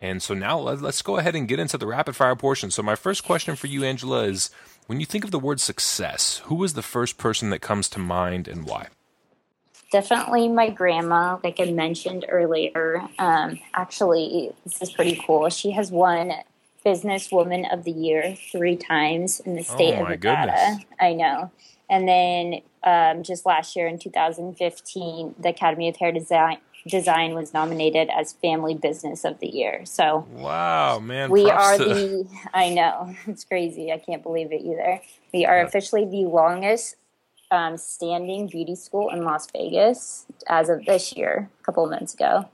And 0.00 0.22
so 0.22 0.34
now 0.34 0.58
let's 0.58 1.02
go 1.02 1.16
ahead 1.16 1.34
and 1.34 1.48
get 1.48 1.58
into 1.58 1.76
the 1.78 1.86
rapid 1.86 2.14
fire 2.14 2.36
portion. 2.36 2.70
So 2.70 2.82
my 2.82 2.94
first 2.94 3.24
question 3.24 3.56
for 3.56 3.66
you, 3.66 3.84
Angela, 3.84 4.24
is 4.24 4.50
when 4.88 5.00
you 5.00 5.06
think 5.06 5.22
of 5.22 5.30
the 5.30 5.38
word 5.38 5.60
success, 5.60 6.38
who 6.46 6.64
is 6.64 6.72
the 6.72 6.82
first 6.82 7.18
person 7.18 7.50
that 7.50 7.60
comes 7.60 7.90
to 7.90 7.98
mind 7.98 8.48
and 8.48 8.64
why? 8.64 8.88
Definitely 9.92 10.48
my 10.48 10.70
grandma, 10.70 11.38
like 11.44 11.60
I 11.60 11.70
mentioned 11.72 12.24
earlier. 12.26 13.06
Um, 13.18 13.58
actually, 13.74 14.50
this 14.64 14.80
is 14.80 14.90
pretty 14.90 15.22
cool. 15.26 15.50
She 15.50 15.72
has 15.72 15.90
won 15.90 16.32
Businesswoman 16.86 17.70
of 17.70 17.84
the 17.84 17.90
Year 17.90 18.34
three 18.50 18.76
times 18.76 19.40
in 19.40 19.56
the 19.56 19.62
state 19.62 19.94
oh, 19.98 20.04
of 20.04 20.08
Nevada. 20.08 20.52
Goodness. 20.52 20.84
I 20.98 21.12
know. 21.12 21.50
And 21.90 22.08
then 22.08 22.60
um, 22.82 23.22
just 23.22 23.44
last 23.44 23.76
year 23.76 23.88
in 23.88 23.98
2015, 23.98 25.34
the 25.38 25.48
Academy 25.50 25.90
of 25.90 25.96
Hair 25.96 26.12
Design 26.12 26.58
design 26.88 27.34
was 27.34 27.54
nominated 27.54 28.08
as 28.10 28.32
family 28.34 28.74
business 28.74 29.24
of 29.24 29.38
the 29.40 29.46
year. 29.46 29.84
So 29.84 30.26
wow, 30.32 30.98
man, 30.98 31.30
we 31.30 31.50
are 31.50 31.78
to... 31.78 31.84
the. 31.84 32.28
I 32.52 32.70
know 32.70 33.14
it's 33.26 33.44
crazy. 33.44 33.92
I 33.92 33.98
can't 33.98 34.22
believe 34.22 34.52
it 34.52 34.62
either. 34.62 35.00
We 35.32 35.44
are 35.44 35.58
yeah. 35.58 35.66
officially 35.66 36.04
the 36.04 36.28
longest 36.28 36.96
um, 37.50 37.76
standing 37.76 38.46
beauty 38.46 38.74
school 38.74 39.10
in 39.10 39.22
Las 39.22 39.48
Vegas 39.52 40.26
as 40.48 40.68
of 40.68 40.84
this 40.84 41.16
year, 41.16 41.48
a 41.60 41.64
couple 41.64 41.84
of 41.84 41.90
months 41.90 42.14
ago. 42.14 42.48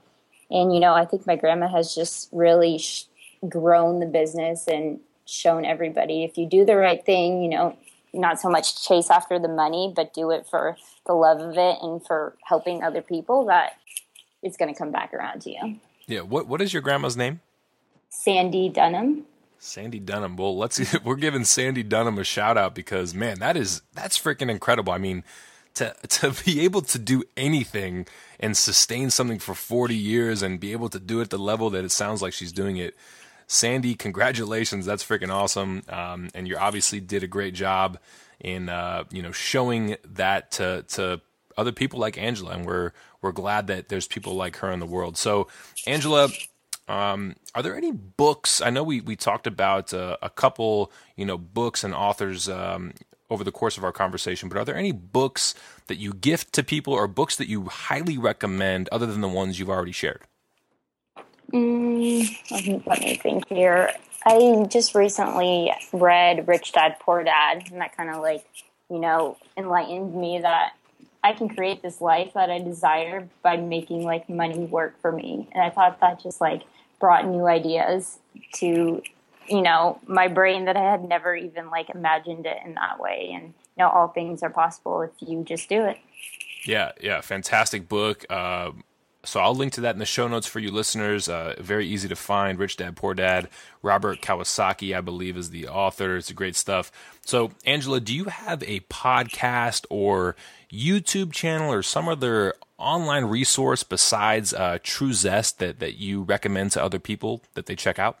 And 0.49 0.73
you 0.73 0.79
know, 0.79 0.93
I 0.93 1.05
think 1.05 1.25
my 1.25 1.35
grandma 1.35 1.67
has 1.67 1.95
just 1.95 2.29
really 2.31 2.77
sh- 2.77 3.05
grown 3.47 3.99
the 3.99 4.05
business 4.05 4.67
and 4.67 4.99
shown 5.25 5.65
everybody 5.65 6.23
if 6.23 6.37
you 6.37 6.45
do 6.45 6.65
the 6.65 6.75
right 6.75 7.03
thing, 7.03 7.41
you 7.41 7.49
know, 7.49 7.75
not 8.13 8.39
so 8.39 8.49
much 8.49 8.87
chase 8.87 9.09
after 9.09 9.39
the 9.39 9.47
money, 9.47 9.91
but 9.93 10.13
do 10.13 10.31
it 10.31 10.47
for 10.49 10.77
the 11.05 11.13
love 11.13 11.41
of 11.41 11.57
it 11.57 11.77
and 11.81 12.05
for 12.05 12.35
helping 12.43 12.83
other 12.83 13.01
people. 13.01 13.45
That 13.45 13.77
it's 14.45 14.55
going 14.55 14.73
to 14.73 14.77
come 14.77 14.91
back 14.91 15.13
around 15.13 15.41
to 15.41 15.51
you. 15.51 15.79
Yeah. 16.07 16.21
What 16.21 16.47
What 16.47 16.61
is 16.61 16.71
your 16.71 16.81
grandma's 16.81 17.17
name? 17.17 17.41
Sandy 18.09 18.69
Dunham. 18.69 19.25
Sandy 19.57 19.99
Dunham. 19.99 20.37
Well, 20.37 20.55
let's 20.57 20.79
we're 21.03 21.15
giving 21.15 21.43
Sandy 21.43 21.83
Dunham 21.83 22.17
a 22.17 22.23
shout 22.23 22.57
out 22.57 22.75
because 22.75 23.13
man, 23.13 23.39
that 23.39 23.57
is 23.57 23.81
that's 23.93 24.17
freaking 24.17 24.49
incredible. 24.49 24.93
I 24.93 24.99
mean, 24.99 25.23
to 25.73 25.95
to 26.07 26.33
be 26.45 26.61
able 26.61 26.81
to 26.81 26.99
do 26.99 27.23
anything 27.35 28.07
and 28.39 28.55
sustain 28.55 29.09
something 29.09 29.39
for 29.39 29.55
40 29.55 29.95
years 29.95 30.41
and 30.41 30.59
be 30.59 30.71
able 30.71 30.89
to 30.89 30.99
do 30.99 31.19
it 31.21 31.29
the 31.29 31.37
level 31.37 31.69
that 31.71 31.83
it 31.83 31.91
sounds 31.91 32.21
like 32.21 32.33
she's 32.33 32.51
doing 32.51 32.77
it. 32.77 32.95
Sandy, 33.47 33.93
congratulations. 33.95 34.85
That's 34.85 35.03
freaking 35.03 35.31
awesome. 35.31 35.83
Um, 35.87 36.29
and 36.33 36.47
you 36.47 36.57
obviously 36.57 36.99
did 36.99 37.23
a 37.23 37.27
great 37.27 37.53
job 37.53 37.99
in 38.39 38.69
uh, 38.69 39.05
you 39.11 39.21
know 39.21 39.31
showing 39.31 39.97
that 40.05 40.51
to 40.51 40.83
to 40.89 41.21
other 41.57 41.71
people 41.71 41.99
like 41.99 42.17
Angela, 42.17 42.51
and 42.51 42.65
we're 42.65 42.91
we're 43.25 43.31
glad 43.31 43.65
that 43.65 43.89
there's 43.89 44.07
people 44.07 44.35
like 44.35 44.57
her 44.57 44.69
in 44.71 44.79
the 44.79 44.85
world. 44.85 45.17
So, 45.17 45.47
Angela, 45.87 46.29
um, 46.87 47.35
are 47.55 47.63
there 47.63 47.75
any 47.75 47.91
books? 47.91 48.61
I 48.61 48.69
know 48.69 48.83
we 48.83 49.01
we 49.01 49.15
talked 49.15 49.47
about 49.47 49.93
uh, 49.93 50.17
a 50.21 50.29
couple, 50.29 50.91
you 51.15 51.25
know, 51.25 51.39
books 51.39 51.83
and 51.83 51.95
authors 51.95 52.47
um, 52.47 52.93
over 53.31 53.43
the 53.43 53.51
course 53.51 53.77
of 53.79 53.83
our 53.83 53.91
conversation, 53.91 54.47
but 54.47 54.59
are 54.59 54.65
there 54.65 54.77
any 54.77 54.91
books 54.91 55.55
that 55.87 55.95
you 55.95 56.13
gift 56.13 56.53
to 56.53 56.63
people, 56.63 56.93
or 56.93 57.07
books 57.07 57.35
that 57.37 57.49
you 57.49 57.65
highly 57.65 58.17
recommend, 58.19 58.87
other 58.91 59.07
than 59.07 59.21
the 59.21 59.27
ones 59.27 59.57
you've 59.57 59.71
already 59.71 59.91
shared? 59.91 60.21
Mm, 61.51 62.85
let 62.85 62.99
me 62.99 63.15
think 63.15 63.47
here. 63.49 63.89
I 64.23 64.65
just 64.69 64.93
recently 64.93 65.71
read 65.93 66.47
Rich 66.47 66.73
Dad 66.73 66.97
Poor 66.99 67.23
Dad, 67.23 67.63
and 67.71 67.81
that 67.81 67.97
kind 67.97 68.11
of 68.11 68.21
like, 68.21 68.45
you 68.91 68.99
know, 68.99 69.37
enlightened 69.57 70.13
me 70.13 70.39
that 70.41 70.73
I 71.25 71.33
can 71.33 71.49
create 71.49 71.81
this 71.81 72.01
life 72.01 72.33
that 72.35 72.51
I 72.51 72.59
desire 72.59 73.27
by 73.41 73.57
making 73.57 74.03
like 74.03 74.29
money 74.29 74.59
work 74.59 75.01
for 75.01 75.11
me. 75.11 75.49
And 75.53 75.63
I 75.63 75.71
thought 75.71 75.99
that 75.99 76.21
just 76.21 76.39
like 76.39 76.61
brought 76.99 77.27
new 77.27 77.47
ideas 77.47 78.19
to, 78.57 79.01
you 79.47 79.61
know, 79.63 79.99
my 80.05 80.27
brain 80.27 80.65
that 80.65 80.77
I 80.77 80.83
had 80.83 81.03
never 81.03 81.35
even 81.35 81.71
like 81.71 81.89
imagined 81.89 82.45
it 82.45 82.57
in 82.63 82.75
that 82.75 82.99
way. 82.99 83.31
And, 83.33 83.45
you 83.45 83.79
know, 83.79 83.89
all 83.89 84.09
things 84.09 84.43
are 84.43 84.51
possible 84.51 85.01
if 85.01 85.09
you 85.19 85.43
just 85.43 85.67
do 85.67 85.85
it. 85.85 85.97
Yeah, 86.63 86.91
yeah, 87.01 87.21
fantastic 87.21 87.89
book. 87.89 88.23
Uh, 88.29 88.73
so 89.25 89.39
I'll 89.39 89.55
link 89.55 89.73
to 89.73 89.81
that 89.81 89.95
in 89.95 89.99
the 89.99 90.05
show 90.05 90.27
notes 90.27 90.47
for 90.47 90.59
you 90.59 90.71
listeners. 90.71 91.27
Uh, 91.27 91.55
very 91.59 91.87
easy 91.87 92.07
to 92.07 92.15
find. 92.15 92.57
Rich 92.57 92.77
Dad 92.77 92.95
Poor 92.95 93.13
Dad. 93.13 93.49
Robert 93.81 94.21
Kiyosaki, 94.21 94.95
I 94.95 95.01
believe, 95.01 95.37
is 95.37 95.49
the 95.49 95.67
author. 95.67 96.17
It's 96.17 96.29
a 96.29 96.33
great 96.33 96.55
stuff. 96.55 96.91
So, 97.25 97.51
Angela, 97.65 97.99
do 97.99 98.15
you 98.15 98.25
have 98.25 98.63
a 98.63 98.81
podcast 98.81 99.85
or 99.89 100.35
YouTube 100.71 101.31
channel 101.31 101.71
or 101.71 101.83
some 101.83 102.07
other 102.07 102.53
online 102.77 103.25
resource 103.25 103.83
besides 103.83 104.53
uh, 104.53 104.79
True 104.83 105.13
Zest 105.13 105.59
that, 105.59 105.79
that 105.79 105.95
you 105.95 106.23
recommend 106.23 106.71
to 106.73 106.83
other 106.83 106.99
people 106.99 107.41
that 107.53 107.65
they 107.65 107.75
check 107.75 107.99
out? 107.99 108.17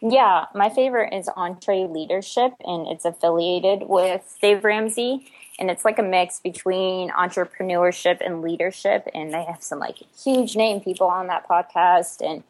Yeah, 0.00 0.46
my 0.54 0.70
favorite 0.70 1.12
is 1.12 1.28
EntreLeadership, 1.28 2.54
and 2.64 2.86
it's 2.86 3.04
affiliated 3.04 3.88
with 3.88 4.36
Dave 4.40 4.64
Ramsey 4.64 5.26
and 5.58 5.70
it's 5.70 5.84
like 5.84 5.98
a 5.98 6.02
mix 6.02 6.40
between 6.40 7.10
entrepreneurship 7.10 8.24
and 8.24 8.42
leadership 8.42 9.08
and 9.14 9.32
they 9.32 9.44
have 9.44 9.62
some 9.62 9.78
like 9.78 9.98
huge 10.22 10.56
name 10.56 10.80
people 10.80 11.06
on 11.06 11.26
that 11.26 11.48
podcast 11.48 12.20
and 12.24 12.42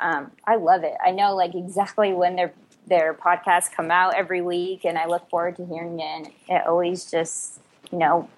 um, 0.00 0.30
i 0.46 0.56
love 0.56 0.82
it. 0.84 0.94
I 1.04 1.10
know 1.10 1.34
like 1.34 1.54
exactly 1.54 2.12
when 2.12 2.36
their 2.36 2.52
their 2.86 3.14
podcasts 3.14 3.72
come 3.72 3.90
out 3.90 4.14
every 4.14 4.42
week 4.42 4.84
and 4.84 4.98
i 4.98 5.06
look 5.06 5.28
forward 5.30 5.56
to 5.56 5.64
hearing 5.66 6.00
it 6.00 6.04
and 6.04 6.26
it 6.48 6.66
always 6.66 7.10
just 7.10 7.60
you 7.90 7.98
know 7.98 8.28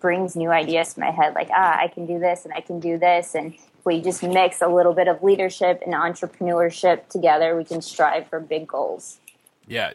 brings 0.00 0.36
new 0.36 0.50
ideas 0.50 0.94
to 0.94 1.00
my 1.00 1.10
head 1.10 1.34
like 1.34 1.48
ah 1.52 1.78
i 1.80 1.88
can 1.88 2.06
do 2.06 2.18
this 2.18 2.44
and 2.44 2.54
i 2.54 2.60
can 2.60 2.78
do 2.80 2.98
this 2.98 3.34
and 3.34 3.54
we 3.84 4.00
just 4.00 4.22
mix 4.22 4.60
a 4.62 4.68
little 4.68 4.92
bit 4.92 5.08
of 5.08 5.22
leadership 5.22 5.82
and 5.84 5.94
entrepreneurship 5.94 7.08
together 7.08 7.56
we 7.56 7.64
can 7.64 7.80
strive 7.82 8.28
for 8.28 8.40
big 8.40 8.66
goals 8.66 9.18
yeah, 9.66 9.92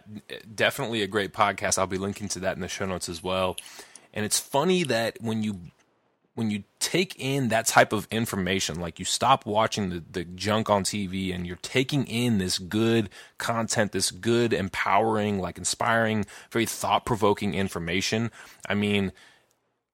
definitely 0.53 1.01
a 1.01 1.07
great 1.07 1.33
podcast. 1.33 1.77
I'll 1.77 1.87
be 1.87 1.97
linking 1.97 2.27
to 2.29 2.39
that 2.39 2.55
in 2.55 2.61
the 2.61 2.67
show 2.67 2.85
notes 2.85 3.09
as 3.09 3.23
well. 3.23 3.55
And 4.13 4.25
it's 4.25 4.39
funny 4.39 4.83
that 4.83 5.17
when 5.21 5.43
you 5.43 5.59
when 6.33 6.49
you 6.49 6.63
take 6.79 7.15
in 7.19 7.49
that 7.49 7.67
type 7.67 7.91
of 7.91 8.07
information, 8.09 8.79
like 8.79 8.99
you 8.99 9.05
stop 9.05 9.45
watching 9.45 9.89
the, 9.89 10.03
the 10.11 10.23
junk 10.23 10.69
on 10.69 10.83
TV 10.83 11.35
and 11.35 11.45
you're 11.45 11.57
taking 11.61 12.05
in 12.07 12.37
this 12.37 12.57
good 12.57 13.09
content, 13.37 13.91
this 13.91 14.11
good, 14.11 14.53
empowering, 14.53 15.39
like 15.39 15.57
inspiring, 15.57 16.25
very 16.49 16.65
thought 16.65 17.05
provoking 17.05 17.53
information. 17.53 18.31
I 18.67 18.75
mean, 18.75 19.11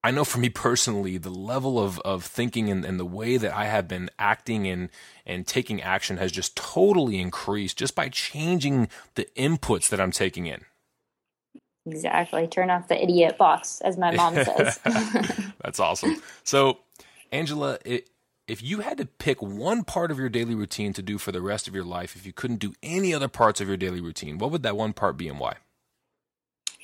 I 0.04 0.12
know 0.12 0.24
for 0.24 0.38
me 0.38 0.48
personally, 0.48 1.18
the 1.18 1.30
level 1.30 1.78
of, 1.78 1.98
of 2.00 2.24
thinking 2.24 2.70
and, 2.70 2.84
and 2.84 3.00
the 3.00 3.04
way 3.04 3.36
that 3.36 3.52
I 3.52 3.64
have 3.64 3.88
been 3.88 4.10
acting 4.18 4.66
and, 4.66 4.90
and 5.26 5.46
taking 5.46 5.82
action 5.82 6.18
has 6.18 6.30
just 6.30 6.56
totally 6.56 7.20
increased 7.20 7.76
just 7.76 7.94
by 7.94 8.08
changing 8.08 8.88
the 9.16 9.26
inputs 9.36 9.88
that 9.88 10.00
I'm 10.00 10.12
taking 10.12 10.46
in. 10.46 10.64
Exactly. 11.84 12.46
Turn 12.46 12.70
off 12.70 12.88
the 12.88 13.02
idiot 13.02 13.38
box, 13.38 13.80
as 13.80 13.96
my 13.96 14.12
mom 14.12 14.34
says. 14.44 14.78
That's 15.62 15.80
awesome. 15.80 16.22
So, 16.44 16.78
Angela, 17.32 17.78
it, 17.84 18.08
if 18.46 18.62
you 18.62 18.80
had 18.80 18.98
to 18.98 19.06
pick 19.06 19.42
one 19.42 19.82
part 19.82 20.10
of 20.10 20.18
your 20.18 20.28
daily 20.28 20.54
routine 20.54 20.92
to 20.92 21.02
do 21.02 21.18
for 21.18 21.32
the 21.32 21.42
rest 21.42 21.66
of 21.66 21.74
your 21.74 21.84
life, 21.84 22.14
if 22.14 22.24
you 22.24 22.32
couldn't 22.32 22.60
do 22.60 22.72
any 22.82 23.12
other 23.12 23.28
parts 23.28 23.60
of 23.60 23.68
your 23.68 23.76
daily 23.76 24.00
routine, 24.00 24.38
what 24.38 24.50
would 24.52 24.62
that 24.62 24.76
one 24.76 24.92
part 24.92 25.16
be 25.16 25.28
and 25.28 25.40
why? 25.40 25.56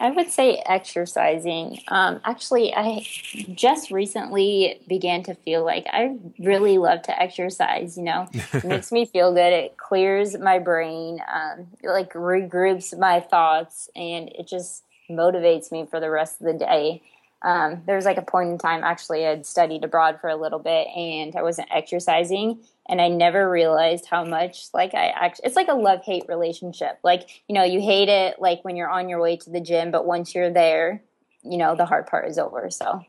I 0.01 0.11
would 0.11 0.31
say 0.31 0.63
exercising. 0.67 1.81
Um, 1.89 2.21
actually, 2.25 2.75
I 2.75 3.07
just 3.55 3.91
recently 3.91 4.81
began 4.89 5.23
to 5.25 5.35
feel 5.35 5.65
like 5.65 5.87
I 5.89 6.17
really 6.39 6.79
love 6.79 7.03
to 7.03 7.23
exercise. 7.23 7.97
You 7.97 8.05
know, 8.05 8.29
it 8.53 8.65
makes 8.65 8.91
me 8.91 9.07
feel 9.07 9.33
good. 9.33 9.53
It 9.53 9.77
clears 9.77 10.37
my 10.37 10.59
brain, 10.59 11.21
um, 11.33 11.69
it 11.83 11.89
like 11.89 12.13
regroups 12.13 12.97
my 12.99 13.21
thoughts, 13.21 13.89
and 13.95 14.29
it 14.31 14.49
just 14.49 14.83
motivates 15.09 15.71
me 15.71 15.87
for 15.87 16.01
the 16.01 16.11
rest 16.11 16.41
of 16.41 16.47
the 16.47 16.55
day. 16.55 17.03
Um, 17.43 17.83
there 17.87 17.97
was 17.97 18.07
like 18.07 18.17
a 18.17 18.23
point 18.23 18.51
in 18.51 18.59
time, 18.59 18.83
actually, 18.83 19.27
I'd 19.27 19.45
studied 19.45 19.85
abroad 19.85 20.19
for 20.21 20.29
a 20.31 20.37
little 20.37 20.59
bit 20.59 20.89
and 20.89 21.37
I 21.37 21.43
wasn't 21.43 21.69
exercising 21.71 22.59
and 22.89 23.01
I 23.01 23.09
never 23.09 23.51
realized 23.51 24.07
how 24.07 24.25
much 24.25 24.67
like 24.75 24.95
I 24.95 25.09
actually 25.09 25.47
it's 25.47 25.57
like 25.57 25.69
a 25.69 25.75
love 25.75 26.05
hate 26.05 26.25
relationship. 26.29 26.99
Like, 27.03 27.43
you 27.49 27.55
know, 27.55 27.65
you 27.65 27.81
hate 27.81 28.09
it 28.09 28.41
like 28.41 28.65
when 28.65 28.77
you're 28.77 28.91
on 28.91 29.09
your 29.09 29.21
way 29.21 29.37
to 29.39 29.51
the 29.51 29.61
gym, 29.61 29.91
but 29.91 30.07
once 30.07 30.35
you're 30.35 30.53
there, 30.53 31.03
you 31.43 31.57
know, 31.57 31.75
the 31.75 31.87
hard 31.87 32.07
part 32.07 32.29
is 32.29 32.39
over. 32.39 32.71
So 32.71 33.05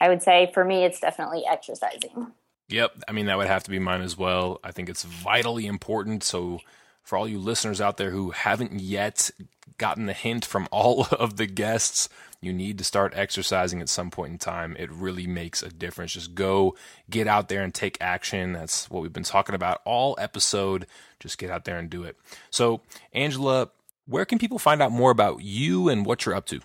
I 0.00 0.08
would 0.08 0.22
say 0.22 0.50
for 0.52 0.64
me 0.64 0.84
it's 0.84 1.00
definitely 1.00 1.44
exercising. 1.48 2.32
Yep. 2.68 3.04
I 3.08 3.12
mean 3.12 3.26
that 3.26 3.38
would 3.38 3.46
have 3.46 3.64
to 3.64 3.70
be 3.70 3.78
mine 3.78 4.02
as 4.02 4.16
well. 4.18 4.60
I 4.64 4.72
think 4.72 4.88
it's 4.88 5.04
vitally 5.04 5.66
important. 5.66 6.24
So 6.24 6.60
for 7.02 7.16
all 7.16 7.28
you 7.28 7.38
listeners 7.38 7.80
out 7.80 7.96
there 7.96 8.10
who 8.10 8.30
haven't 8.30 8.80
yet 8.80 9.30
gotten 9.78 10.06
the 10.06 10.12
hint 10.12 10.44
from 10.44 10.68
all 10.70 11.06
of 11.12 11.36
the 11.36 11.46
guests, 11.46 12.08
you 12.42 12.52
need 12.52 12.78
to 12.78 12.84
start 12.84 13.12
exercising 13.14 13.80
at 13.80 13.88
some 13.88 14.10
point 14.10 14.32
in 14.32 14.38
time. 14.38 14.76
It 14.78 14.90
really 14.90 15.26
makes 15.26 15.62
a 15.62 15.68
difference. 15.68 16.14
Just 16.14 16.34
go 16.34 16.74
get 17.08 17.26
out 17.26 17.48
there 17.48 17.62
and 17.62 17.74
take 17.74 17.98
action. 18.00 18.52
That's 18.52 18.88
what 18.90 19.02
we've 19.02 19.12
been 19.12 19.22
talking 19.24 19.54
about 19.54 19.82
all 19.84 20.16
episode. 20.18 20.86
Just 21.18 21.38
get 21.38 21.50
out 21.50 21.64
there 21.64 21.78
and 21.78 21.90
do 21.90 22.04
it. 22.04 22.16
So, 22.50 22.80
Angela, 23.12 23.70
where 24.06 24.24
can 24.24 24.38
people 24.38 24.58
find 24.58 24.80
out 24.80 24.90
more 24.90 25.10
about 25.10 25.42
you 25.42 25.88
and 25.88 26.06
what 26.06 26.24
you're 26.24 26.34
up 26.34 26.46
to? 26.46 26.60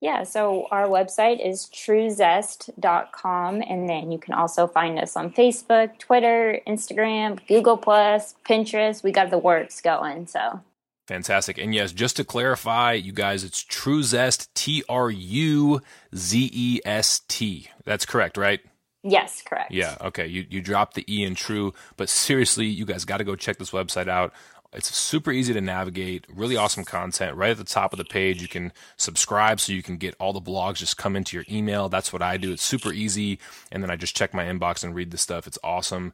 Yeah, 0.00 0.24
so 0.24 0.66
our 0.70 0.86
website 0.86 1.42
is 1.42 1.66
truezest.com 1.72 3.62
and 3.62 3.88
then 3.88 4.12
you 4.12 4.18
can 4.18 4.34
also 4.34 4.66
find 4.66 4.98
us 4.98 5.16
on 5.16 5.32
Facebook, 5.32 5.98
Twitter, 5.98 6.60
Instagram, 6.66 7.38
Google 7.46 7.78
Plus, 7.78 8.34
Pinterest. 8.46 9.02
We 9.02 9.12
got 9.12 9.30
the 9.30 9.38
works 9.38 9.80
going, 9.80 10.26
so 10.26 10.60
Fantastic. 11.06 11.58
And 11.58 11.74
yes, 11.74 11.92
just 11.92 12.16
to 12.16 12.24
clarify, 12.24 12.92
you 12.92 13.12
guys, 13.12 13.44
it's 13.44 13.62
True 13.62 14.02
Zest, 14.02 14.54
T 14.54 14.82
R 14.88 15.10
U 15.10 15.80
Z 16.14 16.50
E 16.52 16.80
S 16.84 17.20
T. 17.28 17.68
That's 17.84 18.06
correct, 18.06 18.36
right? 18.36 18.60
Yes, 19.02 19.42
correct. 19.42 19.70
Yeah, 19.70 19.96
okay. 20.00 20.26
You 20.26 20.46
you 20.48 20.62
dropped 20.62 20.94
the 20.94 21.04
E 21.14 21.24
in 21.24 21.34
true, 21.34 21.74
but 21.98 22.08
seriously, 22.08 22.64
you 22.64 22.86
guys 22.86 23.04
got 23.04 23.18
to 23.18 23.24
go 23.24 23.36
check 23.36 23.58
this 23.58 23.70
website 23.70 24.08
out. 24.08 24.32
It's 24.72 24.94
super 24.96 25.30
easy 25.30 25.52
to 25.52 25.60
navigate, 25.60 26.26
really 26.28 26.56
awesome 26.56 26.84
content. 26.84 27.36
Right 27.36 27.50
at 27.50 27.58
the 27.58 27.64
top 27.64 27.92
of 27.92 27.98
the 27.98 28.04
page, 28.04 28.42
you 28.42 28.48
can 28.48 28.72
subscribe 28.96 29.60
so 29.60 29.72
you 29.72 29.84
can 29.84 29.98
get 29.98 30.16
all 30.18 30.32
the 30.32 30.40
blogs 30.40 30.76
just 30.76 30.96
come 30.96 31.14
into 31.14 31.36
your 31.36 31.44
email. 31.48 31.88
That's 31.88 32.12
what 32.12 32.22
I 32.22 32.38
do. 32.38 32.52
It's 32.52 32.62
super 32.62 32.92
easy. 32.92 33.38
And 33.70 33.82
then 33.82 33.90
I 33.90 33.96
just 33.96 34.16
check 34.16 34.34
my 34.34 34.44
inbox 34.44 34.82
and 34.82 34.94
read 34.94 35.12
the 35.12 35.18
stuff. 35.18 35.46
It's 35.46 35.58
awesome. 35.62 36.12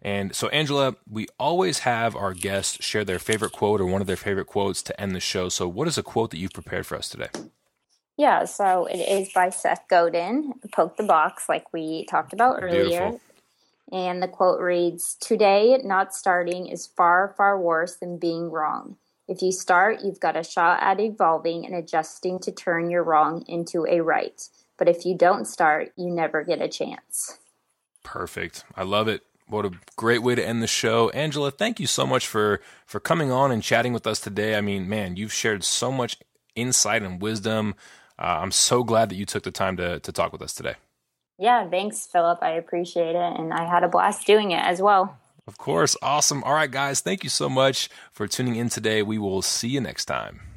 And 0.00 0.34
so, 0.34 0.48
Angela, 0.48 0.96
we 1.10 1.26
always 1.38 1.80
have 1.80 2.14
our 2.14 2.32
guests 2.32 2.84
share 2.84 3.04
their 3.04 3.18
favorite 3.18 3.52
quote 3.52 3.80
or 3.80 3.86
one 3.86 4.00
of 4.00 4.06
their 4.06 4.16
favorite 4.16 4.46
quotes 4.46 4.82
to 4.82 5.00
end 5.00 5.14
the 5.14 5.20
show. 5.20 5.48
So, 5.48 5.66
what 5.66 5.88
is 5.88 5.98
a 5.98 6.02
quote 6.02 6.30
that 6.30 6.38
you've 6.38 6.52
prepared 6.52 6.86
for 6.86 6.96
us 6.96 7.08
today? 7.08 7.28
Yeah, 8.16 8.46
so 8.46 8.86
it 8.86 8.98
is 8.98 9.32
by 9.32 9.50
Seth 9.50 9.84
Godin, 9.88 10.54
Poke 10.72 10.96
the 10.96 11.04
Box, 11.04 11.48
like 11.48 11.72
we 11.72 12.04
talked 12.06 12.32
about 12.32 12.58
earlier. 12.60 12.82
Beautiful. 12.82 13.20
And 13.92 14.22
the 14.22 14.28
quote 14.28 14.60
reads 14.60 15.16
Today, 15.20 15.78
not 15.82 16.14
starting 16.14 16.66
is 16.66 16.86
far, 16.86 17.34
far 17.36 17.58
worse 17.58 17.94
than 17.94 18.18
being 18.18 18.50
wrong. 18.50 18.96
If 19.28 19.42
you 19.42 19.52
start, 19.52 20.00
you've 20.02 20.20
got 20.20 20.36
a 20.36 20.42
shot 20.42 20.82
at 20.82 21.00
evolving 21.00 21.64
and 21.64 21.74
adjusting 21.74 22.38
to 22.40 22.52
turn 22.52 22.90
your 22.90 23.04
wrong 23.04 23.44
into 23.46 23.86
a 23.86 24.00
right. 24.00 24.42
But 24.78 24.88
if 24.88 25.04
you 25.04 25.16
don't 25.16 25.44
start, 25.44 25.92
you 25.96 26.10
never 26.10 26.42
get 26.42 26.62
a 26.62 26.68
chance. 26.68 27.38
Perfect. 28.02 28.64
I 28.74 28.84
love 28.84 29.06
it. 29.06 29.22
What 29.48 29.64
a 29.64 29.70
great 29.96 30.22
way 30.22 30.34
to 30.34 30.46
end 30.46 30.62
the 30.62 30.66
show. 30.66 31.08
Angela, 31.10 31.50
thank 31.50 31.80
you 31.80 31.86
so 31.86 32.06
much 32.06 32.26
for 32.26 32.60
for 32.86 33.00
coming 33.00 33.30
on 33.30 33.50
and 33.50 33.62
chatting 33.62 33.92
with 33.92 34.06
us 34.06 34.20
today. 34.20 34.56
I 34.56 34.60
mean, 34.60 34.88
man, 34.88 35.16
you've 35.16 35.32
shared 35.32 35.64
so 35.64 35.90
much 35.90 36.18
insight 36.54 37.02
and 37.02 37.20
wisdom. 37.20 37.74
Uh, 38.18 38.40
I'm 38.42 38.50
so 38.50 38.84
glad 38.84 39.08
that 39.10 39.16
you 39.16 39.24
took 39.24 39.44
the 39.44 39.50
time 39.50 39.76
to 39.78 40.00
to 40.00 40.12
talk 40.12 40.32
with 40.32 40.42
us 40.42 40.52
today. 40.52 40.74
Yeah, 41.38 41.68
thanks, 41.70 42.06
Philip. 42.06 42.40
I 42.42 42.50
appreciate 42.52 43.14
it, 43.14 43.38
and 43.38 43.54
I 43.54 43.64
had 43.64 43.84
a 43.84 43.88
blast 43.88 44.26
doing 44.26 44.50
it 44.50 44.62
as 44.62 44.82
well. 44.82 45.16
Of 45.46 45.56
course, 45.56 45.96
awesome. 46.02 46.42
All 46.44 46.52
right, 46.52 46.70
guys, 46.70 47.00
thank 47.00 47.24
you 47.24 47.30
so 47.30 47.48
much 47.48 47.88
for 48.12 48.26
tuning 48.26 48.56
in 48.56 48.68
today. 48.68 49.02
We 49.02 49.18
will 49.18 49.40
see 49.40 49.68
you 49.68 49.80
next 49.80 50.04
time. 50.04 50.47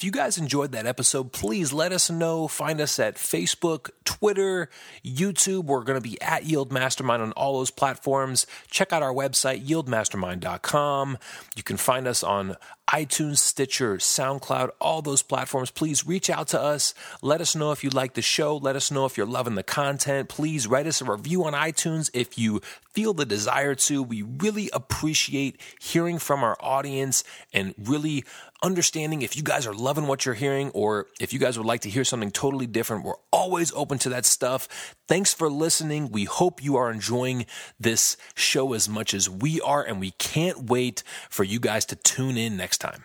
If 0.00 0.04
you 0.04 0.12
guys 0.12 0.38
enjoyed 0.38 0.72
that 0.72 0.86
episode, 0.86 1.30
please 1.30 1.74
let 1.74 1.92
us 1.92 2.08
know. 2.08 2.48
Find 2.48 2.80
us 2.80 2.98
at 2.98 3.16
Facebook, 3.16 3.90
Twitter, 4.06 4.70
YouTube. 5.04 5.64
We're 5.64 5.84
going 5.84 6.00
to 6.00 6.08
be 6.08 6.18
at 6.22 6.46
Yield 6.46 6.72
Mastermind 6.72 7.20
on 7.20 7.32
all 7.32 7.58
those 7.58 7.70
platforms. 7.70 8.46
Check 8.70 8.94
out 8.94 9.02
our 9.02 9.12
website, 9.12 9.62
yieldmastermind.com. 9.62 11.18
You 11.54 11.62
can 11.62 11.76
find 11.76 12.08
us 12.08 12.22
on 12.22 12.56
iTunes, 12.88 13.38
Stitcher, 13.38 13.98
SoundCloud, 13.98 14.70
all 14.80 15.02
those 15.02 15.22
platforms. 15.22 15.70
Please 15.70 16.06
reach 16.06 16.28
out 16.28 16.48
to 16.48 16.60
us. 16.60 16.92
Let 17.22 17.40
us 17.42 17.54
know 17.54 17.70
if 17.70 17.84
you 17.84 17.90
like 17.90 18.14
the 18.14 18.22
show. 18.22 18.56
Let 18.56 18.76
us 18.76 18.90
know 18.90 19.04
if 19.04 19.16
you're 19.16 19.26
loving 19.26 19.54
the 19.54 19.62
content. 19.62 20.28
Please 20.28 20.66
write 20.66 20.86
us 20.86 21.00
a 21.00 21.04
review 21.04 21.44
on 21.44 21.52
iTunes 21.52 22.10
if 22.14 22.36
you 22.36 22.62
feel 22.92 23.14
the 23.14 23.26
desire 23.26 23.74
to. 23.76 24.02
We 24.02 24.22
really 24.22 24.70
appreciate 24.72 25.60
hearing 25.78 26.18
from 26.18 26.42
our 26.42 26.56
audience 26.58 27.22
and 27.52 27.74
really 27.78 28.24
understanding 28.62 29.22
if 29.22 29.36
you 29.36 29.42
guys 29.42 29.66
are 29.66 29.74
loving 29.74 30.06
what 30.06 30.24
you're 30.24 30.34
hearing 30.34 30.70
or 30.70 31.06
if 31.18 31.32
you 31.32 31.38
guys 31.38 31.56
would 31.56 31.66
like 31.66 31.80
to 31.82 31.90
hear 31.90 32.04
something 32.04 32.30
totally 32.30 32.66
different. 32.66 33.04
We're 33.04 33.14
always 33.32 33.72
open 33.72 33.98
to 34.00 34.08
that 34.10 34.26
stuff. 34.26 34.94
Thanks 35.08 35.32
for 35.32 35.48
listening. 35.48 36.10
We 36.10 36.24
hope 36.24 36.62
you 36.62 36.76
are 36.76 36.90
enjoying 36.90 37.46
this 37.78 38.16
show 38.34 38.72
as 38.72 38.88
much 38.88 39.14
as 39.14 39.28
we 39.28 39.60
are, 39.60 39.82
and 39.82 40.00
we 40.00 40.12
can't 40.12 40.64
wait 40.64 41.02
for 41.28 41.44
you 41.44 41.60
guys 41.60 41.84
to 41.86 41.96
tune 41.96 42.36
in 42.36 42.56
next 42.56 42.78
time. 42.78 43.04